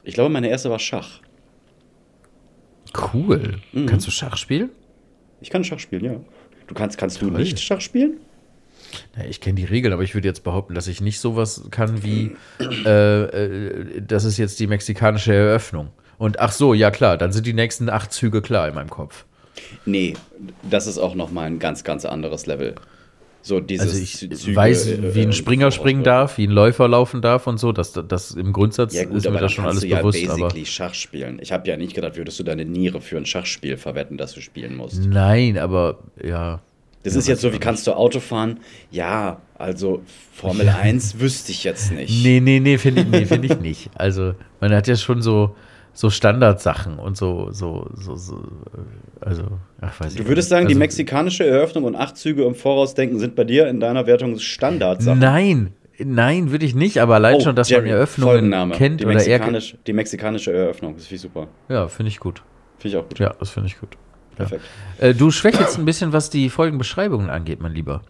Ich 0.04 0.14
glaube, 0.14 0.30
meine 0.30 0.48
erste 0.48 0.68
war 0.68 0.78
Schach. 0.78 1.20
Cool. 3.14 3.60
Mhm. 3.72 3.86
Kannst 3.86 4.06
du 4.06 4.10
Schach 4.10 4.36
spielen? 4.36 4.70
Ich 5.42 5.50
kann 5.50 5.64
Schach 5.64 5.78
spielen, 5.78 6.04
ja. 6.04 6.20
Du 6.66 6.74
kannst, 6.74 6.96
kannst 6.96 7.20
du 7.20 7.30
nicht 7.30 7.60
Schach 7.60 7.80
spielen? 7.80 8.20
Ja, 9.16 9.24
ich 9.24 9.40
kenne 9.40 9.56
die 9.56 9.64
Regeln, 9.64 9.92
aber 9.92 10.02
ich 10.02 10.14
würde 10.14 10.28
jetzt 10.28 10.44
behaupten, 10.44 10.74
dass 10.74 10.86
ich 10.86 11.00
nicht 11.00 11.18
sowas 11.18 11.64
kann 11.70 12.02
wie, 12.02 12.36
äh, 12.60 13.22
äh, 13.22 14.02
das 14.02 14.24
ist 14.24 14.38
jetzt 14.38 14.60
die 14.60 14.66
mexikanische 14.66 15.34
Eröffnung. 15.34 15.88
Und 16.18 16.40
ach 16.40 16.52
so, 16.52 16.74
ja 16.74 16.90
klar, 16.90 17.16
dann 17.16 17.32
sind 17.32 17.46
die 17.46 17.52
nächsten 17.52 17.88
acht 17.88 18.12
Züge 18.12 18.42
klar 18.42 18.68
in 18.68 18.74
meinem 18.74 18.90
Kopf. 18.90 19.24
Nee, 19.84 20.14
das 20.62 20.86
ist 20.86 20.98
auch 20.98 21.14
nochmal 21.14 21.46
ein 21.46 21.58
ganz, 21.58 21.84
ganz 21.84 22.04
anderes 22.04 22.46
Level. 22.46 22.74
So 23.44 23.58
dieses 23.60 23.88
Also 23.88 23.98
ich 24.02 24.16
Züge, 24.38 24.54
weiß, 24.56 24.86
äh, 24.86 25.14
wie 25.16 25.22
ein 25.22 25.30
äh, 25.30 25.32
Springer 25.32 25.70
springen 25.72 26.04
vorausbauen. 26.04 26.04
darf, 26.28 26.38
wie 26.38 26.46
ein 26.46 26.50
Läufer 26.52 26.86
laufen 26.88 27.20
darf 27.22 27.46
und 27.48 27.58
so. 27.58 27.72
Das, 27.72 27.92
das 27.92 28.30
im 28.32 28.52
Grundsatz 28.52 28.94
Ja 28.94 29.04
gut, 29.04 29.16
ist 29.16 29.24
mir 29.24 29.30
aber 29.30 29.40
das 29.40 29.52
schon 29.52 29.64
alles 29.66 29.80
du 29.80 29.88
ja 29.88 29.98
bewusst. 29.98 30.18
aber 30.28 30.36
basically 30.38 30.64
Schach 30.66 30.94
spielen. 30.94 31.38
Ich 31.42 31.50
habe 31.52 31.68
ja 31.68 31.76
nicht 31.76 31.94
gedacht, 31.94 32.16
würdest 32.16 32.38
du 32.38 32.44
deine 32.44 32.64
Niere 32.64 33.00
für 33.00 33.16
ein 33.16 33.26
Schachspiel 33.26 33.76
verwetten, 33.76 34.16
das 34.16 34.32
du 34.32 34.40
spielen 34.40 34.76
musst. 34.76 35.04
Nein, 35.04 35.58
aber 35.58 35.98
ja. 36.22 36.60
Das 37.02 37.14
Ja, 37.14 37.18
ist 37.18 37.26
jetzt 37.26 37.40
so, 37.40 37.52
wie 37.52 37.58
kannst 37.58 37.88
du 37.88 37.92
Auto 37.96 38.20
fahren? 38.20 38.60
Ja, 38.92 39.42
also 39.56 40.02
Formel 40.32 40.68
1 40.68 41.18
wüsste 41.18 41.50
ich 41.50 41.64
jetzt 41.64 41.90
nicht. 41.90 42.22
Nee, 42.22 42.38
nee, 42.38 42.60
nee, 42.60 42.78
finde 42.78 43.00
ich, 43.02 43.08
nee, 43.08 43.24
find 43.26 43.44
ich 43.44 43.58
nicht. 43.58 43.90
Also, 43.96 44.34
man 44.60 44.72
hat 44.72 44.86
ja 44.86 44.94
schon 44.94 45.20
so, 45.20 45.56
so 45.94 46.10
Standardsachen 46.10 46.98
und 46.98 47.16
so, 47.16 47.48
so, 47.52 47.88
so, 47.94 48.16
so 48.16 48.36
äh, 48.36 49.24
also, 49.24 49.44
ach, 49.80 50.00
weiß 50.00 50.14
ich 50.14 50.20
Du 50.20 50.26
würdest 50.28 50.48
sagen, 50.48 50.66
also, 50.66 50.74
die 50.74 50.78
mexikanische 50.78 51.44
Eröffnung 51.44 51.84
und 51.84 51.96
acht 51.96 52.16
Züge 52.16 52.44
im 52.44 52.54
Voraus 52.54 52.94
denken 52.94 53.18
sind 53.18 53.34
bei 53.34 53.44
dir 53.44 53.68
in 53.68 53.78
deiner 53.80 54.06
Wertung 54.06 54.38
Standardsachen. 54.38 55.18
Nein, 55.18 55.72
nein, 55.98 56.50
würde 56.50 56.64
ich 56.64 56.74
nicht, 56.74 56.98
aber 56.98 57.16
allein 57.16 57.40
schon, 57.40 57.54
dass 57.56 57.70
man 57.70 57.80
Oh, 57.80 57.82
Jerry, 57.84 57.90
Eröffnungen 57.96 58.32
Folgenname. 58.32 58.74
kennt 58.74 59.00
die 59.00 59.04
oder 59.04 59.12
er 59.14 59.18
mexikanisch, 59.18 59.76
Die 59.86 59.92
mexikanische 59.92 60.52
Eröffnung, 60.52 60.94
das 60.96 61.04
finde 61.06 61.16
ich 61.16 61.20
super. 61.22 61.48
Ja, 61.68 61.88
finde 61.88 62.08
ich 62.08 62.20
gut. 62.20 62.42
Finde 62.78 62.96
ich 62.96 63.02
auch 63.02 63.08
gut. 63.08 63.18
Ja, 63.18 63.34
das 63.38 63.50
finde 63.50 63.68
ich 63.68 63.78
gut. 63.78 63.90
Perfekt. 64.34 64.62
Äh, 64.98 65.14
du 65.14 65.30
schwächelst 65.30 65.78
ein 65.78 65.84
bisschen, 65.84 66.12
was 66.12 66.30
die 66.30 66.48
Folgenbeschreibungen 66.48 67.28
angeht, 67.28 67.60
mein 67.60 67.72
Lieber. 67.74 68.02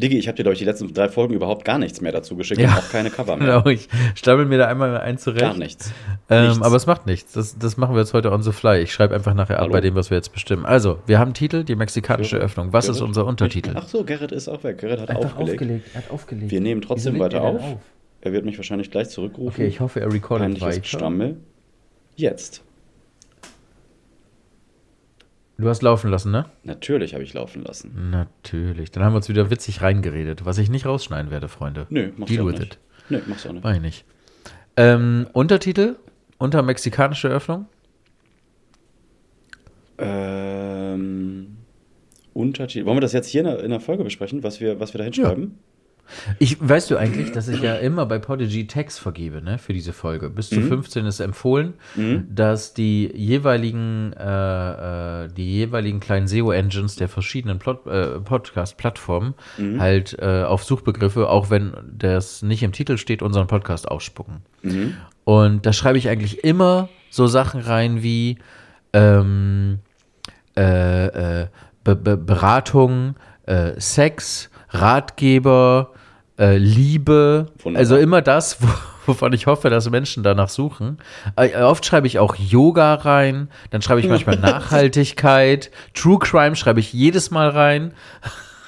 Diggi, 0.00 0.18
ich 0.18 0.26
habe 0.28 0.36
dir, 0.36 0.42
glaube 0.42 0.54
ich, 0.54 0.58
die 0.58 0.64
letzten 0.64 0.92
drei 0.92 1.08
Folgen 1.08 1.34
überhaupt 1.34 1.64
gar 1.64 1.78
nichts 1.78 2.00
mehr 2.00 2.10
dazu 2.12 2.34
geschickt 2.36 2.60
Ja. 2.60 2.70
und 2.70 2.78
auch 2.78 2.88
keine 2.90 3.10
Cover 3.10 3.36
mehr. 3.38 3.58
Genau, 3.62 3.66
ich 3.68 3.88
stammel 4.14 4.46
mir 4.46 4.58
da 4.58 4.66
einmal 4.66 4.98
ein 4.98 5.18
zurecht. 5.18 5.40
Gar 5.40 5.56
nichts. 5.56 5.92
Ähm, 6.28 6.48
Nichts. 6.48 6.62
aber 6.62 6.76
es 6.76 6.86
macht 6.86 7.06
nichts. 7.06 7.32
Das, 7.32 7.58
das 7.58 7.76
machen 7.76 7.94
wir 7.94 8.00
jetzt 8.00 8.14
heute 8.14 8.32
on 8.32 8.42
the 8.42 8.52
fly. 8.52 8.78
Ich 8.80 8.92
schreibe 8.92 9.14
einfach 9.14 9.34
nachher 9.34 9.56
ab 9.56 9.62
Hallo? 9.64 9.72
bei 9.72 9.80
dem, 9.80 9.94
was 9.94 10.10
wir 10.10 10.16
jetzt 10.16 10.32
bestimmen. 10.32 10.64
Also, 10.66 10.98
wir 11.06 11.18
haben 11.18 11.34
Titel, 11.34 11.62
die 11.64 11.76
mexikanische 11.76 12.36
Gerrit? 12.36 12.44
Öffnung. 12.50 12.72
Was 12.72 12.86
ist 12.88 12.96
Gerrit? 12.96 13.08
unser 13.08 13.26
Untertitel? 13.26 13.72
Ach 13.74 13.86
so, 13.86 14.04
Gerrit 14.04 14.32
ist 14.32 14.48
auch 14.48 14.64
weg. 14.64 14.78
Gerrit 14.78 15.00
hat 15.00 15.14
aufgelegt. 15.14 15.84
er 15.94 16.02
hat 16.02 16.10
aufgelegt. 16.10 16.50
Wir 16.50 16.60
nehmen 16.60 16.80
trotzdem 16.82 17.18
weiter 17.18 17.38
er 17.38 17.52
denn 17.52 17.60
auf. 17.60 17.78
Er 18.22 18.32
wird 18.32 18.44
mich 18.44 18.56
wahrscheinlich 18.58 18.90
gleich 18.90 19.08
zurückrufen. 19.10 19.48
Okay, 19.62 19.66
ich 19.66 19.80
hoffe, 19.80 20.00
er 20.00 20.12
recordet 20.12 20.44
Peinliches 20.46 20.66
weiter. 20.68 20.80
Gestammel. 20.80 21.36
Jetzt. 22.16 22.62
Du 25.60 25.68
hast 25.68 25.82
laufen 25.82 26.10
lassen, 26.10 26.30
ne? 26.32 26.46
Natürlich 26.64 27.12
habe 27.12 27.22
ich 27.22 27.34
laufen 27.34 27.62
lassen. 27.62 28.10
Natürlich. 28.10 28.90
Dann 28.90 29.04
haben 29.04 29.12
wir 29.12 29.16
uns 29.18 29.28
wieder 29.28 29.50
witzig 29.50 29.82
reingeredet, 29.82 30.44
was 30.46 30.56
ich 30.58 30.70
nicht 30.70 30.86
rausschneiden 30.86 31.30
werde, 31.30 31.48
Freunde. 31.48 31.86
Nö, 31.90 32.12
machst 32.16 32.32
Deal 32.32 32.42
auch 32.42 32.46
with 32.46 32.58
nicht. 32.60 32.74
it. 32.74 32.78
Nö, 33.10 33.20
machst 33.26 33.44
du 33.44 33.50
auch 33.50 33.52
nicht. 33.52 33.64
Mach 33.64 33.74
ich 33.74 33.80
nicht. 33.80 34.04
Ähm, 34.76 35.26
Untertitel? 35.34 35.96
Unter 36.38 36.62
mexikanische 36.62 37.28
Öffnung? 37.28 37.66
Ähm, 39.98 41.56
Untertitel. 42.32 42.86
Wollen 42.86 42.96
wir 42.96 43.02
das 43.02 43.12
jetzt 43.12 43.28
hier 43.28 43.42
in 43.42 43.46
der, 43.46 43.62
in 43.62 43.70
der 43.70 43.80
Folge 43.80 44.04
besprechen, 44.04 44.42
was 44.42 44.60
wir, 44.60 44.80
was 44.80 44.94
wir 44.94 44.98
da 44.98 45.04
hinschreiben? 45.04 45.58
Ich, 46.38 46.56
weißt 46.60 46.90
du 46.90 46.96
eigentlich, 46.96 47.32
dass 47.32 47.48
ich 47.48 47.60
ja 47.60 47.76
immer 47.76 48.06
bei 48.06 48.18
Podigy 48.18 48.66
Tags 48.66 48.98
vergebe, 48.98 49.42
ne, 49.42 49.58
für 49.58 49.72
diese 49.72 49.92
Folge. 49.92 50.30
Bis 50.30 50.50
Mhm. 50.50 50.54
zu 50.56 50.62
15 50.62 51.06
ist 51.06 51.20
empfohlen, 51.20 51.74
dass 52.28 52.74
die 52.74 53.10
jeweiligen, 53.14 54.12
äh, 54.14 55.24
äh, 55.24 55.28
die 55.28 55.50
jeweiligen 55.58 56.00
kleinen 56.00 56.26
SEO-Engines 56.28 56.96
der 56.96 57.08
verschiedenen 57.08 57.58
Plot, 57.58 57.86
äh, 57.86 58.20
Podcast-Plattformen 58.20 59.34
Mhm. 59.58 59.80
halt 59.80 60.16
äh, 60.20 60.42
auf 60.44 60.64
Suchbegriffe, 60.64 61.28
auch 61.28 61.50
wenn 61.50 61.72
das 61.96 62.42
nicht 62.42 62.62
im 62.62 62.72
Titel 62.72 62.96
steht, 62.96 63.22
unseren 63.22 63.46
Podcast 63.46 63.88
ausspucken. 63.88 64.42
Mhm. 64.62 64.94
Und 65.24 65.66
da 65.66 65.72
schreibe 65.72 65.98
ich 65.98 66.08
eigentlich 66.08 66.44
immer 66.44 66.88
so 67.10 67.26
Sachen 67.26 67.60
rein 67.60 68.02
wie 68.02 68.38
ähm, 68.92 69.78
äh, 70.56 71.42
äh, 71.42 71.46
Be 71.84 71.96
Be 71.96 72.16
Beratung, 72.16 73.14
Sex, 73.78 74.50
Ratgeber, 74.70 75.92
äh, 76.40 76.56
Liebe. 76.56 77.46
Wunderbar. 77.62 77.78
Also 77.78 77.96
immer 77.96 78.22
das, 78.22 78.62
wo, 78.62 78.68
wovon 79.06 79.32
ich 79.32 79.46
hoffe, 79.46 79.70
dass 79.70 79.88
Menschen 79.90 80.22
danach 80.22 80.48
suchen. 80.48 80.98
Äh, 81.36 81.62
oft 81.62 81.84
schreibe 81.84 82.06
ich 82.06 82.18
auch 82.18 82.34
Yoga 82.34 82.94
rein, 82.94 83.48
dann 83.70 83.82
schreibe 83.82 84.00
ich 84.00 84.08
manchmal 84.08 84.36
Nachhaltigkeit, 84.40 85.70
True 85.94 86.18
Crime 86.18 86.56
schreibe 86.56 86.80
ich 86.80 86.92
jedes 86.92 87.30
Mal 87.30 87.50
rein. 87.50 87.92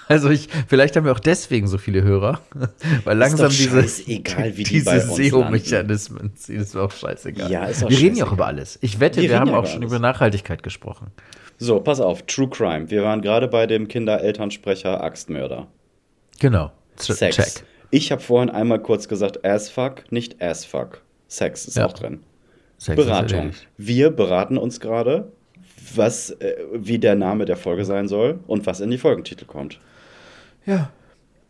Also 0.09 0.29
ich, 0.29 0.49
vielleicht 0.69 0.95
haben 0.97 1.07
wir 1.07 1.13
auch 1.13 1.21
deswegen 1.21 1.67
so 1.69 1.79
viele 1.79 2.03
Hörer, 2.03 2.41
weil 3.05 3.17
langsam 3.17 3.49
diese, 3.49 3.83
wie 3.83 4.53
die 4.53 4.63
diese 4.65 5.01
SEO-Mechanismen. 5.01 6.33
Das 6.35 6.49
ist 6.51 6.75
mir 6.75 6.83
auch 6.83 6.93
scheißegal. 6.93 7.51
Ja, 7.51 7.65
ist 7.65 7.83
auch 7.83 7.89
wir 7.89 7.99
reden 7.99 8.17
ja 8.17 8.27
auch 8.27 8.33
über 8.33 8.47
alles. 8.47 8.79
Ich 8.83 9.01
wette, 9.01 9.23
Wir 9.23 9.31
wir, 9.31 9.41
haben 9.41 9.49
ja 9.49 9.57
auch 9.57 9.67
schon 9.67 9.79
alles. 9.79 9.91
über 9.91 9.99
Nachhaltigkeit 9.99 10.63
gesprochen. 10.63 11.07
So, 11.57 11.81
pass 11.81 12.01
auf. 12.01 12.27
True 12.27 12.51
Crime. 12.51 12.91
Wir 12.91 13.05
waren 13.05 13.23
gerade 13.23 13.49
bei 13.49 13.67
dem 13.67 13.89
Kinder-Elternsprecher 13.89 15.03
Axtmörder. 15.03 15.69
Genau. 16.41 16.73
Sex. 16.97 17.37
Check. 17.37 17.65
Ich 17.91 18.11
habe 18.13 18.23
vorhin 18.23 18.51
einmal 18.51 18.81
kurz 18.81 19.09
gesagt 19.09 19.45
Assfuck, 19.45 20.11
nicht 20.11 20.41
Assfuck. 20.43 21.03
Sex 21.29 21.67
ist 21.67 21.77
Ja. 21.77 21.87
auch 21.87 21.93
drin. 21.93 22.21
Sex 22.79 22.97
Beratung. 22.97 23.53
Wir 23.77 24.11
beraten 24.11 24.57
uns 24.59 24.81
gerade, 24.81 25.31
was, 25.95 26.31
äh, 26.31 26.57
wie 26.73 26.99
der 26.99 27.15
Name 27.15 27.45
der 27.45 27.57
Folge 27.57 27.85
sein 27.85 28.09
soll 28.09 28.41
und 28.47 28.67
was 28.67 28.81
in 28.81 28.91
die 28.91 28.99
Folgentitel 28.99 29.45
kommt. 29.45 29.79
Ja. 30.67 30.91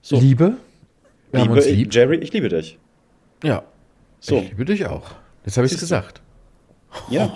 So. 0.00 0.18
Liebe. 0.18 0.54
Wir 1.30 1.42
Liebe, 1.42 1.60
lieb. 1.60 1.94
Jerry, 1.94 2.16
ich 2.16 2.32
liebe 2.32 2.48
dich. 2.48 2.78
Ja. 3.42 3.62
So. 4.20 4.38
Ich 4.38 4.50
liebe 4.50 4.64
dich 4.64 4.86
auch. 4.86 5.10
Jetzt 5.44 5.56
habe 5.56 5.66
ich 5.66 5.72
es 5.72 5.80
gesagt. 5.80 6.20
Ja, 7.08 7.26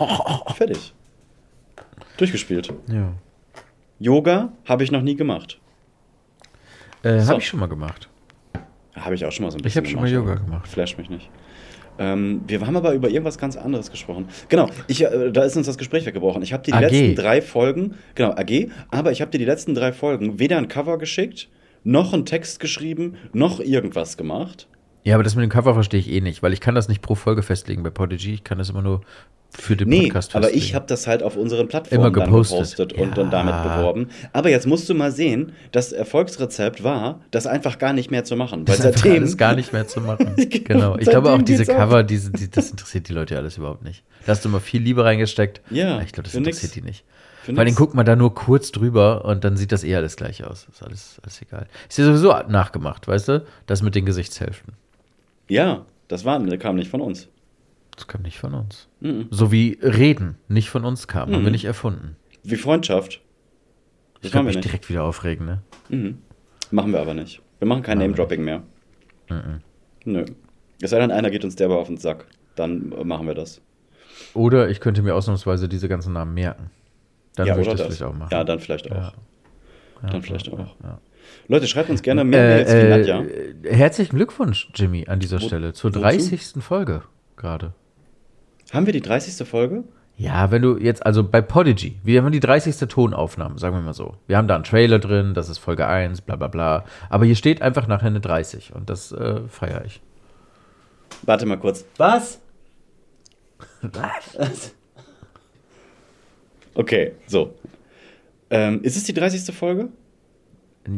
fertig. 0.54 0.92
Durchgespielt. 2.18 2.72
Ja. 2.92 3.12
Yoga 3.98 4.52
habe 4.64 4.84
ich 4.84 4.90
noch 4.90 5.02
nie 5.02 5.16
gemacht. 5.16 5.58
Äh, 7.02 7.20
So. 7.20 7.30
Habe 7.30 7.40
ich 7.40 7.48
schon 7.48 7.60
mal 7.60 7.66
gemacht. 7.68 8.08
Habe 8.94 9.14
ich 9.14 9.24
auch 9.24 9.32
schon 9.32 9.44
mal 9.44 9.50
so 9.50 9.56
ein 9.56 9.60
Ich 9.60 9.64
bisschen 9.64 9.82
habe 9.84 9.90
schon 9.90 10.00
mal 10.00 10.10
Yoga 10.10 10.34
gemacht. 10.36 10.66
Flash 10.68 10.96
mich 10.96 11.10
nicht. 11.10 11.28
Ähm, 11.98 12.42
wir 12.46 12.60
haben 12.66 12.76
aber 12.76 12.92
über 12.92 13.08
irgendwas 13.08 13.38
ganz 13.38 13.56
anderes 13.56 13.90
gesprochen. 13.90 14.28
Genau, 14.48 14.68
ich, 14.86 15.02
äh, 15.02 15.30
da 15.32 15.44
ist 15.44 15.56
uns 15.56 15.66
das 15.66 15.78
Gespräch 15.78 16.04
weggebrochen. 16.04 16.42
Ich 16.42 16.52
habe 16.52 16.62
dir 16.62 16.72
die 16.72 16.76
AG. 16.84 16.90
letzten 16.90 17.14
drei 17.14 17.40
Folgen, 17.40 17.94
genau, 18.14 18.32
AG, 18.32 18.68
aber 18.90 19.12
ich 19.12 19.20
habe 19.22 19.30
dir 19.30 19.38
die 19.38 19.44
letzten 19.46 19.74
drei 19.74 19.92
Folgen 19.92 20.38
weder 20.38 20.58
ein 20.58 20.68
Cover 20.68 20.98
geschickt, 20.98 21.48
noch 21.84 22.12
einen 22.12 22.26
Text 22.26 22.60
geschrieben, 22.60 23.16
noch 23.32 23.60
irgendwas 23.60 24.16
gemacht. 24.18 24.68
Ja, 25.04 25.14
aber 25.14 25.22
das 25.24 25.36
mit 25.36 25.42
dem 25.44 25.50
Cover 25.50 25.72
verstehe 25.72 26.00
ich 26.00 26.10
eh 26.10 26.20
nicht, 26.20 26.42
weil 26.42 26.52
ich 26.52 26.60
kann 26.60 26.74
das 26.74 26.88
nicht 26.88 27.00
pro 27.00 27.14
Folge 27.14 27.42
festlegen 27.42 27.82
bei 27.82 27.90
Podigy. 27.90 28.34
Ich 28.34 28.44
kann 28.44 28.58
das 28.58 28.68
immer 28.68 28.82
nur 28.82 29.00
für 29.50 29.74
den 29.76 29.88
Nee, 29.88 30.02
Podcast 30.04 30.36
aber 30.36 30.52
ich 30.52 30.74
habe 30.74 30.86
das 30.86 31.06
halt 31.06 31.22
auf 31.22 31.36
unseren 31.36 31.66
Plattformen 31.68 32.04
Immer 32.04 32.12
gepostet. 32.12 32.58
gepostet 32.76 32.92
und 32.94 33.16
dann 33.16 33.30
Ja. 33.30 33.42
damit 33.42 33.62
beworben. 33.76 34.08
Aber 34.32 34.50
jetzt 34.50 34.66
musst 34.66 34.88
du 34.88 34.94
mal 34.94 35.10
sehen, 35.12 35.52
das 35.72 35.92
Erfolgsrezept 35.92 36.84
war, 36.84 37.20
das 37.30 37.46
einfach 37.46 37.78
gar 37.78 37.92
nicht 37.94 38.10
mehr 38.10 38.24
zu 38.24 38.36
machen. 38.36 38.60
Weil 38.60 38.76
das 38.76 38.78
ist 38.80 38.84
einfach 38.86 39.00
seitdem 39.02 39.22
alles 39.22 39.36
gar 39.38 39.54
nicht 39.54 39.72
mehr 39.72 39.86
zu 39.88 40.00
machen. 40.00 40.34
Genau. 40.64 40.96
Ich 40.98 41.08
glaube 41.08 41.30
auch 41.32 41.40
diese. 41.42 41.64
Cover, 41.64 42.02
diese, 42.02 42.30
die, 42.32 42.50
das 42.50 42.70
interessiert 42.70 43.08
die 43.08 43.12
Leute 43.12 43.36
alles 43.36 43.56
überhaupt 43.56 43.82
nicht. 43.84 44.02
Da 44.26 44.32
hast 44.32 44.44
du 44.44 44.48
mal 44.48 44.60
viel 44.60 44.82
Liebe 44.82 45.04
reingesteckt. 45.04 45.60
Ja, 45.70 46.00
Ich 46.02 46.12
glaube, 46.12 46.24
das 46.24 46.34
interessiert 46.34 46.72
nix. 46.74 46.74
die 46.74 46.82
nicht. 46.82 47.04
Vor 47.44 47.56
allem 47.56 47.66
nix. 47.66 47.76
guckt 47.76 47.94
man 47.94 48.04
da 48.04 48.16
nur 48.16 48.34
kurz 48.34 48.72
drüber 48.72 49.24
und 49.24 49.44
dann 49.44 49.56
sieht 49.56 49.70
das 49.72 49.84
eh 49.84 49.94
alles 49.94 50.16
gleich 50.16 50.44
aus. 50.44 50.66
Ist 50.72 50.82
alles, 50.82 51.18
alles 51.22 51.40
egal. 51.40 51.66
Ist 51.88 51.96
ja 51.98 52.04
sowieso 52.04 52.34
nachgemacht, 52.48 53.06
weißt 53.06 53.28
du? 53.28 53.46
Das 53.66 53.82
mit 53.82 53.94
den 53.94 54.04
Gesichtshälften. 54.04 54.74
Ja, 55.48 55.84
das 56.08 56.24
war, 56.24 56.38
das 56.40 56.58
kam 56.58 56.74
nicht 56.76 56.90
von 56.90 57.00
uns. 57.00 57.28
Das 57.96 58.06
kam 58.06 58.22
nicht 58.22 58.38
von 58.38 58.54
uns. 58.54 58.88
Mhm. 59.00 59.28
So 59.30 59.50
wie 59.52 59.78
Reden 59.82 60.36
nicht 60.48 60.68
von 60.70 60.84
uns 60.84 61.08
kam. 61.08 61.32
Haben 61.32 61.44
wir 61.44 61.50
nicht 61.50 61.64
erfunden. 61.64 62.16
Wie 62.42 62.56
Freundschaft. 62.56 63.14
Ich 63.14 64.20
Das 64.22 64.32
kann 64.32 64.40
machen 64.40 64.44
wir 64.44 64.48
mich 64.48 64.56
nicht. 64.56 64.64
direkt 64.66 64.88
wieder 64.90 65.04
aufregen, 65.04 65.46
ne? 65.46 65.62
Mhm. 65.88 66.18
Machen 66.70 66.92
wir 66.92 67.00
aber 67.00 67.14
nicht. 67.14 67.40
Wir 67.58 67.66
machen 67.68 67.82
kein 67.82 67.98
Name-Dropping 67.98 68.44
mehr. 68.44 68.62
Mhm. 69.30 69.60
Nö. 70.04 70.24
Es 70.82 70.90
sei 70.90 70.98
denn, 70.98 71.10
einer 71.10 71.30
geht 71.30 71.44
uns 71.44 71.56
derbe 71.56 71.76
auf 71.76 71.86
den 71.86 71.96
Sack. 71.96 72.26
Dann 72.54 72.92
äh, 72.92 73.04
machen 73.04 73.26
wir 73.26 73.34
das. 73.34 73.60
Oder 74.34 74.68
ich 74.68 74.80
könnte 74.80 75.02
mir 75.02 75.14
ausnahmsweise 75.14 75.68
diese 75.68 75.88
ganzen 75.88 76.12
Namen 76.12 76.34
merken. 76.34 76.70
Dann 77.36 77.48
würde 77.48 77.62
ich 77.62 77.68
das, 77.68 77.80
vielleicht 77.82 78.02
auch 78.02 78.14
machen. 78.14 78.30
Ja, 78.32 78.44
dann 78.44 78.58
vielleicht 78.60 78.90
auch. 78.92 78.96
Ja. 80.02 80.08
dann 80.10 80.22
vielleicht 80.22 80.52
auch. 80.52 80.74
ja. 80.82 81.00
Leute, 81.48 81.66
schreibt 81.66 81.90
uns 81.90 82.02
gerne 82.02 82.24
mehr 82.24 82.40
Mails 82.64 82.72
wie 82.72 82.88
Nadja. 82.88 83.22
äh, 83.22 83.74
herzlichen 83.74 84.16
Glückwunsch, 84.16 84.70
Jimmy, 84.74 85.06
an 85.08 85.18
dieser 85.18 85.40
Wo- 85.40 85.46
Stelle 85.46 85.72
zur 85.72 85.90
wozu? 85.90 86.00
30. 86.00 86.62
Folge 86.62 87.02
gerade. 87.36 87.72
Haben 88.72 88.86
wir 88.86 88.92
die 88.92 89.00
30. 89.00 89.46
Folge? 89.46 89.84
Ja, 90.16 90.50
wenn 90.50 90.62
du 90.62 90.78
jetzt, 90.78 91.04
also 91.04 91.22
bei 91.22 91.42
Podigy, 91.42 91.98
wir 92.02 92.22
haben 92.22 92.32
die 92.32 92.40
30. 92.40 92.88
Tonaufnahme, 92.88 93.58
sagen 93.58 93.76
wir 93.76 93.82
mal 93.82 93.92
so. 93.92 94.16
Wir 94.26 94.38
haben 94.38 94.48
da 94.48 94.54
einen 94.54 94.64
Trailer 94.64 94.98
drin, 94.98 95.34
das 95.34 95.48
ist 95.50 95.58
Folge 95.58 95.86
1, 95.86 96.22
bla 96.22 96.36
bla 96.36 96.48
bla. 96.48 96.84
Aber 97.10 97.26
hier 97.26 97.36
steht 97.36 97.60
einfach 97.60 97.86
nachher 97.86 98.06
eine 98.06 98.20
30 98.20 98.74
und 98.74 98.88
das 98.88 99.12
äh, 99.12 99.40
feiere 99.48 99.84
ich. 99.84 100.00
Warte 101.22 101.44
mal 101.46 101.58
kurz. 101.58 101.84
Was? 101.98 102.40
Was? 103.82 104.74
Okay, 106.78 107.12
so. 107.26 107.54
Ähm, 108.50 108.82
ist 108.82 108.98
es 108.98 109.04
die 109.04 109.14
30. 109.14 109.54
Folge? 109.56 109.88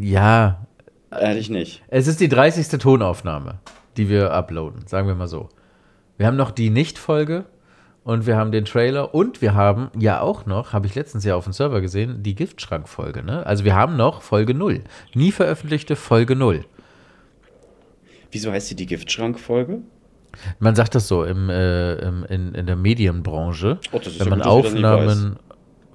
Ja, 0.01 0.67
Ehrlich 1.11 1.51
nicht. 1.51 1.85
es 1.87 2.09
ist 2.09 2.19
die 2.21 2.29
30. 2.29 2.67
Tonaufnahme, 2.81 3.61
die 3.97 4.09
wir 4.09 4.33
uploaden, 4.33 4.89
sagen 4.89 5.07
wir 5.07 5.15
mal 5.15 5.29
so. 5.29 5.49
Wir 6.17 6.27
haben 6.27 6.37
noch 6.37 6.51
die 6.51 6.71
Nicht-Folge 6.71 7.45
und 8.09 8.27
wir 8.27 8.39
haben 8.39 8.53
den 8.53 8.65
Trailer 8.65 9.15
und 9.15 9.43
wir 9.43 9.55
haben 9.55 9.91
ja 9.99 10.23
auch 10.23 10.47
noch, 10.47 10.73
habe 10.73 10.87
ich 10.87 10.95
letztens 10.95 11.27
ja 11.27 11.37
auf 11.37 11.45
dem 11.45 11.53
Server 11.53 11.83
gesehen, 11.83 12.23
die 12.23 12.35
Giftschrank-Folge. 12.35 13.23
Ne? 13.23 13.45
Also 13.45 13.65
wir 13.65 13.75
haben 13.75 13.99
noch 13.99 14.23
Folge 14.23 14.55
0. 14.55 14.81
Nie 15.13 15.31
veröffentlichte 15.31 15.95
Folge 15.95 16.35
0. 16.35 16.65
Wieso 18.31 18.51
heißt 18.51 18.69
sie 18.69 18.77
die 18.77 18.87
Giftschrank-Folge? 18.87 19.81
Man 20.59 20.75
sagt 20.75 20.95
das 20.95 21.07
so 21.07 21.23
im, 21.23 21.51
äh, 21.51 21.97
im, 21.97 22.25
in, 22.25 22.55
in 22.55 22.65
der 22.65 22.77
Medienbranche. 22.77 23.79
Oh, 23.93 23.99
das 23.99 24.07
ist 24.15 24.21
wenn 24.21 24.29
ja 24.29 24.31
man 24.31 24.39
gut, 24.41 24.49
Aufnahmen, 24.49 25.37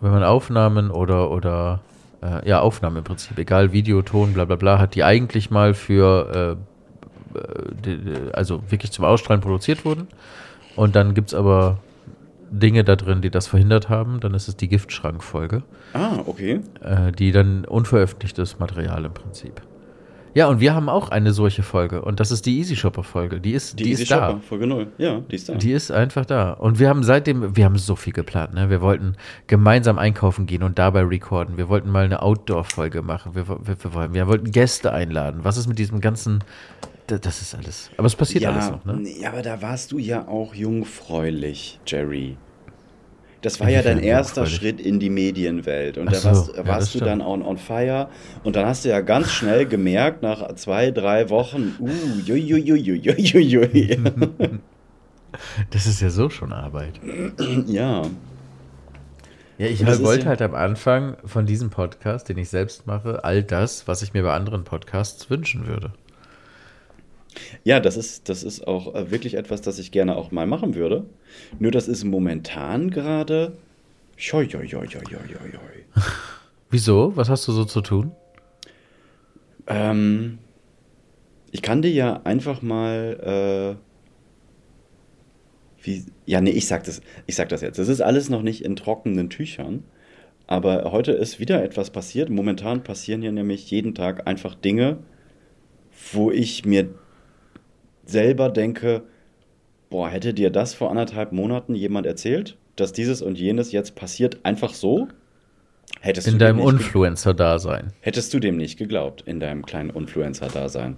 wenn 0.02 0.12
man 0.12 0.23
Aufnahmen 0.23 0.91
oder, 0.91 1.32
oder 1.32 1.82
äh, 2.21 2.47
ja, 2.47 2.60
Aufnahmen 2.60 2.97
im 2.97 3.04
Prinzip, 3.04 3.39
egal 3.39 3.71
Video, 3.71 4.04
Ton, 4.04 4.34
bla 4.34 4.45
bla 4.45 4.56
bla, 4.58 4.78
hat, 4.78 4.93
die 4.93 5.04
eigentlich 5.04 5.49
mal 5.49 5.73
für 5.73 6.58
äh, 7.36 7.39
äh, 7.39 7.54
die- 7.86 8.34
also 8.34 8.62
wirklich 8.69 8.91
zum 8.91 9.04
Ausstrahlen 9.04 9.41
produziert 9.41 9.84
wurden. 9.84 10.08
Und 10.76 10.95
dann 10.95 11.15
gibt 11.15 11.30
es 11.30 11.34
aber 11.34 11.80
Dinge 12.60 12.84
da 12.84 12.96
drin, 12.96 13.22
die 13.22 13.30
das 13.32 13.48
verhindert 13.48 13.89
haben. 13.89 14.20
Dann 14.20 14.34
ist 14.34 14.48
es 14.48 14.56
die 14.56 14.68
Giftschrank-Folge, 14.70 15.63
Ah, 15.94 16.20
okay. 16.26 16.62
äh, 16.82 17.12
die 17.12 17.32
dann 17.32 17.66
unveröffentlichtes 17.66 18.60
Material 18.60 19.06
im 19.06 19.13
Prinzip. 19.13 19.62
Ja, 20.36 20.48
und 20.48 20.60
wir 20.60 20.74
haben 20.74 20.89
auch 20.89 21.10
eine 21.10 21.32
solche 21.32 21.62
Folge. 21.62 22.02
Und 22.02 22.20
das 22.20 22.32
ist 22.32 22.48
die 22.48 22.58
Easy 22.58 22.76
Shopper-Folge. 22.76 23.39
Die 23.39 23.52
ist, 23.52 23.78
die, 23.78 23.84
Die, 23.84 23.92
Easy 23.92 24.02
ist 24.02 24.12
da. 24.12 24.30
Shopper, 24.32 24.42
Folge 24.42 24.66
0. 24.66 24.88
Ja, 24.98 25.20
die 25.20 25.36
ist 25.36 25.48
da. 25.48 25.54
Die 25.54 25.72
ist 25.72 25.92
einfach 25.92 26.26
da. 26.26 26.54
Und 26.54 26.80
wir 26.80 26.89
haben 26.89 27.04
seitdem, 27.04 27.56
wir 27.56 27.66
haben 27.66 27.78
so 27.78 27.96
viel 27.96 28.13
geplant. 28.13 28.56
Ne? 28.56 28.68
Wir 28.72 28.82
wollten 28.82 29.13
gemeinsam 29.46 30.00
einkaufen 30.00 30.48
gehen 30.48 30.63
und 30.63 30.80
dabei 30.80 31.04
recorden. 31.04 31.58
Wir 31.58 31.70
wollten 31.70 31.92
mal 31.92 32.06
eine 32.06 32.24
Outdoor-Folge 32.24 33.04
machen. 33.04 33.36
Wir, 33.36 33.48
wir, 33.48 33.60
wir, 33.63 33.94
wollten- 33.94 34.13
wir 34.16 34.28
wollten 34.28 34.52
Gäste 34.52 34.92
einladen. 34.92 35.42
Was 35.44 35.58
ist 35.58 35.68
mit 35.68 35.78
diesem 35.78 36.02
ganzen, 36.02 36.39
da- 36.39 36.88
das 37.08 37.42
ist 37.42 37.56
alles. 37.56 37.89
Aber 37.98 38.08
es 38.08 38.16
passiert 38.16 38.46
alles 38.46 38.70
noch. 38.70 38.86
Ne? 38.86 38.98
nee, 39.02 39.26
aber 39.26 39.42
da 39.42 39.62
warst 39.62 39.92
du 39.92 39.98
ja 39.98 40.28
auch 40.28 40.56
jungfräulich, 40.56 41.80
Jerry. 41.86 42.38
Das 43.44 43.60
war 43.60 43.70
ja 43.70 43.82
dein 43.82 44.00
erster? 44.00 44.46
Schritt 44.46 44.80
in 44.80 45.02
die 45.02 45.10
Medienwelt. 45.10 45.98
Und 45.98 46.08
Ach 46.08 46.13
da 46.13 46.20
so, 46.20 46.30
warst, 46.30 46.56
ja, 46.56 46.68
warst 46.68 46.88
du 46.96 47.00
stimmt. 47.00 47.12
dann 47.12 47.22
on, 47.22 47.42
on 47.42 47.58
fire. 47.58 48.08
Und 48.44 48.56
dann 48.56 48.66
hast 48.66 48.86
du 48.86 48.89
ja 48.89 49.02
ganz 49.02 49.32
schnell 49.32 49.66
gemerkt, 49.68 50.24
nach 50.24 50.56
zwei, 50.56 50.92
drei 50.92 51.30
Wochen, 51.30 51.76
uh, 51.80 51.89
jui. 52.26 54.00
Das 55.72 55.88
ist 55.88 56.00
ja 56.00 56.10
so 56.12 56.30
schon 56.30 56.54
Arbeit. 56.54 57.02
ja. 57.68 58.04
Ja, 59.58 59.68
ich 59.68 59.84
halt 59.84 60.04
wollte 60.04 60.24
ja- 60.24 60.30
halt 60.30 60.42
am 60.42 60.54
Anfang 60.56 61.18
von 61.26 61.46
diesem 61.46 61.70
Podcast, 61.70 62.30
den 62.30 62.38
ich 62.38 62.50
selbst 62.50 62.88
mache, 62.88 63.24
all 63.24 63.44
das, 63.44 63.88
was 63.88 64.04
ich 64.04 64.13
mir 64.13 64.24
bei 64.24 64.34
anderen 64.34 64.63
Podcasts 64.63 65.30
wünschen 65.30 65.68
würde. 65.68 65.92
Ja, 67.63 67.80
das 67.80 67.98
ist, 67.98 68.30
das 68.30 68.43
ist 68.43 68.67
auch 68.67 68.93
äh, 68.93 69.12
wirklich 69.12 69.36
etwas, 69.36 69.62
das 69.62 69.80
ich 69.80 69.91
gerne 69.91 70.15
auch 70.15 70.32
mal 70.32 70.48
machen 70.48 70.76
würde. 70.76 71.06
Nur 71.60 71.72
das 71.72 71.88
ist 71.88 72.04
momentan 72.04 72.91
gerade. 72.91 73.58
Wieso? 76.69 77.15
Was 77.15 77.30
hast 77.30 77.48
du 77.48 77.52
so 77.52 77.65
zu 77.65 77.82
tun? 77.82 78.12
Ähm, 79.67 80.39
ich 81.52 81.62
kann 81.62 81.82
dir 81.82 81.91
ja 81.91 82.22
einfach 82.24 82.62
mal. 82.62 83.78
Äh, 83.78 83.84
wie, 85.86 86.06
ja, 86.26 86.39
nee, 86.39 86.52
ich 86.52 86.67
sag, 86.67 86.86
das, 86.86 87.02
ich 87.28 87.36
sag 87.36 87.50
das 87.50 87.62
jetzt. 87.62 87.78
Das 87.78 87.89
ist 87.89 88.02
alles 88.02 88.30
noch 88.30 88.41
nicht 88.41 88.63
in 88.63 88.76
trockenen 88.76 89.30
Tüchern. 89.30 89.84
Aber 90.48 90.91
heute 90.91 91.12
ist 91.12 91.39
wieder 91.39 91.63
etwas 91.63 91.89
passiert. 91.89 92.30
Momentan 92.30 92.84
passieren 92.84 93.22
hier 93.22 93.32
nämlich 93.32 93.69
jeden 93.69 93.96
Tag 93.96 94.28
einfach 94.28 94.56
Dinge, 94.56 94.98
wo 96.12 96.32
ich 96.32 96.65
mir 96.65 96.89
selber 98.06 98.50
denke: 98.50 99.04
Boah, 99.89 100.10
hätte 100.10 100.34
dir 100.34 100.50
das 100.50 100.74
vor 100.74 100.89
anderthalb 100.89 101.32
Monaten 101.32 101.76
jemand 101.76 102.06
erzählt, 102.06 102.58
dass 102.76 102.94
dieses 102.94 103.22
und 103.22 103.38
jenes 103.38 103.72
jetzt 103.72 103.96
passiert, 103.96 104.39
einfach 104.44 104.74
so? 104.74 105.08
Hättest 106.02 106.28
In 106.28 106.34
du 106.34 106.39
deinem 106.39 106.60
Influencer-Dasein. 106.60 107.94
Hättest 108.02 108.34
du 108.34 108.39
dem 108.39 108.58
nicht 108.58 108.78
geglaubt, 108.78 109.24
in 109.26 109.39
deinem 109.39 109.66
kleinen 109.66 109.89
Influencer-Dasein. 109.89 110.98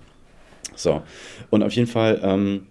So, 0.75 1.03
und 1.49 1.63
auf 1.63 1.73
jeden 1.73 1.87
Fall 1.87 2.19
ähm, 2.23 2.67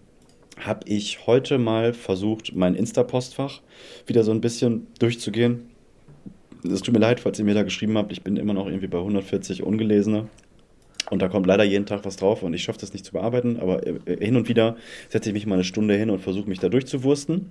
habe 0.58 0.80
ich 0.86 1.26
heute 1.26 1.58
mal 1.58 1.92
versucht, 1.92 2.54
mein 2.54 2.74
Insta-Postfach 2.74 3.60
wieder 4.06 4.24
so 4.24 4.30
ein 4.30 4.40
bisschen 4.40 4.86
durchzugehen. 4.98 5.70
Es 6.64 6.80
tut 6.80 6.94
mir 6.94 7.00
leid, 7.00 7.20
falls 7.20 7.38
ihr 7.38 7.44
mir 7.44 7.54
da 7.54 7.62
geschrieben 7.62 7.98
habt, 7.98 8.10
ich 8.10 8.22
bin 8.22 8.36
immer 8.36 8.54
noch 8.54 8.66
irgendwie 8.66 8.86
bei 8.86 8.98
140 8.98 9.62
Ungelesene. 9.62 10.28
Und 11.10 11.20
da 11.20 11.28
kommt 11.28 11.46
leider 11.46 11.64
jeden 11.64 11.86
Tag 11.86 12.04
was 12.04 12.16
drauf 12.16 12.42
und 12.42 12.54
ich 12.54 12.62
schaffe 12.62 12.80
das 12.80 12.92
nicht 12.92 13.04
zu 13.04 13.12
bearbeiten, 13.12 13.58
aber 13.60 13.86
äh, 13.86 14.24
hin 14.24 14.36
und 14.36 14.48
wieder 14.48 14.76
setze 15.08 15.30
ich 15.30 15.34
mich 15.34 15.46
mal 15.46 15.56
eine 15.56 15.64
Stunde 15.64 15.94
hin 15.94 16.10
und 16.10 16.20
versuche 16.20 16.48
mich 16.48 16.60
da 16.60 16.68
durchzuwursten. 16.68 17.50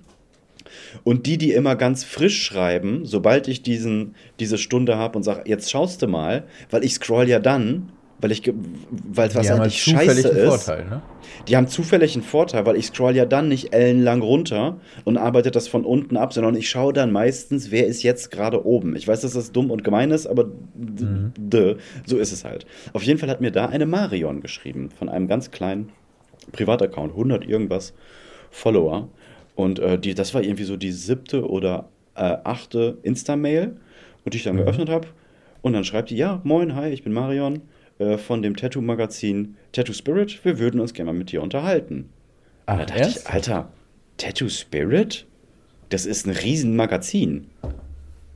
Und 1.02 1.26
die, 1.26 1.38
die 1.38 1.52
immer 1.52 1.76
ganz 1.76 2.04
frisch 2.04 2.42
schreiben, 2.42 3.04
sobald 3.04 3.48
ich 3.48 3.62
diesen, 3.62 4.14
diese 4.40 4.58
Stunde 4.58 4.96
habe 4.96 5.16
und 5.16 5.22
sage, 5.22 5.42
jetzt 5.46 5.70
schaust 5.70 6.02
du 6.02 6.06
mal, 6.06 6.44
weil 6.70 6.84
ich 6.84 6.94
scroll 6.94 7.28
ja 7.28 7.38
dann, 7.38 7.90
weil 8.24 8.32
ich, 8.32 8.42
weil 8.46 9.34
was 9.34 9.42
Die 9.42 9.50
haben 9.50 9.60
halt 9.60 9.60
eigentlich 9.60 9.82
scheiße 9.82 10.06
zufällig 10.22 10.26
einen 10.26 10.36
ist. 10.38 10.64
Vorteil, 10.64 10.84
ne? 10.86 11.02
Die 11.46 11.56
haben 11.58 11.68
zufällig 11.68 12.14
einen 12.14 12.24
Vorteil, 12.24 12.64
weil 12.64 12.76
ich 12.76 12.86
scroll 12.86 13.14
ja 13.14 13.26
dann 13.26 13.48
nicht 13.48 13.74
ellenlang 13.74 14.22
runter 14.22 14.78
und 15.04 15.18
arbeite 15.18 15.50
das 15.50 15.68
von 15.68 15.84
unten 15.84 16.16
ab, 16.16 16.32
sondern 16.32 16.56
ich 16.56 16.70
schaue 16.70 16.94
dann 16.94 17.12
meistens, 17.12 17.70
wer 17.70 17.86
ist 17.86 18.02
jetzt 18.02 18.30
gerade 18.30 18.64
oben. 18.64 18.96
Ich 18.96 19.06
weiß, 19.06 19.20
dass 19.20 19.34
das 19.34 19.52
dumm 19.52 19.70
und 19.70 19.84
gemein 19.84 20.10
ist, 20.10 20.26
aber 20.26 20.46
d- 20.74 21.76
so 22.06 22.16
ist 22.16 22.32
es 22.32 22.44
halt. 22.46 22.64
Auf 22.94 23.02
jeden 23.02 23.18
Fall 23.18 23.28
hat 23.28 23.42
mir 23.42 23.50
da 23.50 23.66
eine 23.66 23.84
Marion 23.84 24.40
geschrieben 24.40 24.88
von 24.90 25.10
einem 25.10 25.28
ganz 25.28 25.50
kleinen 25.50 25.90
Privataccount, 26.52 27.12
100 27.12 27.46
irgendwas 27.46 27.92
Follower. 28.50 29.08
Und 29.54 29.80
äh, 29.80 29.98
die, 29.98 30.14
das 30.14 30.32
war 30.32 30.42
irgendwie 30.42 30.64
so 30.64 30.78
die 30.78 30.92
siebte 30.92 31.46
oder 31.46 31.90
äh, 32.14 32.38
achte 32.44 32.96
Insta-Mail, 33.02 33.76
und 34.24 34.32
die 34.32 34.38
ich 34.38 34.44
dann 34.44 34.56
geöffnet 34.56 34.88
habe. 34.88 35.08
Und 35.60 35.74
dann 35.74 35.84
schreibt 35.84 36.08
die, 36.08 36.16
ja, 36.16 36.40
moin, 36.44 36.74
hi, 36.74 36.88
ich 36.88 37.02
bin 37.04 37.12
Marion 37.12 37.60
äh, 37.98 38.18
von 38.18 38.42
dem 38.42 38.56
Tattoo-Magazin 38.56 39.56
Tattoo 39.72 39.92
Spirit. 39.92 40.44
Wir 40.44 40.58
würden 40.58 40.80
uns 40.80 40.94
gerne 40.94 41.12
mal 41.12 41.18
mit 41.18 41.32
dir 41.32 41.42
unterhalten. 41.42 42.10
Und 42.66 42.78
da 42.78 42.80
Ach, 42.80 42.86
dachte 42.86 43.08
ich, 43.08 43.26
Alter, 43.26 43.72
Tattoo 44.16 44.48
Spirit? 44.48 45.26
Das 45.90 46.06
ist 46.06 46.26
ein 46.26 46.32
Riesenmagazin. 46.32 47.46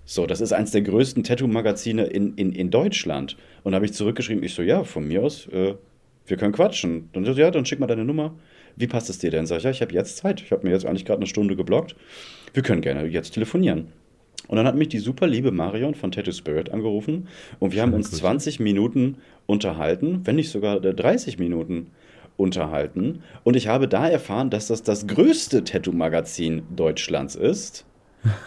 So, 0.04 0.26
das 0.26 0.40
ist 0.40 0.52
eins 0.52 0.70
der 0.70 0.82
größten 0.82 1.24
Tattoo-Magazine 1.24 2.04
in, 2.04 2.34
in, 2.34 2.52
in 2.52 2.70
Deutschland. 2.70 3.36
Und 3.62 3.72
da 3.72 3.76
habe 3.76 3.86
ich 3.86 3.92
zurückgeschrieben, 3.92 4.42
ich 4.42 4.54
so, 4.54 4.62
ja, 4.62 4.84
von 4.84 5.06
mir 5.06 5.22
aus, 5.22 5.48
äh, 5.48 5.74
wir 6.26 6.36
können 6.36 6.52
quatschen. 6.52 7.10
Dann 7.12 7.24
so, 7.24 7.32
ja, 7.32 7.50
dann 7.50 7.66
schick 7.66 7.80
mal 7.80 7.86
deine 7.86 8.04
Nummer. 8.04 8.34
Wie 8.76 8.86
passt 8.86 9.10
es 9.10 9.18
dir 9.18 9.30
denn? 9.30 9.46
Sag 9.46 9.58
ich, 9.58 9.64
ja, 9.64 9.70
ich 9.70 9.82
habe 9.82 9.92
jetzt 9.92 10.18
Zeit. 10.18 10.40
Ich 10.40 10.52
habe 10.52 10.66
mir 10.66 10.72
jetzt 10.72 10.86
eigentlich 10.86 11.04
gerade 11.04 11.18
eine 11.18 11.26
Stunde 11.26 11.56
geblockt. 11.56 11.96
Wir 12.54 12.62
können 12.62 12.80
gerne 12.80 13.04
jetzt 13.06 13.32
telefonieren. 13.32 13.88
Und 14.46 14.56
dann 14.56 14.66
hat 14.66 14.76
mich 14.76 14.88
die 14.88 14.98
super 14.98 15.26
liebe 15.26 15.50
Marion 15.50 15.94
von 15.94 16.10
Tattoo 16.10 16.32
Spirit 16.32 16.70
angerufen 16.70 17.28
und 17.58 17.72
wir 17.72 17.82
haben 17.82 17.92
uns 17.92 18.10
20 18.12 18.60
Minuten 18.60 19.16
unterhalten, 19.46 20.20
wenn 20.24 20.36
nicht 20.36 20.50
sogar 20.50 20.82
äh, 20.84 20.94
30 20.94 21.38
Minuten 21.38 21.88
unterhalten. 22.38 23.22
Und 23.44 23.56
ich 23.56 23.68
habe 23.68 23.88
da 23.88 24.08
erfahren, 24.08 24.48
dass 24.48 24.68
das 24.68 24.82
das 24.82 25.06
größte 25.06 25.64
Tattoo-Magazin 25.64 26.62
Deutschlands 26.74 27.34
ist. 27.34 27.84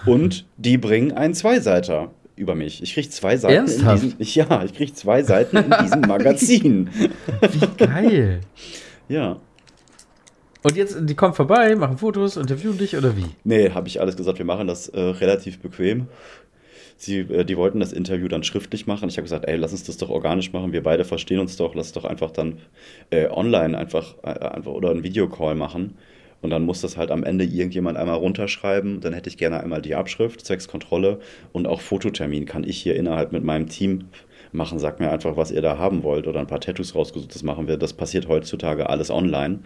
Und 0.05 0.45
die 0.57 0.77
bringen 0.77 1.11
einen 1.11 1.33
Zweiseiter 1.33 2.11
über 2.35 2.55
mich. 2.55 2.81
Ich 2.81 2.93
kriege 2.93 3.09
zwei 3.09 3.37
Seiten 3.37 3.55
Ernsthaft? 3.55 4.03
in 4.03 4.17
diesem. 4.17 4.49
Ja, 4.49 4.63
ich 4.63 4.73
kriege 4.73 4.93
zwei 4.93 5.23
Seiten 5.23 5.57
in 5.57 5.73
diesem 5.83 6.01
Magazin. 6.07 6.89
Geil. 7.77 8.41
Ja. 9.07 9.39
Und 10.63 10.75
jetzt, 10.75 10.97
die 11.01 11.15
kommen 11.15 11.33
vorbei, 11.33 11.75
machen 11.75 11.97
Fotos, 11.97 12.37
interviewen 12.37 12.77
dich 12.77 12.95
oder 12.95 13.17
wie? 13.17 13.25
Nee, 13.43 13.71
habe 13.71 13.87
ich 13.87 13.99
alles 13.99 14.15
gesagt, 14.15 14.37
wir 14.37 14.45
machen 14.45 14.67
das 14.67 14.89
äh, 14.89 14.99
relativ 14.99 15.59
bequem. 15.59 16.07
Sie, 16.97 17.19
äh, 17.21 17.43
die 17.43 17.57
wollten 17.57 17.79
das 17.79 17.93
Interview 17.93 18.27
dann 18.27 18.43
schriftlich 18.43 18.85
machen. 18.85 19.09
Ich 19.09 19.17
habe 19.17 19.23
gesagt, 19.23 19.45
ey, 19.47 19.57
lass 19.57 19.71
uns 19.71 19.83
das 19.83 19.97
doch 19.97 20.09
organisch 20.09 20.53
machen. 20.53 20.71
Wir 20.71 20.83
beide 20.83 21.03
verstehen 21.03 21.39
uns 21.39 21.57
doch. 21.57 21.73
Lass 21.73 21.93
doch 21.93 22.05
einfach 22.05 22.29
dann 22.29 22.59
äh, 23.09 23.27
online 23.27 23.75
einfach, 23.75 24.15
äh, 24.21 24.27
einfach 24.27 24.71
oder 24.71 24.91
einen 24.91 25.03
Videocall 25.03 25.55
machen. 25.55 25.97
Und 26.41 26.51
dann 26.51 26.63
muss 26.63 26.81
das 26.81 26.97
halt 26.97 27.09
am 27.09 27.23
Ende 27.23 27.43
irgendjemand 27.43 27.97
einmal 27.97 28.17
runterschreiben. 28.17 29.01
Dann 29.01 29.13
hätte 29.13 29.29
ich 29.29 29.37
gerne 29.37 29.61
einmal 29.61 29.81
die 29.81 29.95
Abschrift, 29.95 30.45
zwecks 30.45 30.67
Kontrolle 30.67 31.19
und 31.53 31.67
auch 31.67 31.81
Fototermin 31.81 32.45
kann 32.45 32.63
ich 32.63 32.77
hier 32.77 32.95
innerhalb 32.95 33.31
mit 33.31 33.43
meinem 33.43 33.67
Team 33.67 34.05
machen. 34.51 34.79
Sagt 34.79 34.99
mir 34.99 35.11
einfach, 35.11 35.37
was 35.37 35.51
ihr 35.51 35.61
da 35.61 35.77
haben 35.77 36.03
wollt 36.03 36.27
oder 36.27 36.39
ein 36.39 36.47
paar 36.47 36.61
Tattoos 36.61 36.93
rausgesucht. 36.93 37.33
Das 37.33 37.43
machen 37.43 37.67
wir. 37.67 37.77
Das 37.77 37.93
passiert 37.93 38.27
heutzutage 38.27 38.89
alles 38.89 39.09
online. 39.09 39.59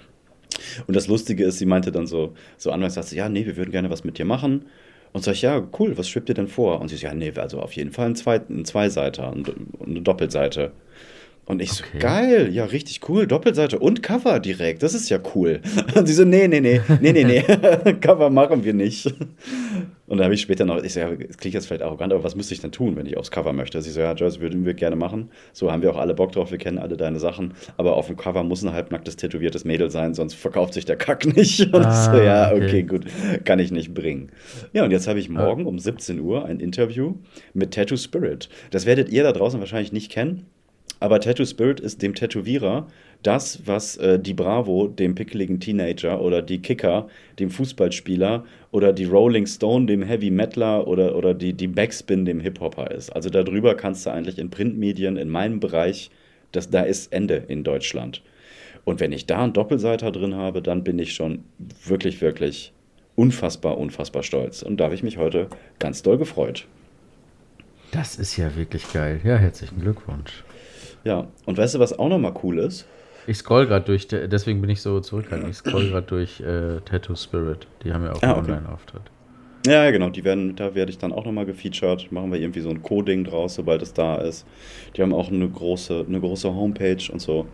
Und 0.87 0.95
das 0.95 1.07
Lustige 1.07 1.45
ist, 1.45 1.57
sie 1.59 1.65
meinte 1.65 1.91
dann 1.91 2.07
so, 2.07 2.33
so 2.57 2.71
anfangs, 2.71 2.95
sagt 2.95 3.07
sie, 3.09 3.17
ja, 3.17 3.29
nee, 3.29 3.45
wir 3.45 3.57
würden 3.57 3.71
gerne 3.71 3.89
was 3.89 4.03
mit 4.03 4.17
dir 4.17 4.25
machen. 4.25 4.65
Und 5.13 5.23
sag 5.23 5.33
ich, 5.33 5.43
ja, 5.43 5.65
cool, 5.79 5.97
was 5.97 6.09
schwebt 6.09 6.29
dir 6.29 6.33
denn 6.33 6.47
vor? 6.47 6.81
Und 6.81 6.89
sie 6.89 6.97
so, 6.97 7.07
ja, 7.07 7.13
nee, 7.13 7.31
also 7.35 7.59
auf 7.61 7.73
jeden 7.73 7.91
Fall 7.91 8.07
ein, 8.07 8.15
Zweit, 8.15 8.49
ein 8.49 8.65
Zweiseiter 8.65 9.31
und 9.31 9.49
und 9.49 9.87
eine 9.89 10.01
Doppelseite. 10.01 10.71
Und 11.47 11.61
ich 11.61 11.71
so, 11.73 11.83
Okay. 11.85 11.99
geil, 11.99 12.49
ja, 12.51 12.65
richtig 12.65 13.07
cool, 13.07 13.27
Doppelseite 13.27 13.77
und 13.77 14.01
Cover 14.01 14.39
direkt, 14.39 14.81
das 14.81 14.95
ist 14.95 15.09
ja 15.09 15.19
cool. 15.35 15.61
Und 15.95 16.07
sie 16.07 16.13
so, 16.13 16.25
nee, 16.25 16.47
nee, 16.47 16.59
nee, 16.59 16.81
nee, 17.01 17.11
nee, 17.13 17.23
nee, 17.23 17.93
Cover 18.01 18.31
machen 18.31 18.63
wir 18.63 18.73
nicht. 18.73 19.13
Und 20.07 20.17
da 20.19 20.23
habe 20.23 20.33
ich 20.33 20.41
später 20.41 20.65
noch, 20.65 20.83
ich 20.83 20.93
so, 20.93 20.99
ja, 20.99 21.09
es 21.11 21.37
klingt 21.37 21.53
jetzt 21.53 21.67
vielleicht 21.67 21.83
arrogant, 21.83 22.13
aber 22.13 22.23
was 22.23 22.35
müsste 22.35 22.53
ich 22.55 22.61
denn 22.61 22.71
tun, 22.71 22.95
wenn 22.95 23.05
ich 23.05 23.15
aufs 23.17 23.29
Cover 23.31 23.53
möchte? 23.53 23.79
Sie 23.81 23.91
so, 23.91 23.99
ja, 24.01 24.13
Joyce, 24.13 24.39
würden 24.39 24.65
wir 24.65 24.73
gerne 24.73 24.95
machen. 24.95 25.29
So 25.53 25.71
haben 25.71 25.81
wir 25.83 25.91
auch 25.91 25.97
alle 25.97 26.13
Bock 26.15 26.31
drauf, 26.31 26.49
wir 26.51 26.57
kennen 26.57 26.77
alle 26.79 26.97
deine 26.97 27.19
Sachen. 27.19 27.53
Aber 27.77 27.95
auf 27.95 28.07
dem 28.07 28.17
Cover 28.17 28.43
muss 28.43 28.63
ein 28.63 28.71
halbnacktes, 28.73 29.15
tätowiertes 29.15 29.65
Mädel 29.65 29.89
sein, 29.91 30.13
sonst 30.15 30.33
verkauft 30.35 30.73
sich 30.73 30.85
der 30.85 30.95
Kack 30.95 31.25
nicht. 31.35 31.61
Und 31.73 31.85
Ah, 31.85 32.11
so, 32.11 32.19
ja, 32.19 32.51
okay. 32.51 32.65
okay, 32.65 32.83
gut, 32.83 33.05
kann 33.45 33.59
ich 33.59 33.71
nicht 33.71 33.93
bringen. 33.93 34.31
Ja, 34.73 34.83
und 34.83 34.91
jetzt 34.91 35.07
habe 35.07 35.19
ich 35.19 35.29
morgen 35.29 35.65
um 35.65 35.77
17 35.79 36.19
Uhr 36.19 36.45
ein 36.45 36.59
Interview 36.59 37.15
mit 37.53 37.73
Tattoo 37.73 37.97
Spirit. 37.97 38.49
Das 38.71 38.85
werdet 38.85 39.09
ihr 39.09 39.23
da 39.23 39.31
draußen 39.31 39.59
wahrscheinlich 39.59 39.91
nicht 39.91 40.11
kennen. 40.11 40.45
Aber 40.99 41.19
Tattoo 41.19 41.45
Spirit 41.45 41.79
ist 41.79 42.01
dem 42.01 42.15
Tätowierer 42.15 42.87
das, 43.21 43.59
was 43.65 43.97
äh, 43.97 44.19
die 44.19 44.33
Bravo 44.33 44.87
dem 44.87 45.15
pickeligen 45.15 45.59
Teenager 45.59 46.21
oder 46.21 46.41
die 46.41 46.61
Kicker 46.61 47.07
dem 47.39 47.49
Fußballspieler 47.49 48.45
oder 48.71 48.93
die 48.93 49.05
Rolling 49.05 49.47
Stone 49.47 49.87
dem 49.87 50.03
Heavy 50.03 50.29
Metaler 50.29 50.87
oder, 50.87 51.15
oder 51.15 51.33
die, 51.33 51.53
die 51.53 51.67
Backspin 51.67 52.25
dem 52.25 52.39
Hip-Hopper 52.39 52.91
ist. 52.91 53.09
Also 53.09 53.29
darüber 53.29 53.75
kannst 53.75 54.05
du 54.05 54.11
eigentlich 54.11 54.37
in 54.37 54.49
Printmedien, 54.49 55.17
in 55.17 55.29
meinem 55.29 55.59
Bereich, 55.59 56.11
das, 56.51 56.69
da 56.69 56.81
ist 56.81 57.11
Ende 57.11 57.43
in 57.47 57.63
Deutschland. 57.63 58.21
Und 58.83 58.99
wenn 58.99 59.11
ich 59.11 59.25
da 59.25 59.43
einen 59.43 59.53
Doppelseiter 59.53 60.11
drin 60.11 60.35
habe, 60.35 60.61
dann 60.61 60.83
bin 60.83 60.99
ich 60.99 61.13
schon 61.15 61.43
wirklich, 61.83 62.21
wirklich 62.21 62.71
unfassbar, 63.15 63.77
unfassbar 63.77 64.21
stolz. 64.21 64.61
Und 64.61 64.77
da 64.77 64.85
habe 64.85 64.95
ich 64.95 65.01
mich 65.01 65.17
heute 65.17 65.47
ganz 65.79 66.03
doll 66.03 66.19
gefreut. 66.19 66.67
Das 67.91 68.17
ist 68.17 68.37
ja 68.37 68.55
wirklich 68.55 68.91
geil. 68.93 69.19
Ja, 69.23 69.37
herzlichen 69.37 69.81
Glückwunsch. 69.81 70.43
Ja, 71.05 71.27
und 71.45 71.57
weißt 71.57 71.75
du, 71.75 71.79
was 71.79 71.97
auch 71.97 72.09
nochmal 72.09 72.33
cool 72.43 72.59
ist? 72.59 72.85
Ich 73.27 73.37
scroll 73.37 73.65
gerade 73.67 73.85
durch, 73.85 74.07
deswegen 74.07 74.61
bin 74.61 74.69
ich 74.69 74.81
so 74.81 74.99
zurückhaltend. 74.99 75.49
Ich 75.49 75.57
scroll 75.57 75.89
gerade 75.89 76.05
durch 76.07 76.41
äh, 76.41 76.81
Tattoo 76.83 77.15
Spirit. 77.15 77.67
Die 77.83 77.93
haben 77.93 78.03
ja 78.03 78.11
auch 78.11 78.21
Ah, 78.21 78.33
einen 78.33 78.39
okay. 78.43 78.51
Online-Auftritt. 78.51 79.01
Ja, 79.65 79.89
genau, 79.89 80.09
die 80.09 80.23
werden, 80.23 80.55
da 80.55 80.75
werde 80.75 80.91
ich 80.91 80.99
dann 80.99 81.11
auch 81.11 81.25
nochmal 81.25 81.45
gefeatured. 81.47 82.11
Machen 82.11 82.31
wir 82.31 82.39
irgendwie 82.39 82.59
so 82.61 82.69
ein 82.69 82.83
Coding 82.83 83.23
draus, 83.23 83.55
sobald 83.55 83.81
es 83.81 83.93
da 83.93 84.17
ist. 84.17 84.45
Die 84.95 85.01
haben 85.01 85.13
auch 85.13 85.31
eine 85.31 85.47
große, 85.49 86.05
eine 86.07 86.19
große 86.19 86.53
Homepage 86.53 87.11
und 87.11 87.19
so. 87.19 87.47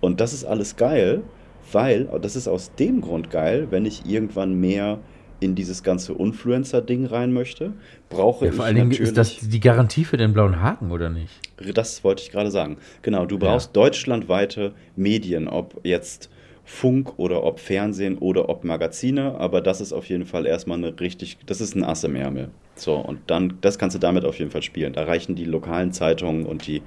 Und 0.00 0.20
das 0.20 0.32
ist 0.32 0.44
alles 0.44 0.74
geil, 0.74 1.22
weil, 1.70 2.08
das 2.20 2.34
ist 2.34 2.48
aus 2.48 2.74
dem 2.74 3.00
Grund 3.00 3.30
geil, 3.30 3.68
wenn 3.70 3.86
ich 3.86 4.04
irgendwann 4.04 4.54
mehr 4.60 4.98
in 5.40 5.54
dieses 5.54 5.82
ganze 5.82 6.12
Influencer-Ding 6.12 7.06
rein 7.06 7.32
möchte, 7.32 7.72
brauche 8.08 8.46
Ja, 8.46 8.50
ich 8.50 8.56
vor 8.56 8.64
allen 8.64 8.76
Dingen 8.76 8.90
ist 8.92 9.16
das 9.16 9.36
die 9.40 9.60
Garantie 9.60 10.04
für 10.04 10.16
den 10.16 10.32
blauen 10.32 10.60
Haken, 10.60 10.90
oder 10.90 11.10
nicht? 11.10 11.32
Das 11.74 12.04
wollte 12.04 12.22
ich 12.22 12.30
gerade 12.30 12.50
sagen. 12.50 12.78
Genau, 13.02 13.26
du 13.26 13.38
brauchst 13.38 13.76
deutschlandweite 13.76 14.72
Medien, 14.96 15.48
ob 15.48 15.80
jetzt 15.84 16.30
Funk 16.64 17.18
oder 17.18 17.44
ob 17.44 17.60
Fernsehen 17.60 18.16
oder 18.18 18.48
ob 18.48 18.64
Magazine, 18.64 19.34
aber 19.38 19.60
das 19.60 19.80
ist 19.80 19.92
auf 19.92 20.06
jeden 20.06 20.24
Fall 20.24 20.46
erstmal 20.46 20.78
eine 20.78 20.98
richtig, 20.98 21.36
das 21.44 21.60
ist 21.60 21.76
ein 21.76 21.84
Ass 21.84 22.04
im 22.04 22.16
Ärmel. 22.16 22.48
So, 22.76 22.96
und 22.96 23.20
dann, 23.28 23.58
das 23.60 23.78
kannst 23.78 23.94
du 23.94 24.00
damit 24.00 24.24
auf 24.24 24.38
jeden 24.38 24.50
Fall 24.50 24.62
spielen. 24.62 24.94
Da 24.94 25.04
reichen 25.04 25.36
die 25.36 25.44
lokalen 25.44 25.92
Zeitungen 25.92 26.44
und 26.44 26.66
die 26.66 26.82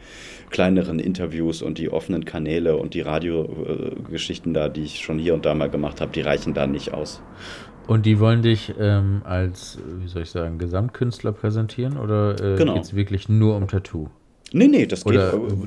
kleineren 0.50 1.00
Interviews 1.00 1.62
und 1.62 1.78
die 1.78 1.90
offenen 1.90 2.26
Kanäle 2.26 2.76
und 2.76 2.94
die 2.94 3.02
Radiogeschichten 3.02 4.54
da, 4.54 4.68
die 4.68 4.84
ich 4.84 5.00
schon 5.00 5.20
hier 5.20 5.34
und 5.34 5.46
da 5.46 5.54
mal 5.54 5.70
gemacht 5.70 6.02
habe, 6.02 6.12
die 6.12 6.22
reichen 6.22 6.54
da 6.54 6.68
nicht 6.68 6.94
aus. 6.94 7.22
Und 7.88 8.06
die 8.06 8.20
wollen 8.20 8.42
dich 8.42 8.74
ähm, 8.80 9.22
als, 9.24 9.80
wie 10.02 10.08
soll 10.08 10.24
ich 10.24 10.30
sagen, 10.30 10.58
Gesamtkünstler 10.58 11.32
präsentieren 11.32 11.98
oder 11.98 12.36
äh, 12.40 12.58
Genau. 12.58 12.74
geht 12.76 12.84
es 12.84 12.96
wirklich 12.96 13.30
nur 13.30 13.56
um 13.56 13.68
Tattoo? 13.68 14.10
Nee, 14.54 14.68
nee, 14.68 14.86
das 14.86 15.04
geht, 15.04 15.20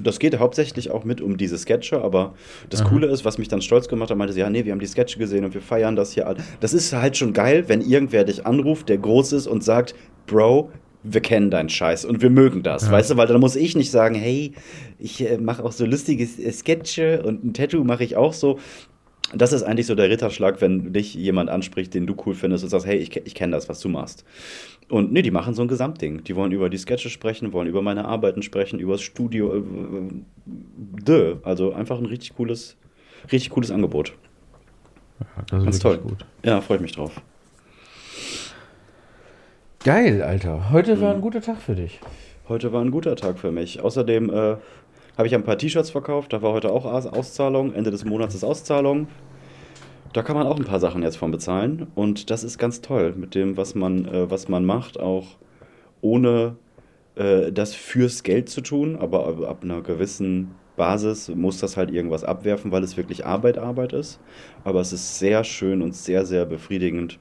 das 0.03 0.19
geht 0.19 0.39
hauptsächlich 0.39 0.91
auch 0.91 1.05
mit 1.05 1.21
um 1.21 1.37
diese 1.37 1.59
Sketche, 1.59 2.01
aber 2.03 2.33
das 2.71 2.83
Coole 2.83 3.09
ist, 3.09 3.27
was 3.27 3.37
mich 3.37 3.49
dann 3.49 3.61
stolz 3.61 3.89
gemacht 3.89 4.11
hat, 4.11 4.17
meinte 4.17 4.33
sie, 4.33 4.41
ja, 4.41 4.49
nee, 4.49 4.65
wir 4.65 4.73
haben 4.73 4.79
die 4.81 4.87
Sketche 4.87 5.19
gesehen 5.19 5.45
und 5.45 5.53
wir 5.53 5.61
feiern 5.61 5.97
das 5.97 6.13
hier. 6.13 6.35
Das 6.61 6.73
ist 6.73 6.91
halt 6.95 7.17
schon 7.19 7.35
geil, 7.35 7.65
wenn 7.67 7.83
irgendwer 7.83 8.25
dich 8.25 8.47
anruft, 8.47 8.89
der 8.89 8.97
groß 8.97 9.33
ist 9.35 9.47
und 9.47 9.63
sagt, 9.63 9.95
Bro, 10.27 10.71
wir 11.03 11.21
kennen 11.21 11.51
deinen 11.51 11.69
Scheiß 11.69 12.07
und 12.07 12.23
wir 12.23 12.31
mögen 12.31 12.63
das, 12.63 12.87
Ja. 12.87 12.93
weißt 12.93 13.11
du, 13.11 13.17
weil 13.19 13.27
dann 13.27 13.41
muss 13.41 13.55
ich 13.57 13.77
nicht 13.77 13.91
sagen, 13.91 14.15
hey, 14.15 14.53
ich 14.99 15.29
äh, 15.31 15.37
mache 15.37 15.63
auch 15.63 15.73
so 15.73 15.85
lustige 15.85 16.27
Sketche 16.27 17.23
und 17.23 17.45
ein 17.45 17.53
Tattoo 17.53 17.85
mache 17.85 18.05
ich 18.05 18.17
auch 18.17 18.33
so. 18.33 18.59
Das 19.33 19.53
ist 19.53 19.63
eigentlich 19.63 19.87
so 19.87 19.95
der 19.95 20.11
Ritterschlag, 20.11 20.61
wenn 20.61 20.93
dich 20.93 21.15
jemand 21.15 21.51
anspricht, 21.51 21.95
den 21.95 22.07
du 22.07 22.17
cool 22.27 22.35
findest 22.35 22.65
und 22.65 22.71
sagst, 22.71 22.87
hey, 22.87 22.97
ich, 22.99 23.15
ich 23.17 23.35
kenne 23.35 23.53
das, 23.55 23.69
was 23.69 23.79
du 23.81 23.89
machst. 23.89 24.25
Und 24.89 25.13
nee, 25.13 25.23
die 25.23 25.31
machen 25.31 25.55
so 25.55 25.63
ein 25.63 25.69
Gesamtding. 25.69 26.25
Die 26.25 26.35
wollen 26.35 26.51
über 26.51 26.69
die 26.69 26.79
Sketche 26.79 27.11
sprechen, 27.11 27.53
wollen 27.53 27.69
über 27.69 27.81
meine 27.81 28.07
Arbeiten 28.07 28.43
sprechen, 28.43 28.81
über 28.81 28.93
das 28.95 29.03
Studio. 29.03 29.57
Äh, 29.57 29.63
dö. 30.47 31.37
Also 31.45 31.73
einfach 31.73 31.99
ein 31.99 32.07
richtig 32.07 32.35
cooles, 32.35 32.77
richtig 33.31 33.51
cooles 33.51 33.71
Angebot. 33.71 34.15
Ja, 35.21 35.27
das 35.49 35.59
ist 35.61 35.65
Ganz 35.65 35.79
toll. 35.79 35.99
gut. 35.99 36.25
Ja, 36.45 36.61
freue 36.61 36.79
ich 36.79 36.83
mich 36.83 36.93
drauf. 36.93 37.21
Geil, 39.85 40.23
Alter. 40.23 40.71
Heute 40.71 40.97
Mhm. 40.97 41.01
war 41.01 41.15
ein 41.15 41.21
guter 41.21 41.41
Tag 41.41 41.61
für 41.63 41.75
dich. 41.75 42.01
Heute 42.49 42.73
war 42.73 42.83
ein 42.83 42.91
guter 42.91 43.17
Tag 43.17 43.39
für 43.39 43.53
mich. 43.53 43.81
Außerdem 43.81 44.29
äh, 44.31 44.57
habe 45.21 45.27
ich 45.27 45.35
ein 45.35 45.45
paar 45.45 45.59
T-Shirts 45.59 45.91
verkauft. 45.91 46.33
Da 46.33 46.41
war 46.41 46.55
heute 46.55 46.73
auch 46.73 46.87
Aus 46.87 47.07
Auszahlung. 47.07 47.75
Ende 47.75 47.91
des 47.91 48.07
Monats 48.07 48.35
ist 48.35 48.43
Auszahlung. 48.43 49.07
Da 50.15 50.23
kann 50.23 50.35
man 50.35 50.47
auch 50.47 50.57
ein 50.57 50.65
paar 50.65 50.81
Sachen 50.81 51.03
jetzt 51.03 51.19
von 51.19 51.31
bezahlen. 51.31 51.89
Und 51.95 52.31
das 52.31 52.43
ist 52.43 52.57
ganz 52.57 52.81
toll 52.81 53.13
mit 53.15 53.35
dem, 53.35 53.59
was 53.59 53.75
man, 53.75 54.07
äh, 54.07 54.31
was 54.31 54.49
man 54.49 54.65
macht, 54.65 54.99
auch 54.99 55.37
ohne 56.01 56.57
äh, 57.17 57.53
das 57.53 57.75
fürs 57.75 58.23
Geld 58.23 58.49
zu 58.49 58.63
tun. 58.63 58.97
Aber 58.97 59.27
ab, 59.27 59.43
ab 59.43 59.59
einer 59.63 59.83
gewissen 59.83 60.53
Basis 60.79 61.29
muss 61.29 61.59
das 61.59 61.77
halt 61.77 61.91
irgendwas 61.91 62.25
abwerfen, 62.25 62.73
weil 62.73 62.83
es 62.83 62.97
wirklich 62.97 63.27
Arbeit, 63.27 63.59
Arbeit 63.59 63.93
ist. 63.93 64.21
Aber 64.65 64.81
es 64.81 64.95
ist 64.95 65.19
sehr 65.19 65.45
schön 65.45 65.83
und 65.83 65.95
sehr, 65.95 66.25
sehr 66.25 66.47
befriedigend. 66.47 67.19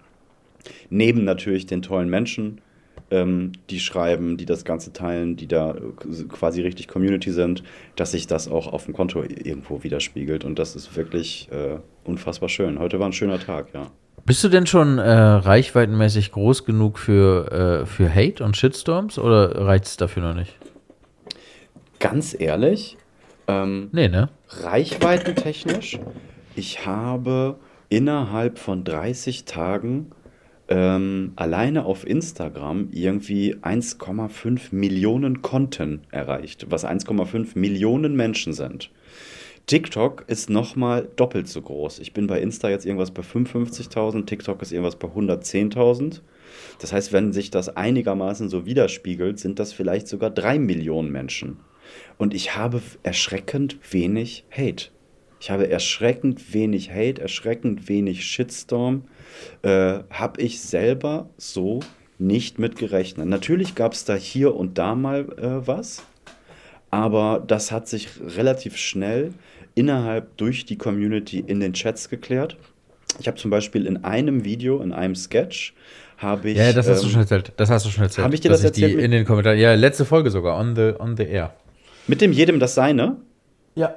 Neben 0.90 1.26
natürlich 1.26 1.66
den 1.66 1.82
tollen 1.82 2.10
Menschen, 2.10 2.62
ähm, 3.12 3.52
die 3.70 3.80
schreiben, 3.80 4.38
die 4.38 4.46
das 4.46 4.66
Ganze 4.66 4.94
teilen, 4.94 5.36
die 5.36 5.48
da 5.48 5.72
äh, 5.72 6.24
quasi 6.28 6.62
richtig 6.62 6.88
Community 6.88 7.32
sind, 7.32 7.64
dass 7.96 8.12
sich 8.12 8.28
das 8.28 8.48
auch 8.48 8.68
auf 8.68 8.86
dem 8.86 8.94
Konto 8.94 9.24
irgendwo 9.24 9.84
widerspiegelt. 9.84 10.44
Und 10.44 10.60
das 10.60 10.76
ist 10.76 10.96
wirklich 10.96 11.50
äh, 11.52 11.78
unfassbar 12.04 12.50
schön. 12.50 12.80
Heute 12.80 13.00
war 13.00 13.08
ein 13.08 13.14
schöner 13.14 13.40
Tag, 13.40 13.68
ja. 13.74 13.88
Bist 14.26 14.44
du 14.44 14.50
denn 14.50 14.68
schon 14.68 15.00
äh, 15.00 15.10
reichweitenmäßig 15.12 16.32
groß 16.32 16.66
genug 16.66 17.00
für, 17.00 17.82
äh, 17.82 17.86
für 17.86 18.14
Hate 18.14 18.44
und 18.44 18.58
Shitstorms 18.58 19.18
oder 19.18 19.66
reicht 19.66 19.86
es 19.86 19.98
dafür 19.98 20.22
noch 20.24 20.36
nicht? 20.36 20.56
Ganz 22.00 22.36
ehrlich, 22.40 22.98
ähm, 23.48 23.90
Nee, 23.92 24.08
ne? 24.08 24.30
reichweitentechnisch, 24.50 26.00
ich 26.56 26.86
habe 26.86 27.58
innerhalb 27.90 28.60
von 28.60 28.84
30 28.84 29.46
Tagen 29.46 30.12
ähm, 30.70 31.34
alleine 31.36 31.86
auf 31.86 32.08
Instagram 32.08 32.90
irgendwie 32.92 33.56
1,5 33.56 34.74
Millionen 34.74 35.42
Konten 35.42 36.02
erreicht, 36.12 36.68
was 36.70 36.86
1,5 36.86 37.58
Millionen 37.58 38.16
Menschen 38.16 38.54
sind. 38.54 38.92
TikTok 39.66 40.26
ist 40.28 40.50
nochmal 40.50 41.08
doppelt 41.16 41.48
so 41.48 41.62
groß. 41.62 42.00
Ich 42.00 42.14
bin 42.14 42.28
bei 42.28 42.40
Insta 42.42 42.70
jetzt 42.70 42.86
irgendwas 42.86 43.12
bei 43.12 43.22
55.000, 43.22 44.26
TikTok 44.26 44.62
ist 44.62 44.72
irgendwas 44.72 44.96
bei 44.96 45.08
110.000. 45.08 46.22
Das 46.80 46.94
heißt, 46.94 47.14
wenn 47.14 47.34
sich 47.34 47.52
das 47.52 47.76
einigermaßen 47.76 48.50
so 48.50 48.66
widerspiegelt, 48.66 49.40
sind 49.40 49.60
das 49.60 49.74
vielleicht 49.74 50.08
sogar 50.08 50.30
3 50.30 50.58
Millionen 50.60 51.12
Menschen. 51.12 51.58
Und 52.18 52.34
ich 52.34 52.56
habe 52.56 52.82
erschreckend 53.04 53.78
wenig 53.92 54.46
Hate. 54.52 54.86
Ich 55.40 55.50
habe 55.50 55.70
erschreckend 55.70 56.54
wenig 56.54 56.92
Hate, 56.92 57.22
erschreckend 57.22 57.88
wenig 57.88 58.26
Shitstorm. 58.26 59.04
Äh, 59.62 60.00
habe 60.10 60.42
ich 60.42 60.62
selber 60.62 61.30
so 61.38 61.80
nicht 62.18 62.60
mit 62.60 62.76
gerechnet. 62.78 63.28
Natürlich 63.28 63.76
gab 63.76 63.94
es 63.94 64.04
da 64.04 64.16
hier 64.16 64.56
und 64.56 64.78
da 64.78 64.96
mal 64.96 65.22
äh, 65.38 65.66
was, 65.68 66.04
aber 66.92 67.44
das 67.46 67.72
hat 67.72 67.88
sich 67.88 68.10
relativ 68.36 68.76
schnell 68.76 69.34
innerhalb 69.76 70.36
durch 70.38 70.66
die 70.66 70.78
Community 70.78 71.40
in 71.40 71.62
den 71.62 71.74
Chats 71.74 72.10
geklärt. 72.10 72.58
Ich 73.20 73.28
habe 73.28 73.38
zum 73.38 73.50
Beispiel 73.50 73.86
in 73.86 74.04
einem 74.04 74.44
Video, 74.44 74.82
in 74.82 74.92
einem 74.92 75.16
Sketch, 75.16 75.74
habe 76.18 76.50
ich. 76.50 76.58
Ja, 76.58 76.74
das 76.74 76.88
hast 76.90 77.02
du 77.02 77.08
ähm, 77.08 77.12
schon 77.14 77.22
erzählt. 77.22 77.54
Das 77.56 77.70
hast 77.70 77.86
du 77.86 77.90
schon 77.90 78.04
erzählt. 78.04 78.26
Hab 78.26 78.34
ich 78.34 78.42
dir 78.42 78.50
das 78.50 78.60
die 78.60 78.68
erzählt? 78.68 79.00
in 79.00 79.12
den 79.12 79.26
Kommentaren. 79.26 79.58
Ja, 79.58 79.74
letzte 79.74 80.04
Folge 80.04 80.30
sogar, 80.30 80.60
on 80.60 80.76
the, 80.76 80.92
on 81.00 81.16
the 81.16 81.24
air. 81.24 81.54
mit 82.08 82.20
dem 82.22 82.34
jedem 82.34 82.60
das 82.60 82.76
seine. 82.76 83.18
Ja. 83.76 83.96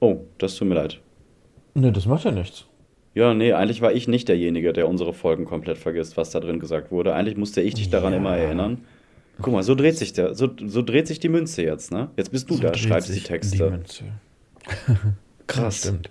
Oh, 0.00 0.18
das 0.38 0.56
tut 0.56 0.68
mir 0.68 0.74
leid. 0.74 1.00
Ne, 1.74 1.92
das 1.92 2.06
macht 2.06 2.24
ja 2.24 2.30
nichts. 2.30 2.66
Ja, 3.14 3.34
nee, 3.34 3.52
eigentlich 3.52 3.80
war 3.80 3.92
ich 3.92 4.06
nicht 4.06 4.28
derjenige, 4.28 4.72
der 4.72 4.88
unsere 4.88 5.12
Folgen 5.12 5.44
komplett 5.44 5.78
vergisst, 5.78 6.16
was 6.16 6.30
da 6.30 6.40
drin 6.40 6.60
gesagt 6.60 6.92
wurde. 6.92 7.14
Eigentlich 7.14 7.36
musste 7.36 7.60
ich 7.60 7.74
dich 7.74 7.90
daran 7.90 8.12
Ja. 8.12 8.18
immer 8.18 8.36
erinnern. 8.36 8.78
Guck 9.40 9.52
mal, 9.52 9.62
so 9.62 9.74
dreht 9.74 9.96
sich 9.96 10.12
der, 10.12 10.34
so, 10.34 10.48
so 10.66 10.82
dreht 10.82 11.06
sich 11.06 11.20
die 11.20 11.28
Münze 11.28 11.62
jetzt, 11.62 11.90
ne? 11.92 12.10
Jetzt 12.16 12.30
bist 12.32 12.50
du 12.50 12.54
So 12.54 12.62
da, 12.62 12.74
schreibst 12.74 13.14
die 13.14 13.20
Texte. 13.20 13.70
Münze. 13.70 14.04
Krass. 15.46 15.78
Stimmt. 15.78 16.10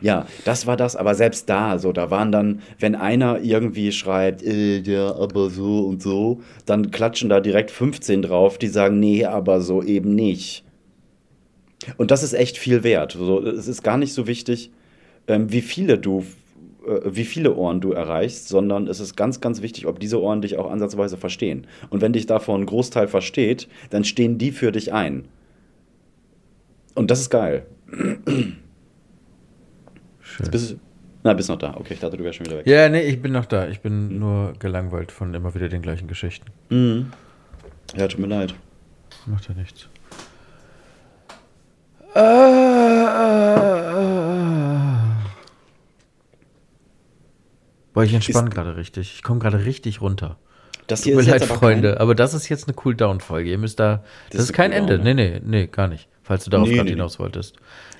Ja, 0.00 0.26
das 0.44 0.66
war 0.66 0.76
das, 0.76 0.96
aber 0.96 1.14
selbst 1.14 1.48
da, 1.48 1.78
so, 1.78 1.92
da 1.92 2.10
waren 2.10 2.32
dann, 2.32 2.62
wenn 2.80 2.96
einer 2.96 3.40
irgendwie 3.40 3.92
schreibt, 3.92 4.42
äh, 4.42 4.78
ja, 4.80 5.14
aber 5.14 5.50
so 5.50 5.80
und 5.86 6.02
so, 6.02 6.40
dann 6.66 6.90
klatschen 6.90 7.28
da 7.28 7.38
direkt 7.40 7.70
15 7.70 8.22
drauf, 8.22 8.58
die 8.58 8.66
sagen, 8.66 8.98
nee, 8.98 9.24
aber 9.24 9.60
so 9.60 9.82
eben 9.82 10.14
nicht. 10.16 10.64
Und 11.96 12.10
das 12.10 12.22
ist 12.22 12.32
echt 12.32 12.58
viel 12.58 12.82
wert. 12.82 13.12
So, 13.12 13.42
es 13.42 13.68
ist 13.68 13.82
gar 13.82 13.96
nicht 13.96 14.12
so 14.12 14.26
wichtig, 14.26 14.70
ähm, 15.26 15.52
wie 15.52 15.60
viele 15.60 15.98
du, 15.98 16.24
äh, 16.86 17.00
wie 17.04 17.24
viele 17.24 17.54
Ohren 17.54 17.80
du 17.80 17.92
erreichst, 17.92 18.48
sondern 18.48 18.88
es 18.88 19.00
ist 19.00 19.16
ganz, 19.16 19.40
ganz 19.40 19.62
wichtig, 19.62 19.86
ob 19.86 20.00
diese 20.00 20.20
Ohren 20.20 20.42
dich 20.42 20.56
auch 20.58 20.70
ansatzweise 20.70 21.16
verstehen. 21.16 21.66
Und 21.90 22.02
wenn 22.02 22.12
dich 22.12 22.26
davon 22.26 22.62
ein 22.62 22.66
Großteil 22.66 23.08
versteht, 23.08 23.68
dann 23.90 24.04
stehen 24.04 24.38
die 24.38 24.50
für 24.50 24.72
dich 24.72 24.92
ein. 24.92 25.26
Und 26.94 27.10
das 27.10 27.20
ist 27.20 27.30
geil. 27.30 27.66
Schön. 30.20 30.50
Bist 30.50 30.72
du, 30.72 30.80
na, 31.22 31.32
bist 31.34 31.48
noch 31.48 31.58
da. 31.58 31.74
Okay, 31.76 31.94
ich 31.94 32.00
dachte, 32.00 32.16
du 32.16 32.24
wärst 32.24 32.38
schon 32.38 32.46
wieder 32.46 32.58
weg. 32.58 32.66
Ja, 32.66 32.88
nee, 32.88 33.02
ich 33.02 33.20
bin 33.22 33.32
noch 33.32 33.46
da. 33.46 33.68
Ich 33.68 33.80
bin 33.80 34.18
nur 34.18 34.52
gelangweilt 34.58 35.12
von 35.12 35.34
immer 35.34 35.54
wieder 35.54 35.68
den 35.68 35.82
gleichen 35.82 36.08
Geschichten. 36.08 36.46
Mhm. 36.70 37.12
Ja, 37.96 38.08
tut 38.08 38.20
mir 38.20 38.26
leid. 38.26 38.54
Macht 39.26 39.48
ja 39.48 39.54
nichts. 39.54 39.88
Ah. 42.14 43.48
Boah, 47.92 48.04
ich 48.04 48.14
entspanne 48.14 48.50
gerade 48.50 48.76
richtig. 48.76 49.12
Ich 49.16 49.22
komme 49.22 49.40
gerade 49.40 49.64
richtig 49.64 50.00
runter. 50.00 50.38
Das 50.86 51.00
Tut 51.00 51.06
hier 51.06 51.14
mir 51.16 51.22
ist 51.22 51.26
leid, 51.28 51.40
jetzt 51.42 51.50
aber 51.50 51.58
Freunde, 51.58 51.90
kein- 51.92 51.98
aber 51.98 52.14
das 52.14 52.32
ist 52.32 52.48
jetzt 52.48 52.68
eine 52.68 52.76
Cool-Down-Folge. 52.82 53.50
Ihr 53.50 53.58
müsst 53.58 53.78
da. 53.80 54.04
Das, 54.30 54.40
ist 54.42 54.50
ist 54.50 54.52
kein 54.54 54.72
Ende. 54.72 54.98
Nee, 54.98 55.14
nee, 55.14 55.40
nee, 55.44 55.66
gar 55.66 55.88
nicht. 55.88 56.08
Falls 56.22 56.44
du 56.44 56.50
darauf 56.50 56.68
Nee, 56.68 56.74
gerade 56.74 56.84
nee, 56.86 56.90
hinaus 56.92 57.18
wolltest. 57.18 57.56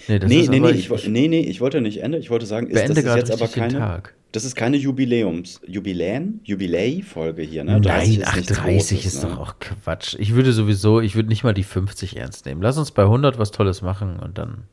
Nee, 0.06 0.18
das 0.18 0.28
Nee, 0.28 0.40
ist 0.40 0.50
nee, 0.50 0.58
aber, 0.58 0.72
nee, 0.72 0.78
ich, 0.78 0.90
woll- 0.90 1.00
nee, 1.08 1.28
nee, 1.28 1.40
ich 1.40 1.60
wollte 1.60 1.80
nicht 1.80 2.02
Ende. 2.02 2.18
Ich 2.18 2.30
wollte 2.30 2.46
sagen, 2.46 2.68
ist, 2.68 2.88
das 2.88 2.98
ist 2.98 3.16
jetzt 3.16 3.30
aber 3.32 3.48
keine. 3.48 3.78
Tag. 3.78 4.14
Das 4.32 4.44
ist 4.44 4.54
keine 4.56 4.76
Jubiläums, 4.76 5.60
Jubiläen, 5.66 6.40
Jubiläi-Folge 6.44 7.40
hier, 7.42 7.64
ne? 7.64 7.80
30 7.80 8.18
Nein, 8.18 8.20
ist 8.20 8.28
ach, 8.28 8.36
nichts 8.36 8.52
30 8.52 9.00
Großes, 9.00 9.04
ist 9.14 9.22
ne? 9.24 9.30
doch 9.30 9.38
auch 9.38 9.54
Quatsch. 9.58 10.16
Ich 10.18 10.34
würde 10.34 10.52
sowieso, 10.52 11.00
ich 11.00 11.14
würde 11.14 11.30
nicht 11.30 11.44
mal 11.44 11.54
die 11.54 11.64
50 11.64 12.16
ernst 12.18 12.44
nehmen. 12.44 12.60
Lass 12.60 12.76
uns 12.76 12.90
bei 12.90 13.04
100 13.04 13.38
was 13.38 13.52
Tolles 13.52 13.80
machen 13.80 14.18
und 14.20 14.36
dann. 14.36 14.64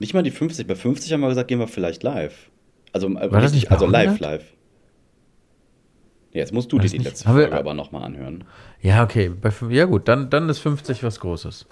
Nicht 0.00 0.14
mal 0.14 0.22
die 0.22 0.30
50. 0.30 0.66
Bei 0.66 0.74
50 0.74 1.12
haben 1.12 1.20
wir 1.20 1.28
gesagt, 1.28 1.48
gehen 1.48 1.58
wir 1.58 1.68
vielleicht 1.68 2.02
live. 2.02 2.50
Also, 2.92 3.08
äh, 3.08 3.14
War 3.14 3.28
das 3.28 3.52
richtig- 3.52 3.54
nicht 3.62 3.68
bei 3.68 3.74
also 3.74 3.86
live, 3.86 4.06
100? 4.12 4.20
live. 4.20 4.44
Ja, 6.32 6.40
jetzt 6.40 6.52
musst 6.52 6.72
du 6.72 6.76
War 6.76 6.80
dir 6.82 6.86
das 6.86 6.92
die 6.92 6.98
nicht- 6.98 7.06
letzte 7.08 7.26
wir- 7.28 7.32
Folge 7.34 7.56
aber 7.56 7.74
nochmal 7.74 8.02
anhören. 8.04 8.44
Ja, 8.80 9.04
okay. 9.04 9.28
Bei, 9.30 9.50
ja, 9.70 9.84
gut, 9.84 10.08
dann, 10.08 10.30
dann 10.30 10.48
ist 10.48 10.58
50 10.60 11.02
was 11.02 11.20
Großes. 11.20 11.66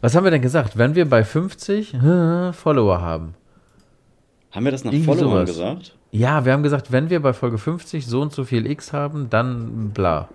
Was 0.00 0.14
haben 0.14 0.24
wir 0.24 0.30
denn 0.30 0.42
gesagt? 0.42 0.76
Wenn 0.78 0.94
wir 0.94 1.08
bei 1.08 1.24
50 1.24 1.94
äh, 1.94 2.52
Follower 2.52 3.00
haben. 3.00 3.34
Haben 4.52 4.64
wir 4.64 4.72
das 4.72 4.84
nach 4.84 4.92
Followern 4.94 5.46
gesagt? 5.46 5.96
Ja, 6.10 6.44
wir 6.44 6.52
haben 6.52 6.62
gesagt, 6.62 6.92
wenn 6.92 7.08
wir 7.10 7.20
bei 7.20 7.32
Folge 7.32 7.58
50 7.58 8.06
so 8.06 8.20
und 8.20 8.32
so 8.32 8.44
viel 8.44 8.66
X 8.70 8.92
haben, 8.92 9.30
dann 9.30 9.90
bla. 9.90 10.28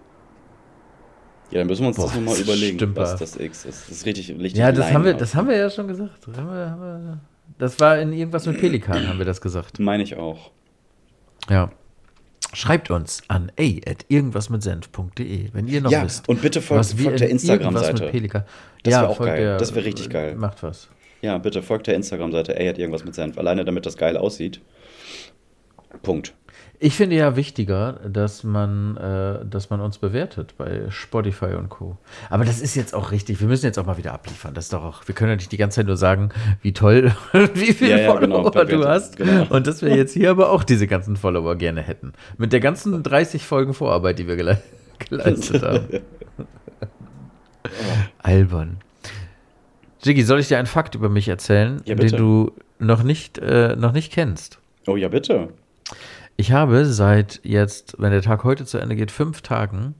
Ja, 1.51 1.59
dann 1.59 1.67
müssen 1.67 1.83
wir 1.83 1.87
uns 1.89 1.97
Boah, 1.97 2.07
das 2.07 2.15
nochmal 2.15 2.37
überlegen, 2.39 2.77
stimmt 2.77 2.97
was 2.97 3.15
das 3.15 3.37
X 3.39 3.65
ist. 3.65 3.87
Das 3.89 3.97
ist 3.97 4.05
richtig, 4.05 4.29
richtig 4.31 4.55
Ja, 4.55 4.71
das 4.71 4.91
haben, 4.91 5.05
wir, 5.05 5.13
das 5.13 5.33
haben 5.35 5.47
wir 5.47 5.55
ja 5.55 5.69
schon 5.69 5.87
gesagt. 5.87 6.27
Das, 6.27 6.37
haben 6.37 6.49
wir, 6.49 6.69
haben 6.71 6.81
wir, 6.81 7.19
das 7.59 7.79
war 7.79 7.99
in 7.99 8.11
irgendwas 8.11 8.45
mit 8.47 8.59
Pelikan, 8.59 9.07
haben 9.07 9.17
wir 9.19 9.25
das 9.25 9.39
gesagt. 9.39 9.79
Meine 9.79 10.03
ich 10.03 10.17
auch. 10.17 10.51
Ja. 11.49 11.71
Schreibt 12.53 12.89
uns 12.91 13.21
an 13.27 13.51
a 13.59 13.63
at 13.89 14.05
irgendwasmitsenf.de, 14.07 15.49
wenn 15.53 15.67
ihr 15.67 15.81
noch 15.81 15.91
Ja, 15.91 16.03
wisst. 16.03 16.27
und 16.27 16.41
bitte 16.41 16.61
folgt- 16.61 16.79
was 16.79 16.97
wir 16.97 17.03
folgt 17.05 17.19
der 17.19 17.27
in 17.27 17.33
Instagram-Seite. 17.35 18.05
irgendwas 18.05 18.33
mit. 18.33 18.43
Das 18.83 18.91
ja, 18.93 19.01
wär 19.01 19.09
auch 19.09 19.19
geil. 19.19 19.39
der- 19.41 19.57
Das 19.57 19.75
wär 19.75 19.85
richtig 19.85 20.09
geil. 20.09 20.35
Macht 20.35 20.63
was. 20.63 20.89
Ja, 21.21 21.37
bitte 21.37 21.61
folgt 21.63 21.87
der 21.87 21.95
Instagram-Seite, 21.95 22.59
ey, 22.59 22.67
hat 22.67 22.77
irgendwas 22.77 23.03
mit 23.05 23.15
Senf. 23.15 23.37
Alleine 23.37 23.65
damit 23.65 23.85
das 23.85 23.97
geil 23.97 24.17
aussieht. 24.17 24.61
Punkt. 26.03 26.33
Ich 26.79 26.95
finde 26.95 27.15
ja 27.15 27.35
wichtiger, 27.35 27.93
dass 28.07 28.43
man, 28.43 28.97
äh, 28.97 29.43
dass 29.45 29.71
man 29.71 29.81
uns 29.81 29.97
bewertet 29.97 30.53
bei 30.59 30.83
Spotify 30.89 31.55
und 31.55 31.69
Co. 31.69 31.97
Aber 32.29 32.45
das 32.45 32.61
ist 32.61 32.75
jetzt 32.75 32.93
auch 32.93 33.11
richtig. 33.11 33.39
Wir 33.41 33.47
müssen 33.47 33.65
jetzt 33.65 33.79
auch 33.79 33.85
mal 33.87 33.97
wieder 33.97 34.13
abliefern. 34.13 34.53
Das 34.53 34.65
ist 34.65 34.73
doch 34.73 34.83
auch, 34.83 35.07
wir 35.07 35.15
können 35.15 35.31
ja 35.31 35.35
nicht 35.37 35.51
die 35.51 35.57
ganze 35.57 35.77
Zeit 35.77 35.87
nur 35.87 35.97
sagen, 35.97 36.29
wie 36.61 36.73
toll, 36.73 37.13
wie 37.55 37.73
viele 37.73 37.91
Ja, 37.91 37.97
ja, 37.97 38.11
Follower 38.11 38.51
genau, 38.51 38.63
du 38.65 38.87
hast. 38.87 39.17
genau. 39.17 39.47
Und 39.49 39.65
dass 39.65 39.81
wir 39.81 39.95
jetzt 39.95 40.13
hier 40.13 40.29
aber 40.29 40.51
auch 40.51 40.63
diese 40.63 40.85
ganzen 40.85 41.15
Follower 41.15 41.55
gerne 41.55 41.81
hätten. 41.81 42.13
Mit 42.37 42.53
der 42.53 42.59
ganzen 42.59 43.01
30 43.01 43.43
Folgen 43.43 43.73
Vorarbeit, 43.73 44.19
die 44.19 44.27
wir 44.27 44.35
gele 44.35 44.61
geleistet 45.09 45.63
haben. 45.63 45.87
Albern. 48.19 48.77
Jiggy, 50.03 50.23
soll 50.23 50.39
ich 50.39 50.47
dir 50.47 50.57
einen 50.57 50.67
Fakt 50.67 50.95
über 50.95 51.09
mich 51.09 51.27
erzählen, 51.27 51.81
Ja, 51.85 51.95
den 51.95 52.15
du 52.15 52.51
noch 52.79 53.03
nicht, 53.03 53.37
äh, 53.39 53.75
noch 53.75 53.91
nicht 53.91 54.11
kennst? 54.11 54.59
Oh 54.85 54.95
ja, 54.95 55.07
bitte. 55.07 55.49
Ich 56.35 56.51
habe 56.51 56.85
seit 56.85 57.39
jetzt, 57.43 57.95
wenn 57.97 58.11
der 58.11 58.21
Tag 58.21 58.43
heute 58.43 58.65
zu 58.65 58.77
Ende 58.77 58.95
geht, 58.95 59.11
fünf 59.11 59.41
Tagen 59.41 59.95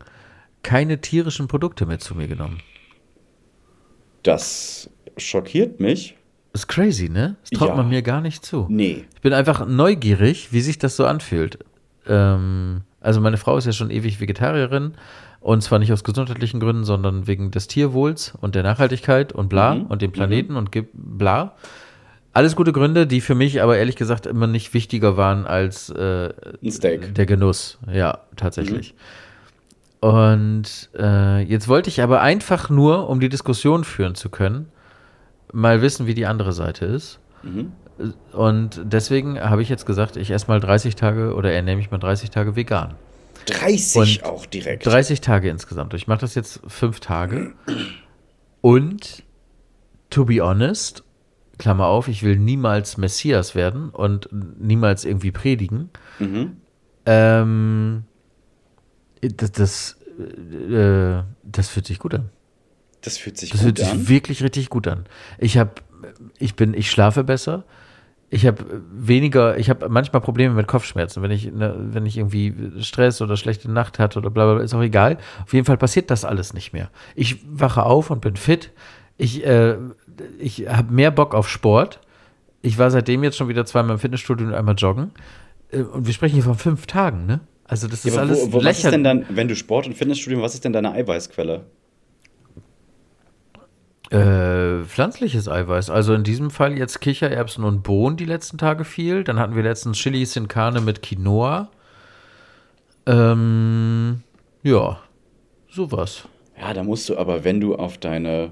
keine 0.64 1.02
tierischen 1.02 1.48
Produkte 1.48 1.86
mehr 1.86 2.00
zu 2.00 2.14
mir 2.16 2.28
genommen. 2.28 2.60
Das 4.24 4.90
schockiert 5.18 5.80
mich. 5.80 6.16
Ist 6.54 6.68
crazy, 6.68 7.10
ne? 7.10 7.36
Das 7.42 7.52
traut 7.60 7.70
Ja. 7.70 7.76
man 7.76 7.90
mir 7.90 8.02
gar 8.02 8.22
nicht 8.22 8.46
zu. 8.46 8.66
Nee. 8.70 9.06
Ich 9.16 9.22
bin 9.22 9.34
einfach 9.34 9.66
neugierig, 9.68 10.52
wie 10.52 10.62
sich 10.62 10.78
das 10.78 10.96
so 10.96 11.06
anfühlt. 11.06 11.60
Ähm, 12.08 12.82
also 13.02 13.22
meine 13.22 13.38
Frau 13.38 13.58
ist 13.58 13.66
ja 13.66 13.72
schon 13.72 13.90
ewig 13.90 14.20
Vegetarierin 14.20 14.94
und 15.48 15.62
zwar 15.62 15.80
nicht 15.80 15.94
aus 15.94 16.04
gesundheitlichen 16.04 16.60
Gründen, 16.60 16.84
sondern 16.84 17.26
wegen 17.26 17.52
des 17.52 17.68
Tierwohls 17.68 18.34
und 18.42 18.54
der 18.54 18.64
Nachhaltigkeit 18.64 19.32
und 19.32 19.48
bla 19.48 19.76
Mhm. 19.76 19.82
und 19.86 20.02
dem 20.02 20.12
Planeten 20.12 20.58
und 20.58 20.74
ge- 20.74 20.88
bla. 20.94 21.54
Alles 22.34 22.56
gute 22.58 22.74
Gründe, 22.74 23.08
die 23.08 23.22
für 23.22 23.34
mich 23.34 23.62
aber 23.62 23.78
ehrlich 23.78 23.96
gesagt 23.96 24.26
immer 24.26 24.46
nicht 24.48 24.74
wichtiger 24.74 25.16
waren 25.16 25.46
als 25.48 25.90
äh, 25.90 26.34
der 27.14 27.26
Genuss. 27.26 27.78
Ja, 27.90 28.20
tatsächlich. 28.36 28.94
Und 30.00 30.90
äh, 31.00 31.42
jetzt 31.44 31.68
wollte 31.68 31.90
ich 31.90 32.02
aber 32.02 32.22
einfach 32.22 32.70
nur, 32.70 33.10
um 33.10 33.20
die 33.20 33.30
Diskussion 33.30 33.84
führen 33.84 34.16
zu 34.16 34.30
können, 34.30 34.68
mal 35.54 35.82
wissen, 35.82 36.08
wie 36.08 36.14
die 36.14 36.26
andere 36.26 36.52
Seite 36.52 36.86
ist. 36.86 37.20
Mhm. 37.44 37.72
Und 38.34 38.82
deswegen 38.84 39.40
habe 39.40 39.62
ich 39.64 39.70
jetzt 39.70 39.86
gesagt, 39.86 40.18
ich 40.18 40.30
esse 40.30 40.48
mal 40.50 40.60
30 40.60 40.96
Tage 40.96 41.34
oder 41.34 41.52
ernähre 41.52 41.78
mich 41.78 41.90
mal 41.90 41.98
30 41.98 42.30
Tage 42.30 42.56
vegan. 42.56 42.94
30 43.48 44.22
Und 44.24 44.26
auch 44.30 44.46
direkt. 44.46 44.86
30 44.86 45.22
Tage 45.22 45.50
insgesamt. 45.50 45.94
Ich 45.94 46.08
mache 46.08 46.20
das 46.22 46.36
jetzt 46.36 46.62
fünf 46.68 47.00
Tage. 47.00 47.54
Und 48.62 49.24
to 50.10 50.26
be 50.26 50.41
honest, 50.41 51.04
Klammer 51.58 51.88
auf, 51.88 52.08
ich 52.08 52.24
will 52.24 52.38
niemals 52.38 52.98
Messias 52.98 53.56
werden 53.56 53.89
und 53.89 54.30
niemals 54.60 55.06
irgendwie 55.06 55.32
predigen. 55.32 55.89
Mhm. 56.20 56.58
Ähm, 57.06 58.04
das, 59.22 59.52
das, 59.52 59.98
äh, 60.20 61.24
das 61.43 61.70
fühlt 61.70 61.88
sich 61.88 62.00
gut 62.00 62.14
an. 62.14 62.30
Das 63.02 63.18
fühlt 63.18 63.38
sich 63.38 63.50
Das 63.52 63.60
gut 63.60 63.66
fühlt 63.66 63.78
sich 63.80 63.88
an. 63.89 64.08
wirklich 64.10 64.43
richtig 64.43 64.70
gut 64.70 64.88
an. 64.88 65.06
Ich 65.39 65.58
habe, 65.58 65.72
ich 66.38 66.56
bin, 66.56 66.74
ich 66.74 66.91
schlafe 66.91 67.24
besser. 67.24 67.64
Ich 68.30 68.45
habe 68.45 68.82
weniger, 68.91 69.57
ich 69.57 69.69
habe 69.69 69.88
manchmal 69.88 70.21
Probleme 70.21 70.53
mit 70.53 70.67
Kopfschmerzen, 70.67 71.23
wenn 71.23 71.32
ich, 71.32 71.51
ne, 71.51 71.75
wenn 71.78 72.05
ich 72.05 72.17
irgendwie 72.17 72.53
Stress 72.82 73.21
oder 73.21 73.38
schlechte 73.38 73.71
Nacht 73.71 73.99
hatte 73.99 74.19
oder 74.19 74.30
bla 74.30 74.45
bla, 74.45 74.55
bla, 74.55 74.63
ist 74.63 74.73
auch 74.73 74.82
egal. 74.82 75.17
Auf 75.43 75.53
jeden 75.53 75.65
Fall 75.65 75.78
passiert 75.78 76.11
das 76.11 76.25
alles 76.25 76.53
nicht 76.53 76.73
mehr. 76.73 76.89
Ich 77.15 77.38
wache 77.49 77.84
auf 77.84 78.09
und 78.09 78.19
bin 78.19 78.36
fit. 78.36 78.71
Ich, 79.17 79.45
äh, 79.45 79.78
ich 80.39 80.67
habe 80.67 80.93
mehr 80.93 81.11
Bock 81.11 81.34
auf 81.34 81.47
Sport. 81.47 82.01
Ich 82.61 82.78
war 82.78 82.91
seitdem 82.91 83.23
jetzt 83.23 83.38
schon 83.38 83.47
wieder 83.47 83.65
zweimal 83.65 83.93
im 83.93 83.99
Fitnessstudio 83.99 84.47
und 84.47 84.53
einmal 84.53 84.75
joggen. 84.75 85.11
Äh, 85.71 85.82
Und 85.84 86.05
wir 86.05 86.13
sprechen 86.13 86.34
hier 86.36 86.43
von 86.43 86.55
fünf 86.55 86.86
Tagen, 86.86 87.25
ne? 87.25 87.39
Also 87.63 87.88
das 87.88 88.03
ist 88.05 88.15
Ja, 88.15 88.21
alles 88.21 88.51
wo, 88.51 88.53
wo, 88.53 88.63
was 88.63 88.78
ist 88.78 88.91
denn 88.91 89.03
dann, 89.03 89.25
wenn 89.30 89.47
du 89.47 89.55
Sport 89.55 89.88
und 89.88 89.95
Fitnessstudio, 89.95 90.41
was 90.41 90.53
ist 90.53 90.65
denn 90.65 90.73
deine 90.73 90.91
Eiweißquelle? 90.91 91.65
Äh, 94.09 94.17
pflanzliches 94.88 95.48
Eiweiß. 95.48 95.90
Also 95.90 96.14
in 96.14 96.24
diesem 96.24 96.50
Fall 96.52 96.78
jetzt 96.78 97.02
Kichererbsen 97.02 97.64
und 97.64 97.84
Bohnen 97.84 98.18
die 98.18 98.26
letzten 98.26 98.58
Tage 98.58 98.84
viel. 98.86 99.24
Dann 99.24 99.40
hatten 99.40 99.56
wir 99.56 99.64
letztens 99.64 99.98
Chili 99.98 100.26
sin 100.26 100.48
Carne 100.48 100.82
mit 100.82 101.02
Quinoa. 101.02 101.70
Ähm, 103.06 104.22
ja, 104.64 105.00
sowas. 105.70 106.24
Ja, 106.60 106.74
da 106.74 106.84
musst 106.84 107.08
du 107.10 107.18
aber, 107.18 107.44
wenn 107.44 107.60
du 107.62 107.76
auf 107.76 107.98
deine, 107.98 108.52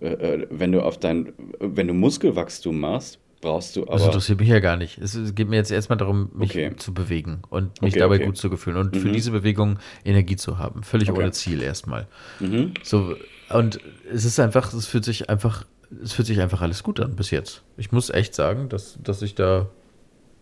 äh, 0.00 0.08
äh, 0.12 0.46
wenn 0.50 0.72
du 0.72 0.82
auf 0.82 0.98
dein, 0.98 1.32
wenn 1.58 1.88
du 1.88 1.94
Muskelwachstum 1.94 2.78
machst, 2.78 3.18
brauchst 3.40 3.74
du 3.76 3.84
Das 3.86 4.02
aber. 4.02 4.06
interessiert 4.06 4.38
mich 4.40 4.48
ja 4.48 4.60
gar 4.60 4.76
nicht. 4.76 4.98
Es 4.98 5.16
geht 5.34 5.48
mir 5.48 5.56
jetzt 5.56 5.70
erstmal 5.72 5.96
darum, 5.96 6.30
mich 6.34 6.50
Okay. 6.50 6.76
zu 6.76 6.92
bewegen 6.92 7.42
und 7.48 7.80
mich 7.82 7.94
Okay, 7.94 8.00
dabei 8.00 8.16
okay. 8.16 8.26
gut 8.26 8.36
zu 8.36 8.54
fühlen 8.56 8.76
und 8.76 8.96
für 8.96 9.08
Mhm. 9.08 9.12
diese 9.14 9.30
Bewegung 9.30 9.78
Energie 10.04 10.36
zu 10.36 10.58
haben. 10.58 10.82
Völlig 10.82 11.10
ohne 11.10 11.32
Ziel 11.32 11.62
erstmal. 11.62 12.06
Mhm. 12.38 12.74
So, 12.82 13.14
und 13.52 13.80
es 14.12 14.24
ist 14.24 14.38
einfach, 14.40 14.72
es 14.72 14.86
fühlt 14.86 15.04
sich 15.04 15.28
einfach, 15.30 15.64
es 16.02 16.12
fühlt 16.12 16.26
sich 16.26 16.40
einfach 16.40 16.60
alles 16.62 16.82
gut 16.82 17.00
an 17.00 17.16
bis 17.16 17.30
jetzt. 17.30 17.62
Ich 17.76 17.92
muss 17.92 18.10
echt 18.10 18.34
sagen, 18.34 18.68
dass, 18.68 18.98
dass 19.02 19.22
ich 19.22 19.34
da, 19.34 19.68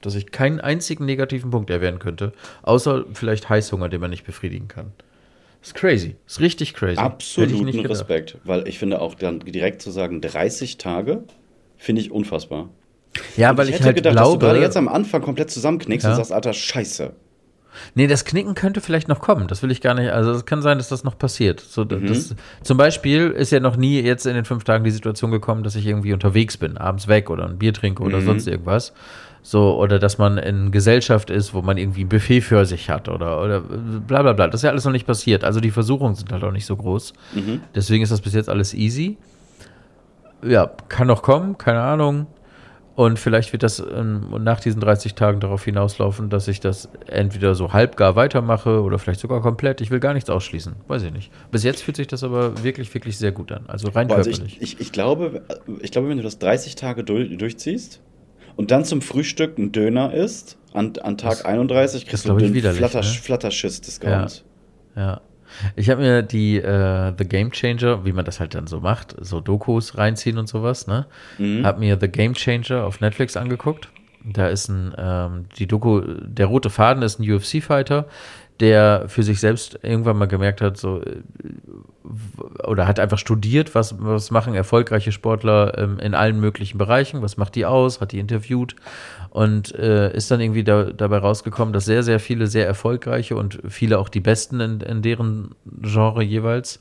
dass 0.01 0.15
ich 0.15 0.31
keinen 0.31 0.61
einzigen 0.61 1.05
negativen 1.07 1.51
Punkt 1.51 1.71
erwähnen 1.71 1.99
könnte, 1.99 2.33
außer 2.63 3.05
vielleicht 3.15 3.49
Heißhunger, 3.49 3.89
den 3.89 4.01
man 4.01 4.11
nicht 4.11 4.25
befriedigen 4.25 4.69
kann. 4.69 4.93
ist 5.63 5.75
crazy. 5.75 6.17
ist 6.27 6.41
richtig 6.41 6.75
crazy. 6.75 6.93
Ich 6.93 6.99
Absoluten. 6.99 7.87
Respekt, 7.87 8.39
weil 8.45 8.69
ich 8.69 8.79
finde 8.79 9.01
auch 9.01 9.15
dann 9.15 9.41
direkt 9.41 9.83
zu 9.83 9.91
sagen 9.91 10.21
30 10.21 10.79
Tage 10.79 11.25
finde 11.77 12.03
ich 12.03 12.11
unfassbar. 12.11 12.69
Ja, 13.37 13.51
Und 13.51 13.57
weil 13.59 13.69
ich, 13.69 13.75
hätte 13.77 13.85
halt 13.85 13.97
gedacht, 13.97 14.17
dass 14.17 14.23
du 14.25 14.31
glaube. 14.39 14.47
gerade 14.47 14.61
jetzt 14.61 14.77
am 14.77 14.89
Anfang 14.89 15.23
komplett 15.23 15.51
zusammenknickst 15.51 16.05
Ja. 16.05 16.11
und 16.11 16.17
sagst, 16.17 16.33
Alter, 16.33 16.53
Scheiße. 16.53 17.13
Nee, 17.95 18.07
das 18.07 18.25
Knicken 18.25 18.55
könnte 18.55 18.81
vielleicht 18.81 19.09
noch 19.09 19.21
kommen. 19.21 19.49
Das 19.49 19.63
will 19.63 19.71
ich 19.71 19.81
gar 19.81 19.95
nicht. 19.95 20.11
Also 20.11 20.33
es 20.33 20.45
kann 20.47 20.63
sein, 20.63 20.79
dass 20.79 20.89
das 20.89 21.05
noch 21.05 21.19
passiert. 21.19 21.61
So, 21.61 21.85
Mhm. 21.85 22.07
das, 22.07 22.35
zum 22.63 22.77
Beispiel 22.79 23.31
ist 23.31 23.51
ja 23.53 23.61
noch 23.61 23.77
nie 23.77 24.01
jetzt 24.01 24.27
in 24.27 24.35
den 24.35 24.45
fünf 24.45 24.65
Tagen 24.65 24.85
die 24.85 24.91
Situation 24.91 25.31
gekommen, 25.31 25.63
dass 25.63 25.75
ich 25.77 25.87
irgendwie 25.87 26.13
unterwegs 26.13 26.57
bin, 26.57 26.77
abends 26.79 27.09
weg 27.09 27.31
oder 27.31 27.47
ein 27.49 27.59
Bier 27.59 27.73
trinke 27.75 28.03
oder 28.03 28.19
Mhm. 28.21 28.25
sonst 28.25 28.47
irgendwas. 28.49 28.93
So, 29.43 29.79
oder 29.79 29.99
dass 29.99 30.19
man 30.19 30.37
in 30.37 30.73
Gesellschaft 30.73 31.31
ist, 31.31 31.55
wo 31.55 31.63
man 31.63 31.79
irgendwie 31.79 32.03
ein 32.05 32.09
Buffet 32.09 32.41
für 32.43 32.67
sich 32.67 32.91
hat 32.91 33.09
oder, 33.09 33.43
oder 33.43 33.61
bla 33.61 34.23
bla 34.23 34.33
bla. 34.35 34.47
Das 34.49 34.57
ist 34.61 34.65
ja 34.65 34.71
alles 34.71 34.85
noch 34.85 34.93
nicht 34.93 35.07
passiert. 35.07 35.45
Also 35.45 35.61
die 35.61 35.71
Versuchungen 35.71 36.17
sind 36.17 36.31
halt 36.33 36.45
auch 36.45 36.53
nicht 36.53 36.67
so 36.67 36.77
groß. 36.77 37.13
Mhm. 37.35 37.61
Deswegen 37.75 38.03
ist 38.03 38.11
das 38.13 38.21
bis 38.21 38.35
jetzt 38.35 38.49
alles 38.51 38.75
easy. 38.75 39.17
Ja, 40.43 40.71
kann 40.89 41.07
noch 41.07 41.23
kommen, 41.23 41.57
keine 41.59 41.81
Ahnung. 41.81 42.27
Und 42.99 43.21
vielleicht 43.21 43.53
wird 43.53 43.63
das 43.63 43.79
ähm, 43.79 44.27
nach 44.41 44.59
diesen 44.59 44.81
30 44.81 45.15
Tagen 45.15 45.39
darauf 45.39 45.65
hinauslaufen, 45.65 46.31
dass 46.31 46.49
ich 46.49 46.59
das 46.59 46.89
entweder 47.07 47.55
so 47.55 47.73
halbgar 47.73 48.17
weitermache 48.17 48.83
oder 48.83 48.99
vielleicht 48.99 49.21
sogar 49.21 49.41
komplett. 49.41 49.81
Ich 49.81 49.93
will 49.93 50.01
gar 50.01 50.15
nichts 50.15 50.29
ausschließen. 50.29 50.75
Weiß 50.89 51.05
ich 51.05 51.13
nicht. 51.13 51.31
Bis 51.53 51.63
jetzt 51.63 51.85
fühlt 51.85 51.97
sich 51.97 52.09
das 52.09 52.25
aber 52.25 52.65
wirklich, 52.65 52.93
wirklich 52.93 53.17
sehr 53.17 53.31
gut 53.31 53.53
an. 53.53 53.67
Also 53.69 53.87
rein 53.91 54.09
Boah, 54.09 54.17
Also 54.17 54.31
körperlich. 54.31 54.57
ich, 54.61 54.73
ich, 54.75 54.81
ich, 54.81 54.91
glaube, 54.91 55.43
ich 55.81 55.93
glaube, 55.93 56.09
wenn 56.09 56.17
du 56.17 56.25
das 56.25 56.41
30 56.41 56.75
Tage 56.75 57.05
durch, 57.05 57.39
durchziehst 57.39 58.01
und 58.57 58.73
dann 58.73 58.85
zum 58.85 59.01
Frühstück 59.01 59.59
ein 59.59 59.71
Döner 59.71 60.13
isst, 60.13 60.59
an, 60.73 60.95
an 61.01 61.17
Tag 61.19 61.31
Das- 61.31 61.45
31 61.45 62.01
das 62.03 62.11
kriegst 62.11 62.25
glaub 62.25 62.41
du 62.41 62.53
widerlich, 62.53 62.79
Flatter, 62.79 63.03
ne? 63.03 63.07
Flatterschiss-Discount. 63.07 64.45
Ja. 64.97 65.21
Ich 65.77 65.91
habe 65.91 66.03
mir 66.03 66.23
die 66.23 66.57
äh, 66.59 67.13
The 67.17 67.25
Game 67.25 67.51
Changer, 67.51 68.05
wie 68.05 68.13
man 68.13 68.25
das 68.25 68.41
halt 68.41 68.55
dann 68.55 68.67
so 68.67 68.81
macht, 68.81 69.15
so 69.21 69.41
Dokus 69.41 69.97
reinziehen 69.97 70.39
und 70.39 70.49
sowas, 70.49 70.87
ne? 70.87 71.07
Mhm. 71.39 71.65
Hab 71.65 71.79
mir 71.79 71.99
The 72.01 72.09
Game 72.09 72.35
Changer 72.35 72.85
auf 72.85 73.01
Netflix 73.01 73.37
angeguckt. 73.37 73.89
Da 74.25 74.49
ist 74.49 74.69
ein, 74.69 74.95
ähm, 74.99 75.47
die 75.59 75.67
Doku, 75.67 76.01
der 76.01 76.47
rote 76.47 76.71
Faden 76.71 77.03
ist 77.03 77.19
ein 77.19 77.31
UFC-Fighter, 77.31 78.07
der 78.61 79.05
für 79.09 79.23
sich 79.23 79.41
selbst 79.41 79.79
irgendwann 79.83 80.19
mal 80.19 80.27
gemerkt 80.27 80.61
hat, 80.61 80.77
so, 80.77 81.01
äh, 81.01 81.23
oder 82.65 82.87
hat 82.87 82.99
einfach 82.99 83.19
studiert, 83.19 83.75
was, 83.75 83.95
was 83.99 84.31
machen 84.31 84.55
erfolgreiche 84.55 85.13
Sportler 85.13 85.77
ähm, 85.79 85.99
in 85.99 86.15
allen 86.15 86.41
möglichen 86.41 86.79
Bereichen, 86.79 87.23
was 87.23 87.37
macht 87.37 87.55
die 87.55 87.67
aus, 87.67 88.01
hat 88.01 88.13
die 88.13 88.19
interviewt 88.19 88.75
und 89.31 89.75
äh, 89.75 90.13
ist 90.15 90.31
dann 90.31 90.41
irgendwie 90.41 90.65
da, 90.65 90.85
dabei 90.85 91.19
rausgekommen, 91.19 91.73
dass 91.73 91.85
sehr, 91.85 92.03
sehr 92.03 92.21
viele 92.21 92.47
sehr 92.47 92.67
erfolgreiche 92.67 93.37
und 93.37 93.61
viele 93.69 93.99
auch 93.99 94.09
die 94.09 94.21
Besten 94.21 94.61
in, 94.61 94.81
in 94.81 95.03
deren 95.03 95.55
Genre 95.83 96.23
jeweils 96.23 96.81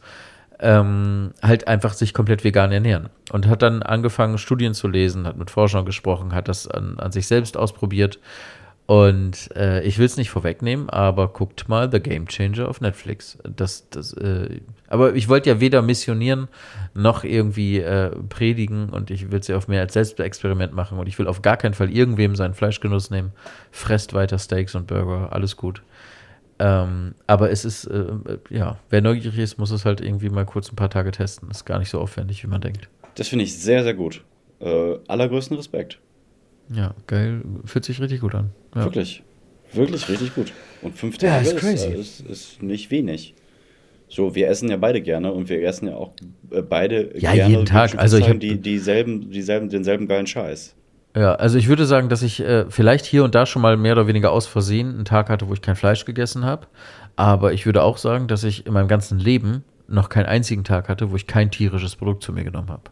ähm, 0.59 1.33
halt 1.41 1.67
einfach 1.67 1.93
sich 1.93 2.13
komplett 2.13 2.43
vegan 2.43 2.71
ernähren. 2.71 3.09
Und 3.31 3.47
hat 3.47 3.61
dann 3.61 3.83
angefangen, 3.83 4.37
Studien 4.37 4.73
zu 4.73 4.87
lesen, 4.87 5.27
hat 5.27 5.37
mit 5.37 5.51
Forschern 5.51 5.85
gesprochen, 5.85 6.33
hat 6.33 6.47
das 6.47 6.67
an, 6.67 6.97
an 6.99 7.11
sich 7.11 7.27
selbst 7.27 7.57
ausprobiert. 7.57 8.19
Und 8.87 9.49
äh, 9.53 9.83
ich 9.83 9.97
will 9.97 10.05
es 10.05 10.15
nicht 10.15 10.29
vorwegnehmen, 10.29 10.89
aber 10.89 11.27
guckt 11.27 11.67
mal 11.67 11.91
The 11.91 11.99
Game 11.99 12.25
Changer 12.25 12.69
auf 12.69 12.79
Netflix. 12.79 13.37
Das, 13.43 13.89
das, 13.89 14.13
äh, 14.13 14.61
aber 14.87 15.13
ich 15.13 15.27
wollte 15.27 15.49
ja 15.49 15.59
weder 15.59 15.81
missionieren 15.81 16.47
noch 16.93 17.25
irgendwie 17.25 17.79
äh, 17.79 18.11
predigen 18.29 18.89
und 18.89 19.11
ich 19.11 19.29
will 19.29 19.39
es 19.39 19.49
ja 19.49 19.57
auf 19.57 19.67
mehr 19.67 19.81
als 19.81 19.91
Selbstexperiment 19.91 20.71
machen 20.73 20.97
und 20.99 21.07
ich 21.07 21.19
will 21.19 21.27
auf 21.27 21.41
gar 21.41 21.57
keinen 21.57 21.73
Fall 21.73 21.91
irgendwem 21.91 22.37
seinen 22.37 22.53
Fleischgenuss 22.53 23.09
nehmen. 23.09 23.33
Fresst 23.71 24.13
weiter 24.13 24.39
Steaks 24.39 24.73
und 24.73 24.87
Burger, 24.87 25.33
alles 25.33 25.57
gut. 25.57 25.81
Ähm, 26.59 27.13
aber 27.27 27.51
es 27.51 27.65
ist, 27.65 27.85
äh, 27.87 28.05
ja, 28.49 28.79
wer 28.89 29.01
neugierig 29.01 29.37
ist, 29.37 29.57
muss 29.57 29.71
es 29.71 29.83
halt 29.83 29.99
irgendwie 29.99 30.29
mal 30.29 30.45
kurz 30.45 30.71
ein 30.71 30.77
paar 30.77 30.89
Tage 30.89 31.11
testen. 31.11 31.51
Ist 31.51 31.65
gar 31.65 31.79
nicht 31.79 31.89
so 31.89 31.99
aufwendig, 31.99 32.41
wie 32.41 32.47
man 32.47 32.61
denkt. 32.61 32.87
Das 33.15 33.27
finde 33.27 33.43
ich 33.43 33.59
sehr, 33.59 33.83
sehr 33.83 33.95
gut. 33.95 34.23
Äh, 34.61 34.95
allergrößten 35.09 35.57
Respekt. 35.57 35.99
Ja, 36.73 36.93
geil. 37.07 37.41
Fühlt 37.65 37.85
sich 37.85 37.99
richtig 38.01 38.21
gut 38.21 38.35
an. 38.35 38.51
Ja. 38.75 38.83
Wirklich. 38.85 39.23
Wirklich 39.73 40.07
richtig 40.09 40.35
gut. 40.35 40.53
Und 40.81 40.97
fünf 40.97 41.21
Ja, 41.21 41.31
Tage 41.31 41.45
ist 41.47 41.53
ist, 41.53 41.59
crazy. 41.59 41.87
äh, 41.87 41.99
ist, 41.99 42.19
ist 42.21 42.63
nicht 42.63 42.91
wenig. 42.91 43.33
So, 44.09 44.35
wir 44.35 44.47
essen 44.47 44.69
ja 44.69 44.77
beide 44.77 45.01
gerne 45.01 45.33
und 45.33 45.49
wir 45.49 45.61
essen 45.63 45.87
ja 45.89 45.95
auch 45.95 46.11
äh, 46.51 46.61
beide 46.61 47.11
Ja, 47.19 47.33
gerne 47.33 47.49
jeden 47.53 47.65
Tag. 47.65 47.97
Also 47.97 48.17
ich 48.17 48.25
die, 48.39 48.57
dieselben, 48.57 49.31
dieselben, 49.31 49.69
denselben 49.69 50.07
geilen 50.07 50.27
Scheiß. 50.27 50.75
Ja, 51.15 51.35
also 51.35 51.57
ich 51.57 51.67
würde 51.67 51.85
sagen, 51.85 52.09
dass 52.09 52.21
ich 52.21 52.39
äh, 52.39 52.65
vielleicht 52.69 53.05
hier 53.05 53.23
und 53.23 53.33
da 53.35 53.45
schon 53.45 53.61
mal 53.61 53.75
mehr 53.75 53.93
oder 53.93 54.07
weniger 54.07 54.31
aus 54.31 54.45
Versehen 54.47 54.93
einen 54.93 55.05
Tag 55.05 55.29
hatte, 55.29 55.49
wo 55.49 55.53
ich 55.53 55.61
kein 55.61 55.75
Fleisch 55.75 56.05
gegessen 56.05 56.45
habe. 56.45 56.67
Aber 57.15 57.53
ich 57.53 57.65
würde 57.65 57.81
auch 57.83 57.97
sagen, 57.97 58.27
dass 58.27 58.43
ich 58.43 58.65
in 58.67 58.73
meinem 58.73 58.87
ganzen 58.87 59.19
Leben 59.19 59.63
noch 59.87 60.09
keinen 60.09 60.27
einzigen 60.27 60.63
Tag 60.63 60.89
hatte, 60.89 61.11
wo 61.11 61.15
ich 61.15 61.27
kein 61.27 61.49
tierisches 61.49 61.95
Produkt 61.95 62.23
zu 62.23 62.31
mir 62.33 62.43
genommen 62.43 62.69
habe. 62.69 62.83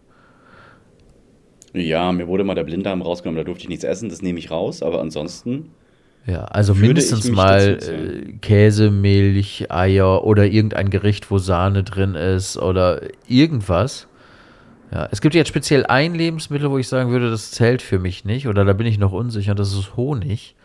Ja, 1.76 2.11
mir 2.11 2.28
wurde 2.28 2.43
mal 2.43 2.55
der 2.55 2.63
Blinddarm 2.63 3.01
rausgenommen, 3.01 3.38
da 3.38 3.43
durfte 3.43 3.63
ich 3.63 3.69
nichts 3.69 3.84
essen, 3.84 4.09
das 4.09 4.21
nehme 4.21 4.39
ich 4.39 4.49
raus, 4.51 4.82
aber 4.82 5.01
ansonsten, 5.01 5.76
Ja, 6.26 6.45
also 6.45 6.73
mindestens 6.73 7.30
mal 7.30 7.78
äh, 7.84 8.34
Käse, 8.39 8.89
Milch, 8.89 9.71
Eier 9.71 10.23
oder 10.23 10.45
irgendein 10.45 10.89
Gericht, 10.89 11.30
wo 11.30 11.38
Sahne 11.38 11.84
drin 11.84 12.15
ist 12.15 12.57
oder 12.57 13.01
irgendwas. 13.28 14.07
Ja, 14.91 15.07
es 15.11 15.21
gibt 15.21 15.36
jetzt 15.36 15.49
speziell 15.49 15.86
ein 15.86 16.15
Lebensmittel, 16.15 16.71
wo 16.71 16.78
ich 16.78 16.88
sagen 16.88 17.11
würde, 17.11 17.30
das 17.30 17.51
zählt 17.51 17.82
für 17.82 17.99
mich 17.99 18.26
nicht 18.26 18.47
oder 18.47 18.65
da 18.65 18.73
bin 18.73 18.88
ich 18.88 18.97
noch 18.97 19.11
unsicher, 19.11 19.55
das 19.55 19.73
ist 19.73 19.95
Honig. 19.97 20.55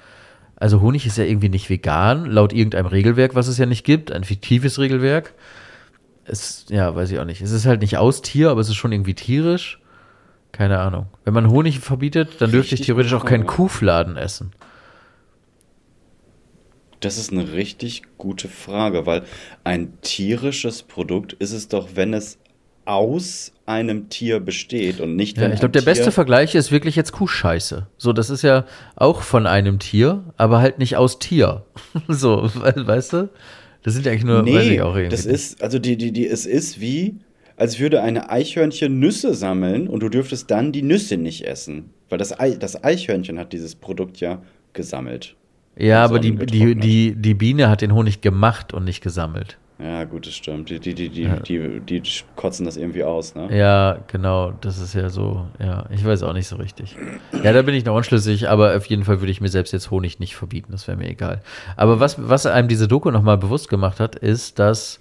Also 0.56 0.80
Honig 0.82 1.06
ist 1.06 1.18
ja 1.18 1.24
irgendwie 1.24 1.48
nicht 1.48 1.70
vegan, 1.70 2.26
laut 2.26 2.52
irgendeinem 2.52 2.86
Regelwerk, 2.86 3.34
was 3.34 3.48
es 3.48 3.58
ja 3.58 3.66
nicht 3.66 3.84
gibt, 3.84 4.12
ein 4.12 4.24
fiktives 4.24 4.78
Regelwerk. 4.78 5.34
Es, 6.24 6.66
ja, 6.70 6.94
weiß 6.94 7.10
ich 7.10 7.18
auch 7.18 7.24
nicht. 7.24 7.42
Es 7.42 7.50
ist 7.52 7.66
halt 7.66 7.80
nicht 7.82 7.98
aus 7.98 8.22
Tier, 8.22 8.50
aber 8.50 8.60
es 8.60 8.68
ist 8.68 8.76
schon 8.76 8.92
irgendwie 8.92 9.14
tierisch. 9.14 9.79
Keine 10.52 10.78
Ahnung. 10.80 11.06
Wenn 11.24 11.34
man 11.34 11.48
Honig 11.50 11.78
verbietet, 11.80 12.40
dann 12.40 12.50
dürfte 12.50 12.74
ich 12.74 12.80
theoretisch 12.82 13.14
auch 13.14 13.24
keinen. 13.24 13.46
Kuhfladen 13.46 14.16
essen. 14.16 14.52
das 17.00 17.16
ist 17.16 17.32
eine 17.32 17.52
richtig 17.52 18.02
gute 18.18 18.48
Frage, 18.48 19.06
weil 19.06 19.22
ein 19.64 19.94
tierisches 20.02 20.82
Produkt 20.82 21.32
ist 21.34 21.52
es 21.52 21.68
doch, 21.68 21.90
wenn 21.94 22.12
es 22.12 22.38
aus 22.84 23.52
einem 23.64 24.08
Tier 24.10 24.40
besteht 24.40 25.00
und 25.00 25.16
nicht, 25.16 25.38
Ja, 25.38 25.48
ich 25.50 25.60
glaube, 25.60 25.72
der 25.72 25.80
beste 25.82 26.04
Tier- 26.04 26.12
Vergleich 26.12 26.54
ist 26.54 26.70
wirklich 26.72 26.96
jetzt 26.96 27.12
Kuhscheiße. 27.12 27.86
So, 27.96 28.12
das 28.12 28.28
ist 28.28 28.42
ja 28.42 28.66
auch 28.96 29.22
von 29.22 29.46
einem 29.46 29.78
Tier, 29.78 30.24
aber 30.36 30.58
halt 30.60 30.78
nicht 30.78 30.96
aus 30.96 31.18
Tier. 31.18 31.64
so, 32.08 32.50
we 32.54 32.86
weißt 32.86 33.12
du? 33.14 33.28
Das 33.82 33.94
sind 33.94 34.04
ja 34.04 34.12
eigentlich 34.12 34.24
nur, 34.24 34.38
weiß 34.44 34.44
Nee, 34.66 34.74
ich 34.74 34.82
auch 34.82 34.94
irgendwie. 34.94 35.08
das 35.16 35.24
ist, 35.24 35.62
also 35.62 35.78
die, 35.78 35.96
die, 35.96 36.12
die, 36.12 36.26
es 36.26 36.44
ist 36.44 36.80
wie, 36.82 37.16
als 37.60 37.78
würde 37.78 38.02
eine 38.02 38.30
Eichhörnchen 38.30 38.98
Nüsse 38.98 39.34
sammeln 39.34 39.86
und 39.86 40.00
du 40.02 40.08
dürftest 40.08 40.50
dann 40.50 40.72
die 40.72 40.82
Nüsse 40.82 41.16
nicht 41.16 41.46
essen. 41.46 41.90
Weil 42.08 42.18
das, 42.18 42.38
Ei, 42.40 42.56
das 42.58 42.82
Eichhörnchen 42.82 43.38
hat 43.38 43.52
dieses 43.52 43.74
Produkt 43.76 44.18
ja 44.18 44.42
gesammelt. 44.72 45.36
ja, 45.76 46.04
aber 46.04 46.18
die, 46.18 46.30
die, 46.32 46.36
getrocknet. 46.58 46.84
die, 46.84 47.14
die 47.16 47.34
Biene 47.34 47.68
hat 47.68 47.82
den 47.82 47.92
Honig 47.94 48.20
gemacht 48.20 48.72
und 48.74 48.84
nicht 48.84 49.02
gesammelt. 49.02 49.58
Ja, 49.82 50.04
gut, 50.04 50.26
das 50.26 50.34
stimmt. 50.34 50.68
Die, 50.68 50.78
die, 50.78 50.94
die, 50.94 51.08
die, 51.08 51.22
Ja. 51.22 51.36
die, 51.36 51.80
die 51.80 52.02
kotzen 52.36 52.66
das 52.66 52.76
irgendwie 52.76 53.02
aus, 53.02 53.34
ne? 53.34 53.48
Ja, 53.56 53.98
genau, 54.08 54.52
das 54.60 54.78
ist 54.78 54.94
ja 54.94 55.08
so, 55.08 55.46
ja, 55.58 55.86
ich 55.90 56.04
weiß 56.04 56.22
auch 56.22 56.34
nicht 56.34 56.48
so 56.48 56.56
richtig. 56.56 56.96
Ja, 57.42 57.52
da 57.54 57.62
bin 57.62 57.74
ich 57.74 57.86
noch 57.86 57.94
unschlüssig, 57.96 58.48
aber 58.50 58.76
auf 58.76 58.84
jeden 58.86 59.04
Fall 59.04 59.20
würde 59.20 59.32
ich 59.32 59.40
mir 59.40 59.48
selbst 59.48 59.72
jetzt 59.72 59.90
Honig 59.90 60.18
nicht 60.20 60.34
verbieten, 60.36 60.72
das 60.72 60.86
wäre 60.86 60.98
mir 60.98 61.08
egal. 61.08 61.40
Aber 61.76 61.98
was, 61.98 62.16
was 62.28 62.44
einem 62.44 62.68
diese 62.68 62.88
Doku 62.88 63.10
nochmal 63.10 63.38
bewusst 63.38 63.68
gemacht 63.70 64.00
hat, 64.00 64.16
ist, 64.16 64.58
dass 64.58 65.00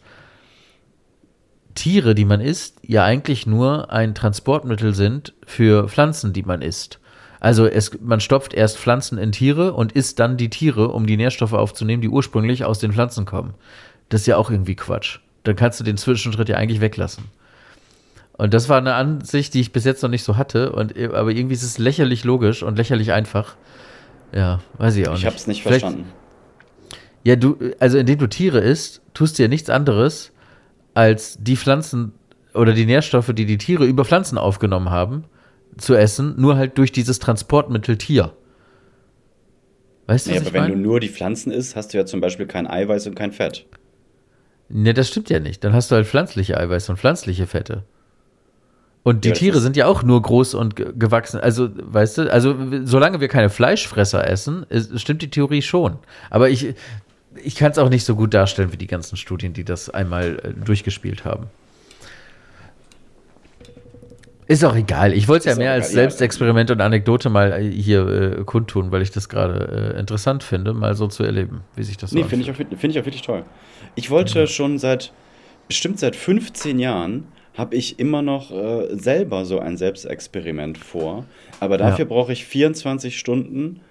Tiere, 1.79 2.13
die 2.13 2.25
man 2.25 2.41
isst, 2.41 2.77
ja 2.85 3.05
eigentlich 3.05 3.47
nur 3.47 3.89
ein 3.91 4.13
Transportmittel 4.13 4.93
sind 4.93 5.33
für 5.45 5.87
Pflanzen, 5.87 6.33
die 6.33 6.43
man 6.43 6.61
isst. 6.61 6.99
Also 7.39 7.65
es, 7.67 7.91
man 8.01 8.19
stopft 8.19 8.53
erst 8.53 8.77
Pflanzen 8.77 9.17
in 9.17 9.31
Tiere 9.31 9.73
und 9.73 9.93
isst 9.93 10.19
dann 10.19 10.35
die 10.35 10.49
Tiere, 10.49 10.89
um 10.89 11.07
die 11.07 11.15
Nährstoffe 11.15 11.53
aufzunehmen, 11.53 12.01
die 12.01 12.09
ursprünglich 12.09 12.65
aus 12.65 12.79
den 12.79 12.91
Pflanzen 12.91 13.23
kommen. 13.25 13.53
Das 14.09 14.21
ist 14.21 14.27
ja 14.27 14.35
auch 14.35 14.51
irgendwie 14.51 14.75
Quatsch. 14.75 15.19
Dann 15.43 15.55
kannst 15.55 15.79
du 15.79 15.85
den 15.85 15.95
Zwischenschritt 15.95 16.49
ja 16.49 16.57
eigentlich 16.57 16.81
weglassen. 16.81 17.23
Und 18.33 18.53
das 18.53 18.67
war 18.67 18.77
eine 18.77 18.95
Ansicht, 18.95 19.53
die 19.53 19.61
ich 19.61 19.71
bis 19.71 19.85
jetzt 19.85 20.03
noch 20.03 20.09
nicht 20.09 20.23
so 20.25 20.35
hatte. 20.35 20.73
Und, 20.73 20.97
aber 20.97 21.31
irgendwie 21.31 21.53
ist 21.55 21.63
es 21.63 21.77
lächerlich 21.77 22.25
logisch 22.25 22.61
und 22.61 22.77
lächerlich 22.77 23.13
einfach. 23.13 23.55
Ja, 24.33 24.59
weiß 24.77 24.97
ich 24.97 25.07
auch 25.07 25.13
nicht. 25.13 25.21
Ich 25.21 25.25
hab's 25.27 25.47
nicht 25.47 25.63
Vielleicht- 25.63 25.81
verstanden. 25.81 26.09
Ja, 27.23 27.35
du, 27.37 27.57
also 27.79 27.97
indem 27.97 28.17
du 28.19 28.27
Tiere 28.27 28.59
isst, 28.59 29.01
tust 29.13 29.37
du 29.39 29.43
ja 29.43 29.49
nichts 29.49 29.69
anderes, 29.69 30.31
als 30.93 31.37
die 31.41 31.55
Pflanzen 31.57 32.13
oder 32.53 32.73
die 32.73 32.85
Nährstoffe, 32.85 33.31
die 33.33 33.45
die 33.45 33.57
Tiere 33.57 33.85
über 33.85 34.05
Pflanzen 34.05 34.37
aufgenommen 34.37 34.89
haben, 34.89 35.25
zu 35.77 35.95
essen, 35.95 36.35
nur 36.39 36.57
halt 36.57 36.77
durch 36.77 36.91
dieses 36.91 37.19
Transportmittel 37.19 37.97
Tier. 37.97 38.33
Weißt 40.07 40.27
du, 40.27 40.31
Ja, 40.31 40.37
was 40.41 40.41
aber 40.41 40.47
ich 40.47 40.53
wenn 40.53 40.65
du 40.67 40.75
meine? 40.75 40.77
nur 40.77 40.99
die 41.01 41.09
Pflanzen 41.09 41.51
isst, 41.51 41.75
hast 41.75 41.93
du 41.93 41.97
ja 41.97 42.05
zum 42.05 42.21
Beispiel 42.21 42.47
kein 42.47 42.67
Eiweiß 42.67 43.07
und 43.07 43.15
kein 43.15 43.31
Fett. 43.33 43.65
Ne, 44.69 44.93
das 44.93 45.09
stimmt 45.09 45.29
ja 45.29 45.39
nicht. 45.39 45.63
Dann 45.63 45.73
hast 45.73 45.89
du 45.91 45.95
halt 45.95 46.07
pflanzliche 46.07 46.57
Eiweiße 46.57 46.91
und 46.91 46.97
pflanzliche 46.97 47.47
Fette. 47.47 47.83
Und 49.03 49.23
die 49.25 49.29
Ja, 49.29 49.33
Tiere 49.33 49.59
sind 49.61 49.77
ja 49.77 49.87
auch 49.87 50.03
nur 50.03 50.21
groß 50.21 50.53
und 50.53 50.75
ge- 50.75 50.91
gewachsen. 50.95 51.39
Also, 51.39 51.69
weißt 51.73 52.17
du, 52.19 52.31
also 52.33 52.55
solange 52.83 53.21
wir 53.21 53.27
keine 53.29 53.49
Fleischfresser 53.49 54.27
essen, 54.29 54.65
ist, 54.69 54.99
stimmt 54.99 55.21
die 55.21 55.29
Theorie 55.29 55.61
schon. 55.61 55.97
Aber 56.29 56.49
ich, 56.49 56.75
ich 57.43 57.55
kann 57.55 57.71
es 57.71 57.77
auch 57.77 57.89
nicht 57.89 58.05
so 58.05 58.15
gut 58.15 58.33
darstellen 58.33 58.71
wie 58.73 58.77
die 58.77 58.87
ganzen 58.87 59.17
Studien, 59.17 59.53
die 59.53 59.63
das 59.63 59.89
einmal 59.89 60.39
äh, 60.43 60.53
durchgespielt 60.53 61.25
haben. 61.25 61.47
Ist 64.47 64.65
auch 64.65 64.75
egal. 64.75 65.13
Ich 65.13 65.27
wollte 65.27 65.47
es 65.47 65.55
ja 65.55 65.59
mehr 65.63 65.73
als 65.73 65.91
egal, 65.91 66.05
ja. 66.05 66.09
Selbstexperiment 66.09 66.71
und 66.71 66.81
Anekdote 66.81 67.29
mal 67.29 67.51
äh, 67.51 67.71
hier 67.71 68.07
äh, 68.39 68.43
kundtun, 68.45 68.91
weil 68.91 69.03
ich 69.03 69.11
das 69.11 69.29
gerade 69.29 69.93
äh, 69.95 69.99
interessant 69.99 70.41
finde, 70.43 70.73
mal 70.73 70.95
so 70.95 71.05
zu 71.07 71.23
erleben, 71.23 71.61
wie 71.75 71.83
sich 71.83 71.97
das 71.97 72.09
so 72.09 72.17
Nee, 72.17 72.23
finde 72.23 72.45
ich, 72.45 72.51
auch, 72.51 72.57
wirklich- 72.57 72.79
find 72.79 72.93
ich 72.95 72.99
auch 72.99 73.05
wirklich 73.05 73.21
toll. 73.21 73.43
Ich 73.93 74.09
wollte 74.09 74.47
schon 74.47 74.79
seit, 74.79 75.13
bestimmt 75.67 75.99
seit 75.99 76.15
15 76.15 76.79
Jahren, 76.79 77.25
habe 77.55 77.75
ich 77.75 77.99
immer 77.99 78.23
noch 78.23 78.49
äh, 78.51 78.87
selber 78.97 79.45
so 79.45 79.59
ein 79.59 79.77
Selbstexperiment 79.77 80.79
vor. 80.79 81.25
Aber 81.59 81.77
dafür 81.77 82.05
brauche 82.05 82.33
ich 82.33 82.45
24 82.45 83.19
Stunden, 83.19 83.81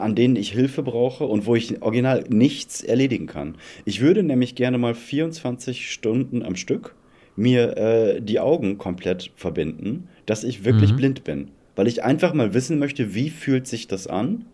an 0.00 0.14
denen 0.14 0.36
ich 0.36 0.52
Hilfe 0.52 0.82
brauche 0.82 1.24
und 1.24 1.46
wo 1.46 1.54
ich 1.54 1.80
original 1.82 2.24
nichts 2.28 2.82
erledigen 2.82 3.26
kann. 3.26 3.54
Ich 3.84 4.00
würde 4.00 4.22
nämlich 4.22 4.54
gerne 4.54 4.76
mal 4.78 4.94
24 4.94 5.90
Stunden 5.90 6.42
am 6.42 6.54
Stück 6.56 6.94
mir 7.36 7.76
äh, 7.76 8.20
die 8.20 8.40
Augen 8.40 8.78
komplett 8.78 9.30
verbinden, 9.36 10.08
dass 10.26 10.44
ich 10.44 10.64
wirklich 10.64 10.92
Mhm. 10.92 10.96
blind 10.96 11.24
bin. 11.24 11.48
Weil 11.76 11.86
ich 11.86 12.02
einfach 12.04 12.34
mal 12.34 12.52
wissen 12.54 12.78
möchte, 12.78 13.14
wie 13.14 13.30
fühlt 13.30 13.66
sich 13.68 13.86
das 13.86 14.06
an? 14.08 14.44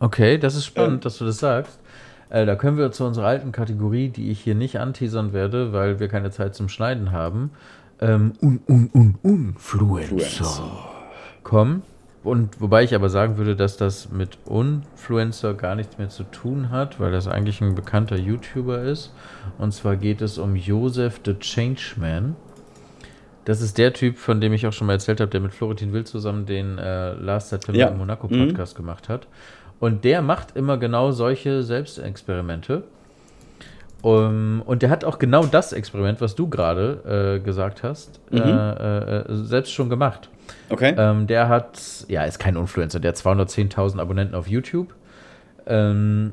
Okay, 0.00 0.38
das 0.38 0.54
ist 0.54 0.66
spannend, 0.66 0.96
Ähm. 0.96 1.00
dass 1.00 1.18
du 1.18 1.24
das 1.24 1.38
sagst. 1.38 1.80
Äh, 2.30 2.44
da 2.44 2.54
können 2.56 2.76
wir 2.76 2.92
zu 2.92 3.04
unserer 3.04 3.26
alten 3.26 3.50
Kategorie, 3.52 4.10
die 4.10 4.30
ich 4.30 4.40
hier 4.40 4.54
nicht 4.54 4.78
anteasern 4.78 5.32
werde, 5.32 5.72
weil 5.72 5.98
wir 5.98 6.08
keine 6.08 6.30
Zeit 6.30 6.54
zum 6.54 6.68
Schneiden 6.68 7.10
haben, 7.10 7.50
ähm, 8.00 8.34
un, 8.42 8.60
un, 8.68 8.90
un, 8.94 9.14
Influencer. 9.22 10.62
kommen. 11.42 11.82
Und 12.28 12.60
wobei 12.60 12.84
ich 12.84 12.94
aber 12.94 13.08
sagen 13.08 13.36
würde, 13.38 13.56
dass 13.56 13.76
das 13.76 14.10
mit 14.10 14.38
Influencer 14.48 15.54
gar 15.54 15.74
nichts 15.74 15.98
mehr 15.98 16.08
zu 16.08 16.24
tun 16.24 16.70
hat, 16.70 17.00
weil 17.00 17.10
das 17.10 17.26
eigentlich 17.26 17.60
ein 17.60 17.74
bekannter 17.74 18.16
YouTuber 18.16 18.82
ist. 18.82 19.12
Und 19.58 19.72
zwar 19.72 19.96
geht 19.96 20.20
es 20.20 20.38
um 20.38 20.54
Joseph 20.56 21.20
the 21.24 21.34
Changeman. 21.38 22.36
Das 23.44 23.62
ist 23.62 23.78
der 23.78 23.94
Typ, 23.94 24.18
von 24.18 24.40
dem 24.42 24.52
ich 24.52 24.66
auch 24.66 24.72
schon 24.74 24.86
mal 24.88 24.92
erzählt 24.94 25.20
habe, 25.20 25.30
der 25.30 25.40
mit 25.40 25.54
Florentin 25.54 25.92
Will 25.94 26.04
zusammen 26.04 26.44
den 26.44 26.76
äh, 26.78 27.14
Last 27.14 27.48
September 27.48 27.80
Ja. 27.80 27.88
in 27.88 27.96
Monaco 27.98 28.28
Mhm. 28.28 28.48
Podcast 28.48 28.76
gemacht 28.76 29.08
hat. 29.08 29.26
Und 29.80 30.04
der 30.04 30.20
macht 30.22 30.54
immer 30.56 30.76
genau 30.76 31.12
solche 31.12 31.62
Selbstexperimente. 31.62 32.82
Um, 34.00 34.62
und 34.64 34.82
der 34.82 34.90
hat 34.90 35.04
auch 35.04 35.18
genau 35.18 35.44
das 35.44 35.72
Experiment, 35.72 36.20
was 36.20 36.36
du 36.36 36.48
gerade 36.48 37.38
äh, 37.40 37.44
gesagt 37.44 37.82
hast, 37.82 38.20
Mhm. 38.30 38.38
äh, 38.40 38.98
äh, 39.18 39.24
selbst 39.28 39.72
schon 39.72 39.90
gemacht. 39.90 40.30
Okay? 40.70 40.94
Ähm, 40.96 41.26
der 41.26 41.48
hat, 41.48 41.80
ja, 42.08 42.22
ist 42.24 42.38
kein 42.38 42.54
Influencer, 42.56 43.00
der 43.00 43.10
hat 43.10 43.16
210.000 43.16 43.98
Abonnenten 44.00 44.34
auf 44.36 44.46
YouTube. 44.46 44.94
Ähm, 45.66 46.32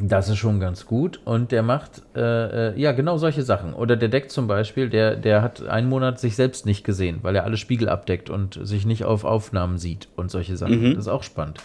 das 0.00 0.28
ist 0.28 0.36
schon 0.36 0.60
ganz 0.60 0.86
gut. 0.86 1.20
Und 1.24 1.50
der 1.50 1.62
macht, 1.62 2.02
äh, 2.14 2.70
äh, 2.70 2.80
ja, 2.80 2.92
genau 2.92 3.18
solche 3.18 3.42
Sachen. 3.42 3.72
Oder 3.74 3.96
der 3.96 4.08
deckt 4.08 4.30
zum 4.30 4.46
Beispiel, 4.46 4.88
der, 4.88 5.16
der 5.16 5.42
hat 5.42 5.66
einen 5.66 5.88
Monat 5.88 6.20
sich 6.20 6.36
selbst 6.36 6.66
nicht 6.66 6.84
gesehen, 6.84 7.18
weil 7.22 7.34
er 7.34 7.44
alle 7.44 7.56
Spiegel 7.56 7.88
abdeckt 7.88 8.30
und 8.30 8.58
sich 8.62 8.86
nicht 8.86 9.04
auf 9.04 9.24
Aufnahmen 9.24 9.78
sieht 9.78 10.08
und 10.16 10.30
solche 10.30 10.56
Sachen. 10.56 10.80
Mhm. 10.80 10.94
Das 10.94 11.04
ist 11.04 11.08
auch 11.08 11.22
spannend. 11.24 11.58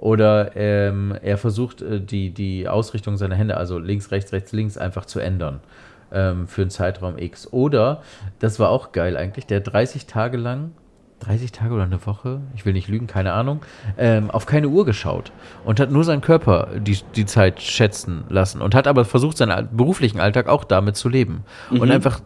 Oder 0.00 0.56
ähm, 0.56 1.16
er 1.22 1.38
versucht, 1.38 1.82
äh, 1.82 2.00
die, 2.00 2.30
die 2.30 2.68
Ausrichtung 2.68 3.16
seiner 3.16 3.34
Hände, 3.34 3.56
also 3.56 3.78
links, 3.78 4.10
rechts, 4.10 4.32
rechts, 4.32 4.52
links, 4.52 4.78
einfach 4.78 5.06
zu 5.06 5.20
ändern 5.20 5.60
ähm, 6.12 6.46
für 6.46 6.62
einen 6.62 6.70
Zeitraum 6.70 7.18
X. 7.18 7.52
Oder, 7.52 8.02
das 8.38 8.58
war 8.58 8.70
auch 8.70 8.92
geil 8.92 9.16
eigentlich, 9.16 9.46
der 9.46 9.58
hat 9.58 9.72
30 9.72 10.06
Tage 10.06 10.36
lang, 10.36 10.72
30 11.20 11.50
Tage 11.50 11.74
oder 11.74 11.82
eine 11.82 12.04
Woche, 12.06 12.40
ich 12.54 12.64
will 12.64 12.72
nicht 12.72 12.88
lügen, 12.88 13.06
keine 13.08 13.32
Ahnung, 13.32 13.60
ähm, 13.96 14.30
auf 14.30 14.46
keine 14.46 14.68
Uhr 14.68 14.84
geschaut 14.84 15.32
und 15.64 15.80
hat 15.80 15.90
nur 15.90 16.04
seinen 16.04 16.20
Körper 16.20 16.68
die, 16.78 16.96
die 17.16 17.26
Zeit 17.26 17.60
schätzen 17.60 18.24
lassen 18.28 18.62
und 18.62 18.74
hat 18.74 18.86
aber 18.86 19.04
versucht, 19.04 19.36
seinen 19.36 19.76
beruflichen 19.76 20.20
Alltag 20.20 20.48
auch 20.48 20.64
damit 20.64 20.96
zu 20.96 21.08
leben 21.08 21.42
und 21.70 21.90
einfach 21.90 22.20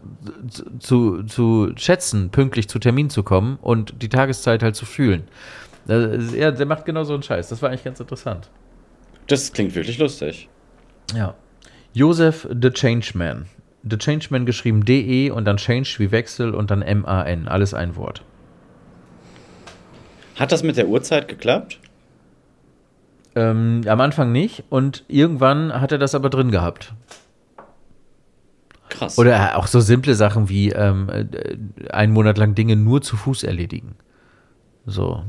zu, 0.79 1.23
zu 1.23 1.71
schätzen, 1.75 2.29
pünktlich 2.29 2.69
zu 2.69 2.77
Termin 2.77 3.09
zu 3.09 3.23
kommen 3.23 3.57
und 3.61 4.01
die 4.01 4.09
Tageszeit 4.09 4.61
halt 4.61 4.75
zu 4.75 4.85
fühlen. 4.85 5.23
Das 5.85 6.33
Ja, 6.33 6.51
der 6.51 6.65
macht 6.65 6.85
genau 6.85 7.03
so 7.03 7.13
einen 7.13 7.23
Scheiß. 7.23 7.49
Das 7.49 7.61
war 7.61 7.69
eigentlich 7.69 7.83
ganz 7.83 7.99
interessant. 7.99 8.49
Das 9.27 9.53
klingt 9.53 9.75
wirklich 9.75 9.97
lustig. 9.97 10.49
Ja. 11.15 11.35
Joseph 11.93 12.47
the 12.49 12.69
Changeman. 12.69 13.45
The 13.83 13.97
Changeman 13.97 14.45
geschrieben 14.45 14.85
DE 14.85 15.29
und 15.31 15.45
dann 15.45 15.57
Change 15.57 15.95
wie 15.97 16.11
Wechsel 16.11 16.55
und 16.55 16.71
dann 16.71 16.81
M-A-N. 16.81 17.47
Alles 17.47 17.73
ein 17.73 17.95
Wort. 17.95 18.23
Hat 20.35 20.51
das 20.51 20.63
mit 20.63 20.77
der 20.77 20.87
Uhrzeit 20.87 21.27
geklappt? 21.27 21.79
Ähm, 23.35 23.81
am 23.87 23.99
Anfang 24.01 24.31
nicht 24.31 24.63
und 24.69 25.03
irgendwann 25.07 25.79
hat 25.79 25.91
er 25.91 25.97
das 25.97 26.15
aber 26.15 26.29
drin 26.29 26.51
gehabt. 26.51 26.93
Krass. 28.89 29.17
Oder 29.17 29.57
auch 29.57 29.67
so 29.67 29.79
simple 29.79 30.13
Sachen 30.13 30.49
wie 30.49 30.69
ähm, 30.69 31.09
äh, 31.09 31.55
einen 31.91 32.13
Monat 32.13 32.37
lang 32.37 32.53
Dinge 32.53 32.75
nur 32.75 33.01
zu 33.01 33.17
Fuß 33.17 33.43
erledigen. 33.43 33.95
So. 34.85 35.23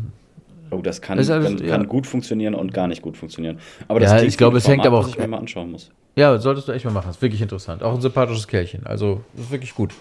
Oh, 0.74 0.82
das 0.82 1.00
kann, 1.00 1.18
Ist 1.18 1.30
alles- 1.30 1.56
kann, 1.56 1.66
ja. 1.66 1.76
kann 1.76 1.86
gut 1.88 2.06
funktionieren 2.06 2.54
und 2.54 2.72
gar 2.74 2.86
nicht 2.88 3.02
gut 3.02 3.16
funktionieren. 3.16 3.58
Aber 3.88 4.00
Ja, 4.00 4.06
das 4.06 4.16
klingt 4.18 4.28
ich 4.32 4.38
glaube, 4.38 4.58
es 4.58 4.68
hängt 4.68 4.86
aber 4.86 4.98
was 4.98 5.06
auch- 5.06 5.10
ich 5.10 5.18
mir 5.18 5.28
mal 5.28 5.38
anschauen 5.38 5.70
muss. 5.70 5.90
Ja, 6.16 6.38
solltest 6.38 6.68
du 6.68 6.72
echt 6.72 6.84
mal 6.84 6.92
machen. 6.92 7.10
Ist 7.10 7.20
wirklich 7.22 7.42
interessant. 7.42 7.82
Auch 7.82 7.94
ein 7.94 8.00
sympathisches 8.00 8.46
Kerlchen. 8.46 8.86
Also, 8.86 9.22
ist 9.36 9.50
wirklich 9.50 9.74
gut. 9.74 9.92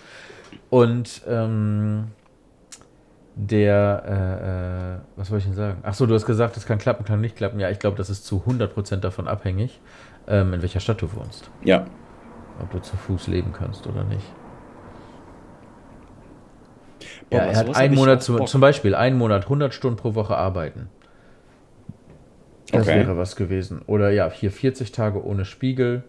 Und 0.69 1.21
ähm, 1.27 2.05
der, 3.35 4.03
äh, 4.05 4.95
äh, 4.95 4.99
was 5.15 5.31
wollte 5.31 5.39
ich 5.39 5.45
denn 5.45 5.55
sagen? 5.55 5.79
Ach 5.83 5.93
so, 5.95 6.05
du 6.05 6.13
hast 6.13 6.25
gesagt, 6.25 6.55
es 6.57 6.65
kann 6.67 6.77
klappen, 6.77 7.03
kann 7.03 7.19
nicht 7.19 7.35
klappen. 7.35 7.59
Ja, 7.59 7.69
ich 7.71 7.79
glaube, 7.79 7.97
das 7.97 8.09
ist 8.11 8.25
zu 8.25 8.43
100% 8.45 8.97
davon 9.03 9.27
abhängig, 9.27 9.79
ähm, 10.27 10.53
in 10.53 10.61
welcher 10.61 10.79
Stadt 10.79 11.01
du 11.01 11.11
wohnst. 11.15 11.49
Ja. 11.63 11.85
Ob 12.61 12.69
du 12.71 12.79
zu 12.79 12.95
Fuß 12.95 13.27
leben 13.27 13.51
kannst 13.51 13.87
oder 13.87 14.03
nicht. 14.03 14.25
Boah, 17.29 17.37
ja, 17.37 17.45
er 17.45 17.55
hat 17.57 17.75
einen 17.75 17.95
Monat, 17.95 18.23
zum, 18.23 18.45
zum 18.45 18.61
Beispiel 18.61 18.95
einen 18.95 19.17
Monat 19.17 19.43
100 19.43 19.73
Stunden 19.73 19.97
pro 19.97 20.15
Woche 20.15 20.35
arbeiten. 20.37 20.89
Das 22.71 22.87
Okay. 22.87 22.95
wäre 22.99 23.17
was 23.17 23.35
gewesen. 23.35 23.81
Oder 23.85 24.09
ja, 24.09 24.29
hier 24.31 24.51
40 24.51 24.91
Tage 24.91 25.23
ohne 25.23 25.45
Spiegel. 25.45 26.03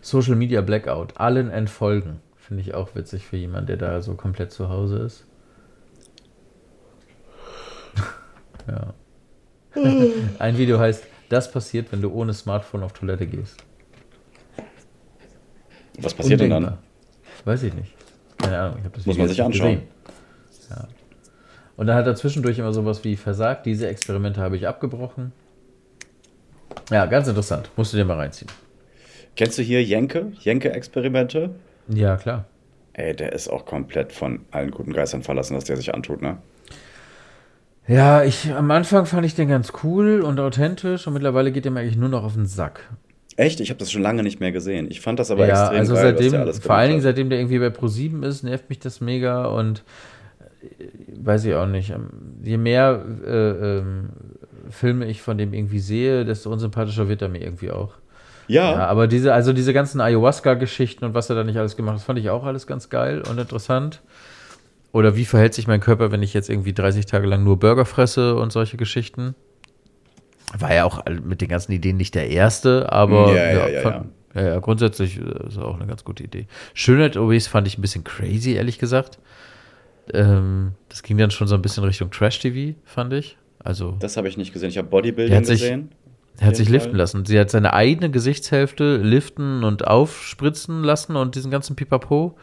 Social 0.00 0.36
Media 0.36 0.60
Blackout, 0.60 1.16
allen 1.16 1.50
entfolgen. 1.50 2.20
Finde 2.36 2.62
ich 2.62 2.74
auch 2.74 2.94
witzig 2.94 3.26
für 3.26 3.36
jemanden, 3.36 3.66
der 3.66 3.76
da 3.76 4.02
so 4.02 4.14
komplett 4.14 4.52
zu 4.52 4.68
Hause 4.68 4.98
ist. 4.98 5.26
ja. 8.68 8.94
Ein 10.38 10.58
Video 10.58 10.78
heißt, 10.78 11.04
das 11.28 11.50
passiert, 11.50 11.90
wenn 11.92 12.02
du 12.02 12.12
ohne 12.12 12.34
Smartphone 12.34 12.82
auf 12.82 12.92
Toilette 12.92 13.26
gehst. 13.26 13.56
Was 15.98 16.14
passiert 16.14 16.40
denn 16.40 16.50
dann? 16.50 16.78
Weiß 17.46 17.62
ich 17.62 17.72
nicht. 17.72 17.94
Keine 18.38 18.58
Ahnung, 18.58 18.78
ich 18.80 18.84
habe 18.84 18.96
das 18.96 19.06
Muss 19.06 19.16
man 19.16 19.28
Video 19.28 19.28
sich 19.28 19.38
jetzt 19.38 19.48
nicht 19.48 19.62
anschauen. 19.62 19.82
Ja. 20.68 20.88
Und 21.76 21.86
dann 21.86 21.96
hat 21.96 22.06
er 22.06 22.16
zwischendurch 22.16 22.58
immer 22.58 22.72
sowas 22.72 23.04
wie 23.04 23.16
versagt. 23.16 23.66
Diese 23.66 23.86
Experimente 23.86 24.40
habe 24.40 24.56
ich 24.56 24.66
abgebrochen. 24.66 25.32
Ja, 26.90 27.06
ganz 27.06 27.28
interessant. 27.28 27.70
Musst 27.76 27.92
du 27.92 27.98
dir 27.98 28.04
mal 28.04 28.16
reinziehen. 28.16 28.50
Kennst 29.36 29.58
du 29.58 29.62
hier 29.62 29.82
Jenke? 29.84 30.32
Jenke-Experimente? 30.40 31.54
Ja, 31.88 32.16
klar. 32.16 32.46
Ey, 32.94 33.14
der 33.14 33.32
ist 33.32 33.48
auch 33.48 33.64
komplett 33.64 34.12
von 34.12 34.40
allen 34.50 34.72
guten 34.72 34.92
Geistern 34.92 35.22
verlassen, 35.22 35.56
was 35.56 35.64
der 35.64 35.76
sich 35.76 35.94
antut, 35.94 36.22
ne? 36.22 36.38
Ja, 37.86 38.24
ich 38.24 38.52
am 38.52 38.72
Anfang 38.72 39.06
fand 39.06 39.24
ich 39.24 39.36
den 39.36 39.48
ganz 39.48 39.72
cool 39.84 40.20
und 40.20 40.40
authentisch 40.40 41.06
und 41.06 41.12
mittlerweile 41.12 41.52
geht 41.52 41.64
er 41.64 41.70
mir 41.70 41.80
eigentlich 41.80 41.96
nur 41.96 42.08
noch 42.08 42.24
auf 42.24 42.34
den 42.34 42.46
Sack. 42.46 42.80
Echt? 43.36 43.60
Ich 43.60 43.68
habe 43.68 43.78
das 43.78 43.92
schon 43.92 44.02
lange 44.02 44.22
nicht 44.22 44.40
mehr 44.40 44.52
gesehen. 44.52 44.86
Ich 44.90 45.00
fand 45.00 45.18
das 45.18 45.30
aber 45.30 45.46
ja, 45.46 45.62
extrem 45.62 45.78
also 45.78 45.94
geil, 45.94 46.02
seitdem, 46.02 46.32
was 46.32 46.40
alles 46.40 46.58
vor 46.60 46.74
allen 46.74 46.90
Dingen 46.90 47.02
seitdem 47.02 47.28
der 47.28 47.38
irgendwie 47.38 47.58
bei 47.58 47.68
Pro7 47.68 48.24
ist, 48.24 48.42
nervt 48.42 48.68
mich 48.70 48.78
das 48.78 49.00
mega 49.00 49.44
und 49.46 49.82
äh, 50.62 50.84
weiß 51.22 51.44
ich 51.44 51.54
auch 51.54 51.66
nicht. 51.66 51.90
ähm, 51.90 52.08
Je 52.42 52.56
mehr 52.56 53.04
äh, 53.26 53.78
ähm, 53.78 54.08
Filme 54.70 55.06
ich 55.06 55.20
von 55.20 55.36
dem 55.36 55.52
irgendwie 55.52 55.80
sehe, 55.80 56.24
desto 56.24 56.50
unsympathischer 56.50 57.08
wird 57.08 57.22
er 57.22 57.28
mir 57.28 57.42
irgendwie 57.42 57.70
auch. 57.70 57.94
Ja, 58.48 58.72
Ja, 58.72 58.86
aber 58.86 59.06
diese, 59.06 59.34
also 59.34 59.52
diese 59.52 59.72
ganzen 59.72 60.00
Ayahuasca-Geschichten 60.00 61.04
und 61.04 61.14
was 61.14 61.28
er 61.28 61.36
da 61.36 61.44
nicht 61.44 61.58
alles 61.58 61.76
gemacht 61.76 61.96
hat, 61.96 62.02
fand 62.02 62.18
ich 62.18 62.30
auch 62.30 62.44
alles 62.44 62.66
ganz 62.66 62.88
geil 62.88 63.22
und 63.28 63.38
interessant. 63.38 64.00
Oder 64.92 65.14
wie 65.14 65.26
verhält 65.26 65.52
sich 65.52 65.66
mein 65.66 65.80
Körper, 65.80 66.10
wenn 66.10 66.22
ich 66.22 66.32
jetzt 66.32 66.48
irgendwie 66.48 66.72
30 66.72 67.04
Tage 67.04 67.26
lang 67.26 67.44
nur 67.44 67.58
Burger 67.58 67.84
fresse 67.84 68.36
und 68.36 68.50
solche 68.50 68.78
Geschichten? 68.78 69.34
War 70.58 70.74
ja 70.74 70.84
auch 70.84 71.04
mit 71.24 71.40
den 71.40 71.48
ganzen 71.48 71.72
Ideen 71.72 71.96
nicht 71.96 72.14
der 72.14 72.28
erste, 72.30 72.90
aber 72.92 73.34
Ja, 73.34 73.52
ja, 73.52 73.68
ja, 73.68 73.80
fand- 73.82 74.06
ja, 74.34 74.42
ja, 74.42 74.58
grundsätzlich 74.60 75.18
äh, 75.18 75.48
ist 75.48 75.58
auch 75.58 75.76
eine 75.76 75.86
ganz 75.86 76.04
gute 76.04 76.22
Idee. 76.22 76.46
Schönheit 76.74 77.16
OBs 77.16 77.46
fand 77.46 77.66
ich 77.66 77.78
ein 77.78 77.82
bisschen 77.82 78.04
crazy, 78.04 78.52
ehrlich 78.52 78.78
gesagt. 78.78 79.18
Ähm, 80.12 80.72
das 80.88 81.02
ging 81.02 81.18
dann 81.18 81.30
schon 81.30 81.48
so 81.48 81.54
ein 81.54 81.62
bisschen 81.62 81.84
Richtung 81.84 82.10
Trash-TV, 82.10 82.76
fand 82.84 83.12
ich. 83.12 83.36
Also, 83.58 83.96
das 83.98 84.16
habe 84.16 84.28
ich 84.28 84.36
nicht 84.36 84.52
gesehen. 84.52 84.68
Ich 84.68 84.78
habe 84.78 84.88
Bodybuilding 84.88 85.34
hat 85.36 85.46
sich- 85.46 85.60
gesehen. 85.62 85.90
er 86.38 86.48
hat 86.48 86.56
sich 86.56 86.68
liften 86.68 86.90
Fall. 86.90 86.98
lassen. 86.98 87.24
Sie 87.24 87.38
hat 87.40 87.50
seine 87.50 87.72
eigene 87.72 88.10
Gesichtshälfte 88.10 88.98
liften 88.98 89.64
und 89.64 89.86
aufspritzen 89.86 90.84
lassen 90.84 91.16
und 91.16 91.34
diesen 91.34 91.50
ganzen 91.50 91.74
Pipapo. 91.74 92.36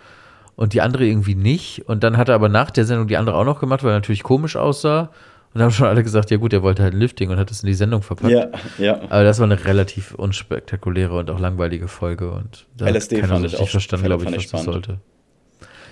Und 0.56 0.74
die 0.74 0.82
andere 0.82 1.06
irgendwie 1.06 1.34
nicht. 1.36 1.88
Und 1.88 2.04
dann 2.04 2.18
hat 2.18 2.30
er 2.30 2.36
aber 2.36 2.48
nach 2.50 2.70
der 2.70 2.86
Sendung 2.86 3.08
die 3.08 3.18
andere 3.18 3.36
auch 3.38 3.46
noch 3.46 3.60
gemacht, 3.60 3.84
weil 3.84 3.92
er 3.92 3.96
natürlich 3.96 4.22
komisch 4.22 4.56
aussah. 4.56 5.10
Und 5.54 5.62
haben 5.62 5.72
schon 5.72 5.86
alle 5.88 6.02
gesagt, 6.04 6.32
ja 6.32 6.38
gut, 6.38 6.52
er 6.54 6.64
wollte 6.64 6.82
halt 6.82 6.94
ein 6.94 7.00
Lifting 7.00 7.30
und 7.30 7.38
hat 7.38 7.52
es 7.52 7.62
in 7.62 7.68
die 7.68 7.76
Sendung 7.76 8.02
verpackt. 8.02 8.32
Ja, 8.32 8.48
ja. 8.80 9.02
Aber 9.04 9.24
das 9.24 9.38
war 9.40 9.46
eine 9.46 9.66
relativ 9.66 10.16
unspektakuläre 10.16 11.16
und 11.18 11.30
auch 11.30 11.40
langweilige 11.40 11.88
Folge. 11.88 12.32
Und 12.32 12.66
da 12.76 12.88
LSD 12.88 13.18
hat 13.18 13.30
keiner 13.30 13.38
so 13.38 13.44
richtig 13.44 13.60
auch- 13.62 13.70
verstanden, 13.70 14.06
glaube 14.08 14.24
ich, 14.24 14.32
was 14.32 14.44
ich 14.44 14.50
das 14.52 14.64
sollte. 14.64 15.00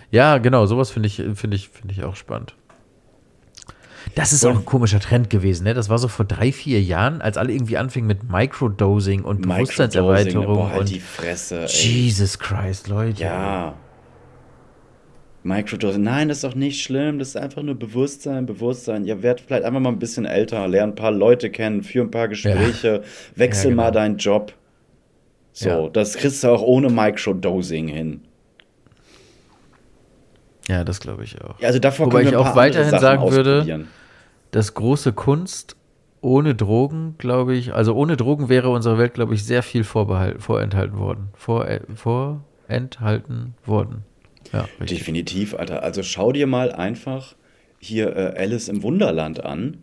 Ja, 0.09 0.39
genau, 0.39 0.65
sowas 0.65 0.89
finde 0.91 1.07
ich, 1.07 1.23
finde 1.35 1.55
ich, 1.55 1.69
finde 1.69 1.93
ich 1.93 2.03
auch 2.03 2.15
spannend. 2.15 2.55
Das 4.15 4.33
ist 4.33 4.43
auch 4.45 4.55
ein 4.55 4.65
komischer 4.65 4.99
Trend 4.99 5.29
gewesen, 5.29 5.63
ne? 5.63 5.73
Das 5.73 5.87
war 5.87 5.97
so 5.99 6.07
vor 6.07 6.25
drei, 6.25 6.51
vier 6.51 6.81
Jahren, 6.81 7.21
als 7.21 7.37
alle 7.37 7.53
irgendwie 7.53 7.77
anfingen 7.77 8.07
mit 8.07 8.29
Microdosing 8.29 9.21
und 9.23 9.41
Microdosing, 9.41 9.55
Bewusstseinserweiterung 9.63 10.45
boah, 10.55 10.69
halt 10.71 10.79
und 10.81 10.89
die 10.89 10.99
Fresse, 10.99 11.61
ey. 11.61 11.67
Jesus 11.67 12.39
Christ, 12.39 12.87
Leute. 12.87 13.21
Ja. 13.21 13.75
Microdosing. 15.43 16.03
Nein, 16.03 16.27
das 16.29 16.37
ist 16.37 16.43
doch 16.43 16.55
nicht 16.55 16.81
schlimm. 16.83 17.17
Das 17.19 17.29
ist 17.29 17.37
einfach 17.37 17.63
nur 17.63 17.75
Bewusstsein, 17.75 18.45
Bewusstsein. 18.45 19.05
Ja, 19.05 19.21
werd 19.23 19.41
vielleicht 19.41 19.63
einfach 19.63 19.79
mal 19.79 19.89
ein 19.89 19.97
bisschen 19.99 20.25
älter, 20.25 20.67
lern 20.67 20.89
ein 20.91 20.95
paar 20.95 21.11
Leute 21.11 21.49
kennen, 21.49 21.81
führ 21.83 22.03
ein 22.03 22.11
paar 22.11 22.27
Gespräche, 22.27 23.03
wechsel 23.35 23.65
Ja, 23.65 23.69
genau. 23.71 23.83
mal 23.83 23.91
deinen 23.91 24.17
Job. 24.17 24.53
So, 25.53 25.69
Ja. 25.69 25.89
das 25.89 26.15
kriegst 26.15 26.43
du 26.43 26.49
auch 26.49 26.61
ohne 26.61 26.89
Microdosing 26.89 27.87
hin. 27.87 28.21
Ja, 30.67 30.83
das 30.83 30.99
glaube 30.99 31.23
ich 31.23 31.41
auch. 31.41 31.59
Ja, 31.59 31.67
Also 31.67 31.79
davor 31.79 32.05
Wobei 32.07 32.21
ich 32.23 32.35
auch 32.35 32.55
weiterhin 32.55 32.97
sagen 32.99 33.29
würde, 33.31 33.55
ausprobieren. 33.57 33.87
Das 34.51 34.73
große 34.73 35.13
Kunst 35.13 35.75
ohne 36.21 36.53
Drogen, 36.53 37.15
glaube 37.17 37.55
ich, 37.55 37.73
also 37.73 37.95
ohne 37.95 38.15
Drogen 38.15 38.47
wäre 38.47 38.69
unserer 38.69 38.97
Welt, 38.99 39.15
glaube 39.15 39.33
ich, 39.33 39.43
sehr 39.43 39.63
viel 39.63 39.83
vorbehal- 39.83 40.39
vorenthalten 40.39 40.99
worden. 40.99 41.29
Vor, 41.33 41.65
vorenthalten 41.95 43.55
worden. 43.65 44.03
Ja, 44.53 44.67
richtig. 44.79 44.99
Definitiv, 44.99 45.55
Alter. 45.55 45.83
Also 45.83 46.03
schau 46.03 46.31
dir 46.31 46.47
mal 46.47 46.71
einfach 46.71 47.35
hier 47.79 48.15
äh, 48.15 48.33
Alice 48.37 48.67
im 48.67 48.83
Wunderland 48.83 49.43
an 49.43 49.77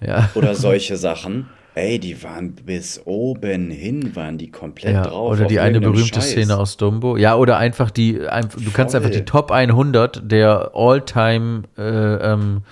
Ja. 0.00 0.28
oder 0.34 0.54
solche 0.56 0.96
Sachen. 0.96 1.48
Ey, 1.74 2.00
die 2.00 2.20
waren 2.24 2.54
bis 2.54 3.00
oben 3.04 3.70
hin, 3.70 4.16
waren 4.16 4.36
die 4.36 4.50
komplett 4.50 4.94
Ja, 4.94 5.02
drauf. 5.04 5.30
oder 5.32 5.44
die 5.44 5.60
eine 5.60 5.80
berühmte 5.80 6.16
Scheiß. 6.20 6.30
Szene 6.30 6.56
aus 6.58 6.76
Dumbo. 6.76 7.16
Ja, 7.16 7.36
oder 7.36 7.56
einfach 7.58 7.92
die, 7.92 8.26
ein, 8.26 8.48
du 8.48 8.70
kannst 8.72 8.94
Voll. 8.96 9.00
einfach 9.04 9.16
die 9.16 9.24
Top 9.24 9.52
100 9.52 10.22
der 10.30 10.72
All-Time 10.74 11.62
äh, 11.78 11.82
ähm, 12.32 12.62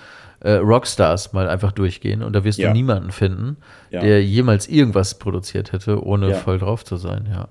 äh, 0.41 0.51
Rockstars 0.55 1.31
mal 1.31 1.47
einfach 1.47 1.71
durchgehen 1.71 2.21
und 2.21 2.33
da 2.33 2.43
wirst 2.43 2.59
Ja. 2.59 2.67
du 2.67 2.73
niemanden 2.73 3.11
finden, 3.11 3.55
Ja. 3.91 4.01
der 4.01 4.21
jemals 4.23 4.67
irgendwas 4.67 5.17
produziert 5.17 5.71
hätte, 5.71 6.03
ohne 6.05 6.35
voll 6.35 6.59
drauf 6.59 6.83
zu 6.83 6.97
sein, 6.97 7.27
ja. 7.31 7.47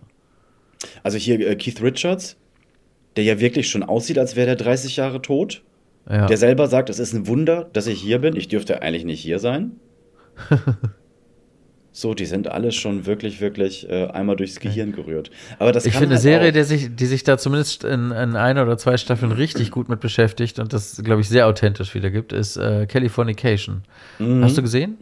Also 1.03 1.17
hier 1.17 1.41
äh, 1.41 1.57
Keith 1.57 1.81
Richards, 1.83 2.37
der 3.17 3.25
ja 3.25 3.41
wirklich 3.41 3.69
schon 3.71 3.83
aussieht, 3.83 4.19
als 4.19 4.37
wäre 4.37 4.47
der 4.47 4.57
30 4.57 4.97
Jahre 4.97 5.23
tot. 5.23 5.63
ja. 6.09 6.27
Der 6.27 6.37
selber 6.37 6.67
sagt, 6.69 6.91
es 6.91 6.99
ist 6.99 7.13
ein 7.15 7.27
Wunder, 7.27 7.69
dass 7.73 7.87
ich 7.87 8.01
hier 8.01 8.19
bin. 8.19 8.37
Ich 8.37 8.49
dürfte 8.49 8.83
eigentlich 8.83 9.05
nicht 9.05 9.21
hier 9.21 9.39
sein. 9.39 9.73
so, 11.93 12.13
die 12.13 12.27
sind 12.27 12.49
alle 12.49 12.73
schon 12.73 13.07
wirklich, 13.07 13.41
wirklich 13.41 13.89
äh, 13.89 14.07
einmal 14.09 14.37
durchs 14.37 14.61
Gehirn 14.61 14.93
gerührt. 14.93 15.31
Aber 15.59 15.73
das 15.73 15.87
Ich 15.87 15.93
finde 15.95 16.09
eine 16.09 16.15
halt 16.17 16.23
Serie, 16.23 16.49
auch- 16.51 16.53
der 16.53 16.65
sich, 16.65 16.95
die 16.95 17.07
sich 17.07 17.25
da 17.25 17.39
zumindest 17.39 17.85
in, 17.85 18.11
in 18.11 18.37
einer 18.37 18.63
oder 18.65 18.77
zwei 18.77 18.99
Staffeln 18.99 19.33
richtig 19.33 19.71
gut 19.71 19.89
mit 19.89 20.01
beschäftigt 20.01 20.59
und 20.59 20.75
das, 20.75 21.03
glaube 21.03 21.23
ich, 21.23 21.29
sehr 21.31 21.47
authentisch 21.47 21.95
wiedergibt, 21.95 22.35
ist 22.35 22.59
äh, 22.59 22.87
Californication. 22.87 23.83
Hast 24.43 24.59
du 24.59 24.63
gesehen? 24.63 24.99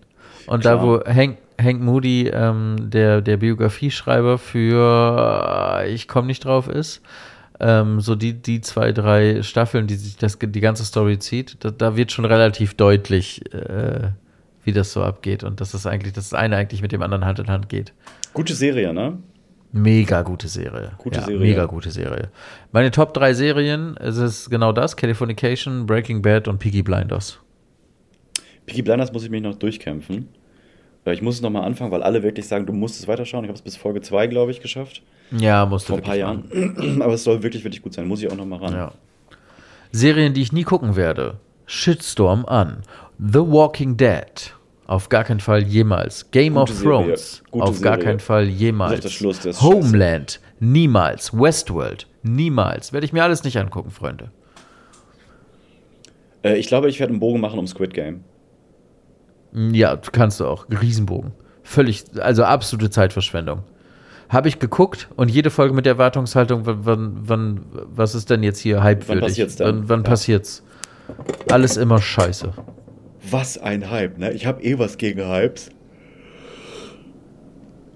Und 0.47 0.65
da, 0.65 0.77
Mhm. 0.77 0.81
Klar. 0.81 1.01
wo 1.07 1.13
Hank, 1.13 1.39
Hank 1.61 1.81
Moody, 1.83 2.29
ähm, 2.33 2.77
der, 2.91 3.21
der 3.23 3.39
Biografieschreiber 3.39 4.39
für 4.39 5.81
äh, 5.83 5.93
Ich 5.93 6.07
komme 6.07 6.29
nicht 6.29 6.45
drauf 6.45 6.69
ist, 6.69 7.01
ähm, 7.61 8.01
so 8.01 8.15
die, 8.15 8.35
die 8.35 8.61
zwei, 8.61 8.93
drei 8.93 9.43
Staffeln, 9.43 9.87
die 9.87 9.95
sich 9.95 10.17
das, 10.17 10.39
die 10.39 10.61
ganze 10.61 10.85
Story 10.85 11.19
zieht, 11.19 11.57
da, 11.61 11.71
da 11.71 11.97
wird 11.97 12.13
schon 12.13 12.25
relativ 12.25 12.75
deutlich, 12.75 13.43
äh, 13.55 14.11
wie 14.65 14.73
das 14.73 14.93
so 14.93 15.03
abgeht 15.03 15.45
und 15.45 15.61
dass 15.61 15.73
das 15.73 15.87
eigentlich, 15.87 16.13
dass 16.13 16.31
das 16.31 16.39
eine 16.39 16.57
eigentlich 16.57 16.83
mit 16.83 16.93
dem 16.93 17.03
anderen 17.03 17.25
Hand 17.25 17.39
in 17.39 17.49
Hand 17.49 17.69
geht. 17.69 17.93
Gute 18.33 18.55
Serie, 18.55 18.93
ne? 18.93 19.19
Mega 19.77 20.23
gute 20.23 20.47
Serie. 20.47 20.93
Gute 20.99 21.19
ja, 21.19 21.25
Serie. 21.25 21.41
Mega 21.41 21.65
gute 21.67 21.91
Serie. 21.91 22.31
Meine 22.71 22.93
Top 22.93 23.13
3 23.13 23.35
Serien, 23.35 23.97
es 23.97 24.19
ist 24.19 24.49
genau 24.49 24.73
das: 24.73 24.97
Californication, 24.97 25.87
Breaking 25.87 26.23
Bad 26.23 26.47
und 26.47 26.59
Peaky 26.59 26.83
Blinders. 26.83 27.41
Peaky 28.67 28.83
Blinders 28.83 29.13
muss 29.13 29.25
ich 29.25 29.31
mich 29.31 29.43
noch 29.43 29.57
durchkämpfen. 29.57 30.29
Ich 31.07 31.23
muss 31.23 31.35
es 31.35 31.43
nochmal 31.43 31.65
anfangen, 31.65 31.91
weil 31.91 32.03
alle 32.03 32.23
wirklich 32.23 32.47
sagen, 32.47 32.67
du 32.67 32.73
musst 32.73 32.99
es 32.99 33.09
weiterschauen. 33.09 33.45
Ich 33.45 33.49
habe 33.49 33.57
es 33.57 33.63
bis 33.63 33.77
Folge 33.77 34.01
2, 34.01 34.29
glaube 34.29 34.53
ich, 34.53 34.61
geschafft. 34.61 35.03
Ja, 35.37 35.67
musst 35.67 35.89
du 35.89 35.95
Vor 35.95 35.99
ein 35.99 36.05
paar 36.05 36.17
machen. 36.17 36.51
Jahren. 36.53 37.01
Aber 37.03 37.15
es 37.15 37.25
soll 37.25 37.43
wirklich, 37.43 37.65
wirklich 37.65 37.83
gut 37.83 37.95
sein. 37.95 38.07
Muss 38.07 38.23
ich 38.23 38.31
auch 38.31 38.37
nochmal 38.37 38.61
ran. 38.61 38.73
Ja. 38.73 38.93
Serien, 39.93 40.35
die 40.35 40.43
ich 40.43 40.53
nie 40.53 40.65
gucken 40.65 40.97
werde: 40.97 41.39
Shitstorm 41.67 42.45
an. 42.47 42.83
The 43.19 43.41
Walking 43.41 43.97
Dead. 43.97 44.55
Auf 44.87 45.09
gar 45.09 45.25
keinen 45.25 45.41
Fall 45.41 45.63
jemals. 45.63 46.31
Game 46.31 46.55
Gute 46.55 46.73
of. 46.73 46.83
Thrones. 46.83 47.43
Auf 47.53 47.81
gar 47.81 47.95
Serie. 47.95 48.05
keinen 48.05 48.21
Fall 48.21 48.45
jemals. 48.45 49.11
Schluss, 49.11 49.41
Homeland. 49.63 50.41
Niemals. 50.61 51.33
Westworld. 51.33 52.07
Niemals. 52.23 52.93
Werde 52.93 53.07
ich 53.07 53.13
mir 53.13 53.23
alles 53.23 53.45
nicht 53.45 53.57
angucken, 53.59 53.91
Freunde. 53.91 54.31
Äh, 56.43 56.59
ich 56.59 56.69
glaube, 56.69 56.89
ich 56.89 57.01
werde 57.01 57.13
einen 57.13 57.21
Bogen 57.21 57.41
machen 57.41 57.59
um 57.59 57.67
Squid 57.67 57.95
Game. 57.95 58.25
Ja, 59.53 59.97
kannst 59.97 60.41
du 60.41 60.47
auch. 60.47 60.67
Riesenbogen. 60.69 61.33
Völlig, 61.63 62.05
also 62.21 62.45
absolute 62.45 62.91
Zeitverschwendung. 62.91 63.63
Habe 64.29 64.49
ich 64.49 64.59
geguckt 64.59 65.09
und 65.17 65.31
jede 65.31 65.51
Folge 65.51 65.75
mit 65.75 65.87
der 65.87 65.93
Erwartungshaltung, 65.95 66.63
wann, 66.65 66.79
wann, 66.85 67.17
wann 67.25 67.61
was 67.95 68.15
ist 68.15 68.31
denn 68.31 68.43
jetzt 68.43 68.59
hier 68.59 68.83
hypewürdig? 68.83 69.23
passiert's 69.25 69.57
denn? 69.57 69.67
Wann, 69.67 69.89
wann 69.89 70.01
Ja. 70.01 70.09
passiert's? 70.09 70.63
Alles 71.51 71.77
immer 71.77 72.01
scheiße. 72.01 72.53
Was 73.31 73.59
ein 73.59 73.91
Hype, 73.91 74.19
ne? 74.19 74.33
Ich 74.33 74.47
habe 74.47 74.63
eh 74.63 74.79
was 74.79 74.97
gegen 74.99 75.27
Hypes. 75.29 75.71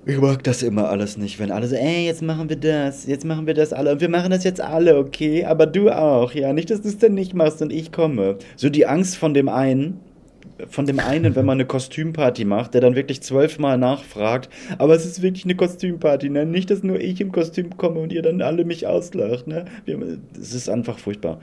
Ich 0.07 0.19
mag 0.19 0.43
das 0.43 0.63
immer 0.63 0.89
alles 0.89 1.19
nicht, 1.19 1.39
wenn 1.39 1.51
alle 1.51 1.67
so, 1.67 1.77
ey, 1.77 2.07
jetzt 2.07 2.23
machen 2.23 2.49
wir 2.49 2.57
das, 2.57 3.07
jetzt 3.07 3.27
machen 3.27 3.47
wir 3.47 3.53
das 3.53 3.75
alle 3.75 3.93
und 3.93 4.01
wir 4.01 4.09
machen 4.09 4.31
das 4.31 4.43
jetzt 4.43 4.59
alle, 4.61 4.97
okay? 4.97 5.45
Aber 5.45 5.67
du 5.67 5.91
auch, 5.91 6.33
ja? 6.33 6.55
Nicht, 6.55 6.71
dass 6.71 6.81
du 6.81 6.89
es 6.89 6.97
dann 6.97 7.13
nicht 7.13 7.35
machst 7.35 7.61
und 7.61 7.71
ich 7.71 7.93
komme. 7.93 8.37
So 8.57 8.71
die 8.71 8.87
Angst 8.87 9.17
von 9.19 9.35
dem 9.35 9.51
einen, 9.51 10.01
von 10.69 10.87
dem 10.87 10.99
einen, 11.01 11.37
wenn 11.37 11.45
man 11.47 11.57
eine 11.59 11.67
Kostümparty 11.67 12.45
macht, 12.45 12.75
der 12.75 12.81
dann 12.81 12.95
wirklich 12.97 13.23
zwölfmal 13.23 13.79
nachfragt, 13.79 14.49
aber 14.79 14.95
es 14.95 15.05
ist 15.07 15.23
wirklich 15.23 15.45
eine 15.45 15.55
Kostümparty, 15.55 16.31
ne? 16.31 16.47
Nicht, 16.47 16.71
dass 16.71 16.83
nur 16.83 16.99
ich 17.01 17.21
im 17.21 17.33
Kostüm 17.33 17.77
komme 17.77 18.01
und 18.01 18.13
ihr 18.13 18.23
dann 18.23 18.43
alle 18.43 18.65
mich 18.65 18.87
auslacht, 18.87 19.47
ne? 19.47 19.67
Es 20.39 20.55
ist 20.55 20.69
einfach 20.69 20.99
furchtbar. 20.99 21.41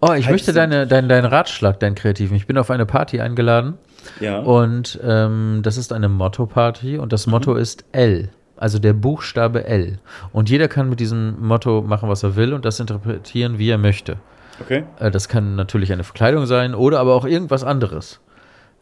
Oh, 0.00 0.12
ich 0.12 0.26
Hypes 0.26 0.30
möchte 0.30 0.52
deine, 0.52 0.86
dein, 0.86 1.08
deinen 1.08 1.24
Ratschlag, 1.24 1.80
deinen 1.80 1.94
kreativen. 1.94 2.36
Ich 2.36 2.46
bin 2.46 2.58
auf 2.58 2.70
eine 2.70 2.86
Party 2.86 3.20
eingeladen 3.20 3.74
Ja. 4.20 4.38
und 4.40 4.98
ähm, 5.02 5.60
das 5.62 5.76
ist 5.76 5.92
eine 5.92 6.08
Motto-Party 6.08 6.98
und 6.98 7.12
das 7.12 7.26
Motto 7.26 7.54
ist 7.54 7.84
L. 7.92 8.30
Also 8.58 8.78
der 8.78 8.94
Buchstabe 8.94 9.64
L. 9.66 9.98
Und 10.32 10.48
jeder 10.50 10.68
kann 10.68 10.88
mit 10.88 10.98
diesem 11.00 11.40
Motto 11.46 11.82
machen, 11.82 12.08
was 12.08 12.22
er 12.22 12.36
will 12.36 12.52
und 12.54 12.64
das 12.64 12.80
interpretieren, 12.80 13.58
wie 13.58 13.68
er 13.70 13.78
möchte. 13.78 14.16
Okay. 14.60 14.84
Äh, 14.98 15.10
Das 15.10 15.28
kann 15.28 15.56
natürlich 15.56 15.92
eine 15.92 16.04
Verkleidung 16.04 16.46
sein 16.46 16.74
oder 16.74 16.98
aber 17.00 17.14
auch 17.14 17.26
irgendwas 17.26 17.64
anderes. 17.64 18.20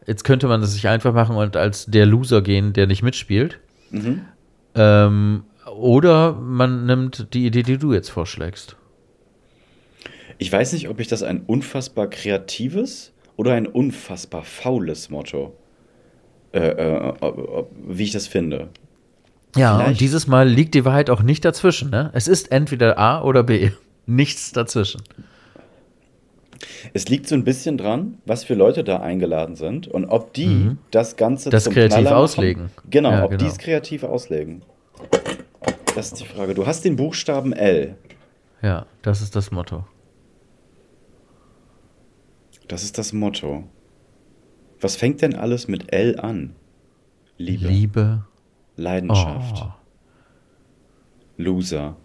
Jetzt 0.05 0.23
könnte 0.23 0.47
man 0.47 0.61
es 0.61 0.73
sich 0.73 0.87
einfach 0.87 1.13
machen 1.13 1.35
und 1.35 1.57
als 1.57 1.85
der 1.85 2.05
Loser 2.05 2.41
gehen, 2.41 2.73
der 2.73 2.87
nicht 2.87 3.01
mitspielt. 3.01 3.59
Ähm, 4.75 5.43
oder 5.75 6.33
man 6.33 6.85
nimmt 6.85 7.33
die 7.33 7.45
Idee, 7.45 7.63
die 7.63 7.77
du 7.77 7.93
jetzt 7.93 8.09
vorschlägst. 8.09 8.75
Ich 10.37 10.51
weiß 10.51 10.73
nicht, 10.73 10.89
ob 10.89 10.99
ich 10.99 11.07
das 11.07 11.23
ein 11.23 11.41
unfassbar 11.45 12.09
kreatives 12.09 13.13
oder 13.37 13.53
ein 13.53 13.67
unfassbar 13.67 14.43
faules 14.43 15.09
Motto, 15.09 15.55
äh, 16.51 16.59
äh, 16.59 17.13
ob, 17.21 17.37
ob, 17.37 17.71
wie 17.87 18.03
ich 18.03 18.11
das 18.11 18.27
finde. 18.27 18.69
Ja, 19.55 19.75
Vielleicht- 19.75 19.89
und 19.89 20.01
dieses 20.01 20.27
Mal 20.27 20.47
liegt 20.47 20.73
die 20.73 20.83
Wahrheit 20.85 21.09
auch 21.09 21.21
nicht 21.21 21.45
dazwischen. 21.45 21.89
Ne? 21.89 22.09
Es 22.13 22.27
ist 22.27 22.51
entweder 22.51 22.97
A 22.97 23.21
oder 23.21 23.43
B. 23.43 23.71
Nichts 24.05 24.51
dazwischen. 24.51 25.01
Es 26.93 27.07
liegt 27.09 27.27
so 27.27 27.35
ein 27.35 27.43
bisschen 27.43 27.77
dran, 27.77 28.17
was 28.25 28.43
für 28.43 28.53
Leute 28.53 28.83
da 28.83 28.99
eingeladen 29.01 29.55
sind 29.55 29.87
und 29.87 30.05
ob 30.05 30.33
die 30.33 30.71
das 30.91 31.15
Ganze 31.17 31.49
Mhm. 31.49 31.51
Das 31.51 31.63
zum 31.65 31.73
kreativ 31.73 31.93
Knaller 31.97 32.09
machen. 32.11 32.23
auslegen. 32.23 32.69
Genau, 32.89 33.11
Ja, 33.11 33.23
ob 33.25 33.31
genau. 33.31 33.43
die 33.43 33.49
es 33.49 33.57
kreativ 33.57 34.03
auslegen. 34.03 34.61
Das 35.95 36.07
ist 36.07 36.19
die 36.19 36.25
Frage. 36.25 36.53
Du 36.53 36.65
hast 36.65 36.83
den 36.85 36.95
Buchstaben 36.95 37.53
L. 37.53 37.95
Ja, 38.61 38.85
das 39.01 39.21
ist 39.21 39.35
das 39.35 39.51
Motto. 39.51 39.85
Das 42.67 42.83
ist 42.83 42.97
das 42.97 43.13
Motto. 43.13 43.63
Was 44.81 44.95
fängt 44.95 45.21
denn 45.21 45.35
alles 45.35 45.67
mit 45.67 45.93
L 45.93 46.19
an? 46.19 46.55
Liebe, 47.37 47.67
Liebe. 47.67 48.25
Leidenschaft, 48.77 49.63
Oh. 49.65 49.71
Loser, 51.37 51.95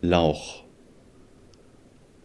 Lauch, 0.00 0.64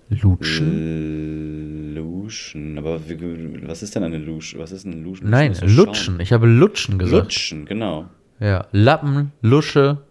Lutschen? 0.10 1.96
Luschen. 1.96 2.78
Aber 2.78 3.00
was 3.00 3.84
ist 3.84 3.96
denn 3.96 4.04
eine 4.04 4.18
Lusch? 4.18 4.58
Was 4.58 4.72
ist 4.72 4.86
ein 4.86 5.04
Luschen? 5.04 5.30
Nein, 5.30 5.54
so 5.54 5.66
Lutschen. 5.66 6.16
schauen. 6.16 6.20
Ich 6.20 6.32
habe 6.34 6.48
Lutschen 6.48 7.00
gesagt. 7.00 7.24
Lutschen, 7.24 7.66
genau. 7.66 8.08
Ja. 8.40 8.68
Lappen, 8.72 9.32
Lusche, 9.42 10.04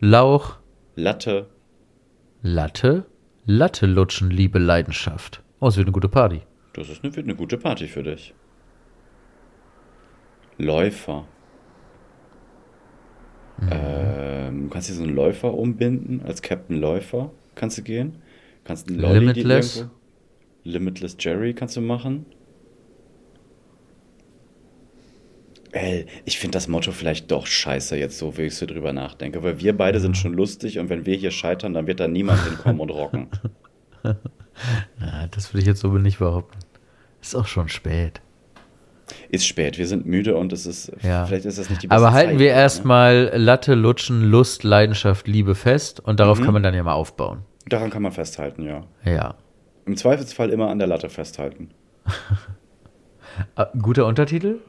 Lauch, 0.00 0.58
Latte. 0.96 1.46
Latte, 2.42 3.06
Latte 3.46 3.86
lutschen, 3.86 4.30
Liebe, 4.30 4.58
Leidenschaft. 4.58 5.42
Oh, 5.60 5.68
es 5.68 5.76
wird 5.76 5.86
eine 5.86 5.92
gute 5.92 6.08
Party. 6.08 6.42
Das 6.74 6.88
ist 6.88 7.02
eine, 7.02 7.14
wird 7.14 7.26
eine 7.26 7.36
gute 7.36 7.56
Party 7.56 7.86
für 7.86 8.02
dich. 8.02 8.34
Läufer. 10.58 11.26
Mhm. 13.58 13.68
Ähm, 13.70 14.70
kannst 14.70 14.90
du 14.90 14.94
so 14.94 15.04
einen 15.04 15.14
Läufer 15.14 15.54
umbinden 15.54 16.22
als 16.26 16.42
Captain 16.42 16.78
Läufer? 16.80 17.30
Kannst 17.54 17.78
du 17.78 17.82
gehen? 17.82 18.16
Kannst 18.64 18.88
einen 18.88 18.98
Lolli 19.00 19.18
Limitless. 19.20 19.86
Limitless 20.64 21.16
Jerry 21.20 21.52
kannst 21.54 21.76
du 21.76 21.80
machen. 21.82 22.26
Ey, 25.72 26.06
ich 26.24 26.38
finde 26.38 26.56
das 26.56 26.68
Motto 26.68 26.92
vielleicht 26.92 27.30
doch 27.32 27.46
scheiße, 27.46 27.96
jetzt 27.96 28.16
so, 28.18 28.36
wie 28.38 28.42
ich 28.42 28.54
so 28.54 28.64
drüber 28.64 28.92
nachdenke. 28.92 29.42
Weil 29.42 29.60
wir 29.60 29.76
beide 29.76 29.98
sind 29.98 30.16
schon 30.16 30.32
lustig 30.32 30.78
und 30.78 30.88
wenn 30.88 31.04
wir 31.04 31.16
hier 31.16 31.32
scheitern, 31.32 31.74
dann 31.74 31.86
wird 31.88 31.98
da 32.00 32.06
niemand 32.06 32.42
hinkommen 32.44 32.80
und 32.80 32.90
rocken. 32.90 33.26
Na, 35.00 35.26
das 35.32 35.52
würde 35.52 35.62
ich 35.62 35.66
jetzt 35.66 35.80
so 35.80 35.88
nicht 35.98 36.20
behaupten. 36.20 36.58
Ist 37.20 37.34
auch 37.34 37.46
schon 37.46 37.68
spät. 37.68 38.20
Ist 39.30 39.46
spät, 39.46 39.76
wir 39.76 39.86
sind 39.88 40.06
müde 40.06 40.36
und 40.36 40.52
es 40.52 40.64
ist, 40.64 40.92
Ja. 41.02 41.26
vielleicht 41.26 41.44
ist 41.44 41.58
das 41.58 41.68
nicht 41.68 41.82
die 41.82 41.88
beste 41.88 41.96
Aber 42.02 42.12
halten 42.12 42.32
Zeit, 42.32 42.38
wir 42.38 42.52
ne? 42.52 42.58
erstmal 42.58 43.32
Latte, 43.34 43.74
Lutschen, 43.74 44.22
Lust, 44.30 44.62
Leidenschaft, 44.62 45.26
Liebe 45.26 45.54
fest 45.54 45.98
und 46.00 46.20
darauf 46.20 46.38
Mhm. 46.40 46.44
kann 46.44 46.54
man 46.54 46.62
dann 46.62 46.74
ja 46.74 46.82
mal 46.84 46.94
aufbauen. 46.94 47.40
Daran 47.66 47.90
kann 47.90 48.02
man 48.02 48.12
festhalten, 48.12 48.62
ja. 48.62 48.84
Ja. 49.04 49.34
Im 49.86 49.96
Zweifelsfall 49.96 50.50
immer 50.50 50.68
an 50.68 50.78
der 50.78 50.88
Latte 50.88 51.08
festhalten. 51.08 51.70
Ah, 53.54 53.66
Guter 53.80 54.06
Untertitel? 54.06 54.60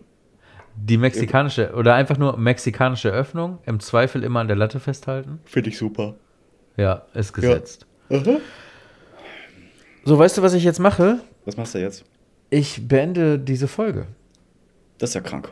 Die 0.78 0.98
mexikanische 0.98 1.74
oder 1.74 1.96
einfach 1.96 2.18
nur 2.18 2.38
mexikanische 2.38 3.10
Öffnung, 3.10 3.60
im 3.66 3.80
Zweifel 3.80 4.24
immer 4.24 4.42
an 4.42 4.48
der 4.48 4.58
Latte 4.58 4.82
festhalten. 4.82 5.40
Finde 5.46 5.70
ich 5.70 5.78
super. 5.78 6.16
Ja, 6.76 7.04
ist 7.14 7.32
gesetzt. 7.32 7.86
Aha. 8.10 8.38
So, 10.04 10.20
weißt 10.20 10.38
du, 10.38 10.42
was 10.42 10.54
ich 10.54 10.64
jetzt 10.64 10.80
mache? 10.80 11.20
Was 11.46 11.56
machst 11.56 11.76
du 11.76 11.80
jetzt? 11.80 12.04
Ich 12.50 12.88
beende 12.88 13.40
diese 13.40 13.68
Folge. 13.68 14.08
Das 14.98 15.12
ist 15.12 15.14
ja 15.14 15.22
krank. 15.22 15.52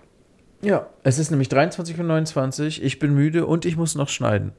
Ja, 0.61 0.87
es 1.03 1.19
ist 1.19 1.31
nämlich 1.31 1.49
23.29 1.49 2.79
Uhr, 2.79 2.85
ich 2.85 2.99
bin 2.99 3.13
müde 3.13 3.45
und 3.45 3.65
ich 3.65 3.75
muss 3.75 3.95
noch 3.95 4.09
schneiden. 4.09 4.53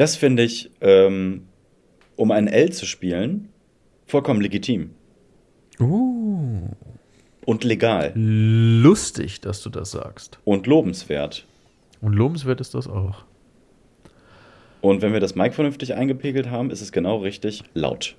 Das 0.00 0.16
finde 0.16 0.42
ich, 0.44 0.70
ähm, 0.80 1.42
um 2.16 2.30
ein 2.30 2.48
L 2.48 2.72
zu 2.72 2.86
spielen, 2.86 3.50
vollkommen 4.06 4.40
legitim. 4.40 4.92
Uh. 5.78 6.68
Und 7.44 7.64
legal. 7.64 8.12
Lustig, 8.14 9.42
dass 9.42 9.62
du 9.62 9.68
das 9.68 9.90
sagst. 9.90 10.38
Und 10.44 10.66
lobenswert. 10.66 11.44
Und 12.00 12.14
lobenswert 12.14 12.62
ist 12.62 12.72
das 12.72 12.88
auch. 12.88 13.26
Und 14.80 15.02
wenn 15.02 15.12
wir 15.12 15.20
das 15.20 15.34
Mic 15.34 15.52
vernünftig 15.52 15.92
eingepegelt 15.94 16.48
haben, 16.48 16.70
ist 16.70 16.80
es 16.80 16.92
genau 16.92 17.18
richtig 17.18 17.62
laut. 17.74 18.16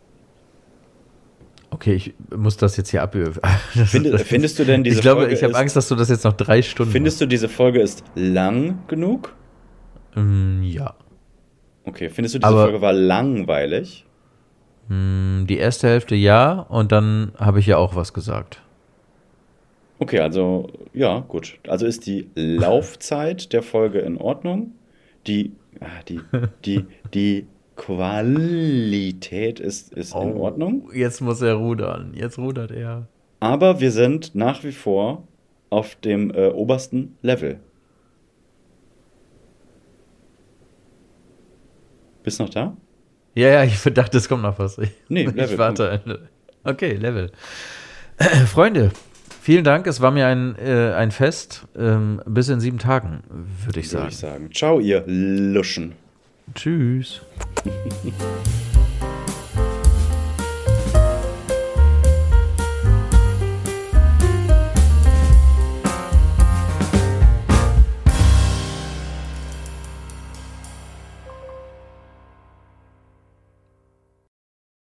Okay, 1.71 1.95
ich 1.95 2.13
muss 2.29 2.57
das 2.57 2.77
jetzt 2.77 2.91
hier 2.91 3.01
abüben. 3.01 3.39
Das- 3.73 3.89
Finde, 3.89 4.11
das- 4.11 4.21
findest 4.21 4.59
du 4.59 4.65
denn 4.65 4.83
diese 4.83 4.97
ich 4.97 5.01
glaube, 5.01 5.21
Folge 5.21 5.33
ich 5.33 5.41
habe 5.41 5.53
ist, 5.53 5.57
Angst, 5.57 5.75
dass 5.75 5.87
du 5.87 5.95
das 5.95 6.09
jetzt 6.09 6.25
noch 6.25 6.33
drei 6.33 6.61
Stunden 6.61 6.91
Findest 6.91 7.19
du 7.21 7.25
diese 7.25 7.49
Folge 7.49 7.81
ist 7.81 8.03
lang 8.13 8.83
genug? 8.87 9.33
machst. 10.13 10.27
Mm, 10.27 10.61
ja. 10.61 10.93
Okay, 11.91 12.09
findest 12.09 12.35
du 12.35 12.39
diese 12.39 12.47
Aber- 12.49 12.63
Folge 12.63 12.81
war 12.81 12.93
langweilig? 12.93 14.05
Mm, 14.87 15.45
Die 15.47 15.57
erste 15.57 15.87
Hälfte 15.89 16.15
ja 16.15 16.59
und 16.61 16.91
dann 16.93 17.33
habe 17.37 17.59
ich 17.59 17.65
ja 17.67 17.77
auch 17.77 17.95
was 17.95 18.13
gesagt. 18.13 18.61
Okay, 19.99 20.19
also 20.19 20.69
ja, 20.93 21.19
gut. 21.19 21.59
Also 21.67 21.85
ist 21.85 22.07
die 22.07 22.29
Laufzeit 22.35 23.51
der 23.53 23.61
Folge 23.61 23.99
in 23.99 24.17
Ordnung. 24.17 24.71
Die, 25.27 25.51
ah, 25.81 25.85
die, 26.07 26.21
die, 26.65 26.85
die 27.13 27.45
Qualität 27.75 29.59
ist, 29.59 29.93
ist 29.93 30.15
in 30.15 30.33
Ordnung. 30.37 30.85
Oh, 30.89 30.93
Jetzt 30.93 31.21
muss 31.21 31.41
er 31.41 31.55
rudern. 31.55 32.13
Jetzt 32.15 32.37
rudert 32.39 32.71
er. 32.71 33.07
Aber 33.39 33.79
wir 33.81 33.91
sind 33.91 34.33
nach 34.33 34.63
wie 34.63 34.71
vor 34.71 35.27
auf 35.69 35.95
dem 35.95 36.31
äh, 36.33 36.47
obersten 36.47 37.17
Level. 37.21 37.59
Bist 42.23 42.39
noch 42.39 42.49
da? 42.49 42.75
Ja, 43.35 43.47
ja, 43.47 43.63
ich 43.63 43.81
dachte, 43.81 44.17
es 44.17 44.27
kommt 44.27 44.43
noch 44.43 44.59
was. 44.59 44.77
Ich, 44.77 44.91
Nee, 45.09 45.23
ich 45.27 45.33
Level, 45.35 45.57
warte. 45.57 46.01
Okay, 46.63 46.93
Level. 46.93 47.31
Freunde, 48.45 48.91
vielen 49.41 49.63
Dank. 49.63 49.87
Es 49.87 50.01
war 50.01 50.11
mir 50.11 50.27
ein, 50.27 50.55
äh, 50.57 50.93
ein 50.93 51.11
Fest. 51.11 51.65
Ähm, 51.77 52.21
bis 52.25 52.49
in 52.49 52.59
sieben 52.59 52.77
Tagen, 52.77 53.23
würde 53.65 53.79
ich 53.79 53.87
Würde 53.91 53.97
sagen. 53.97 54.09
ich 54.09 54.17
sagen. 54.17 54.49
Ciao, 54.53 54.79
ihr 54.79 55.03
Luschen. 55.07 55.93
Tschüss. 56.53 57.21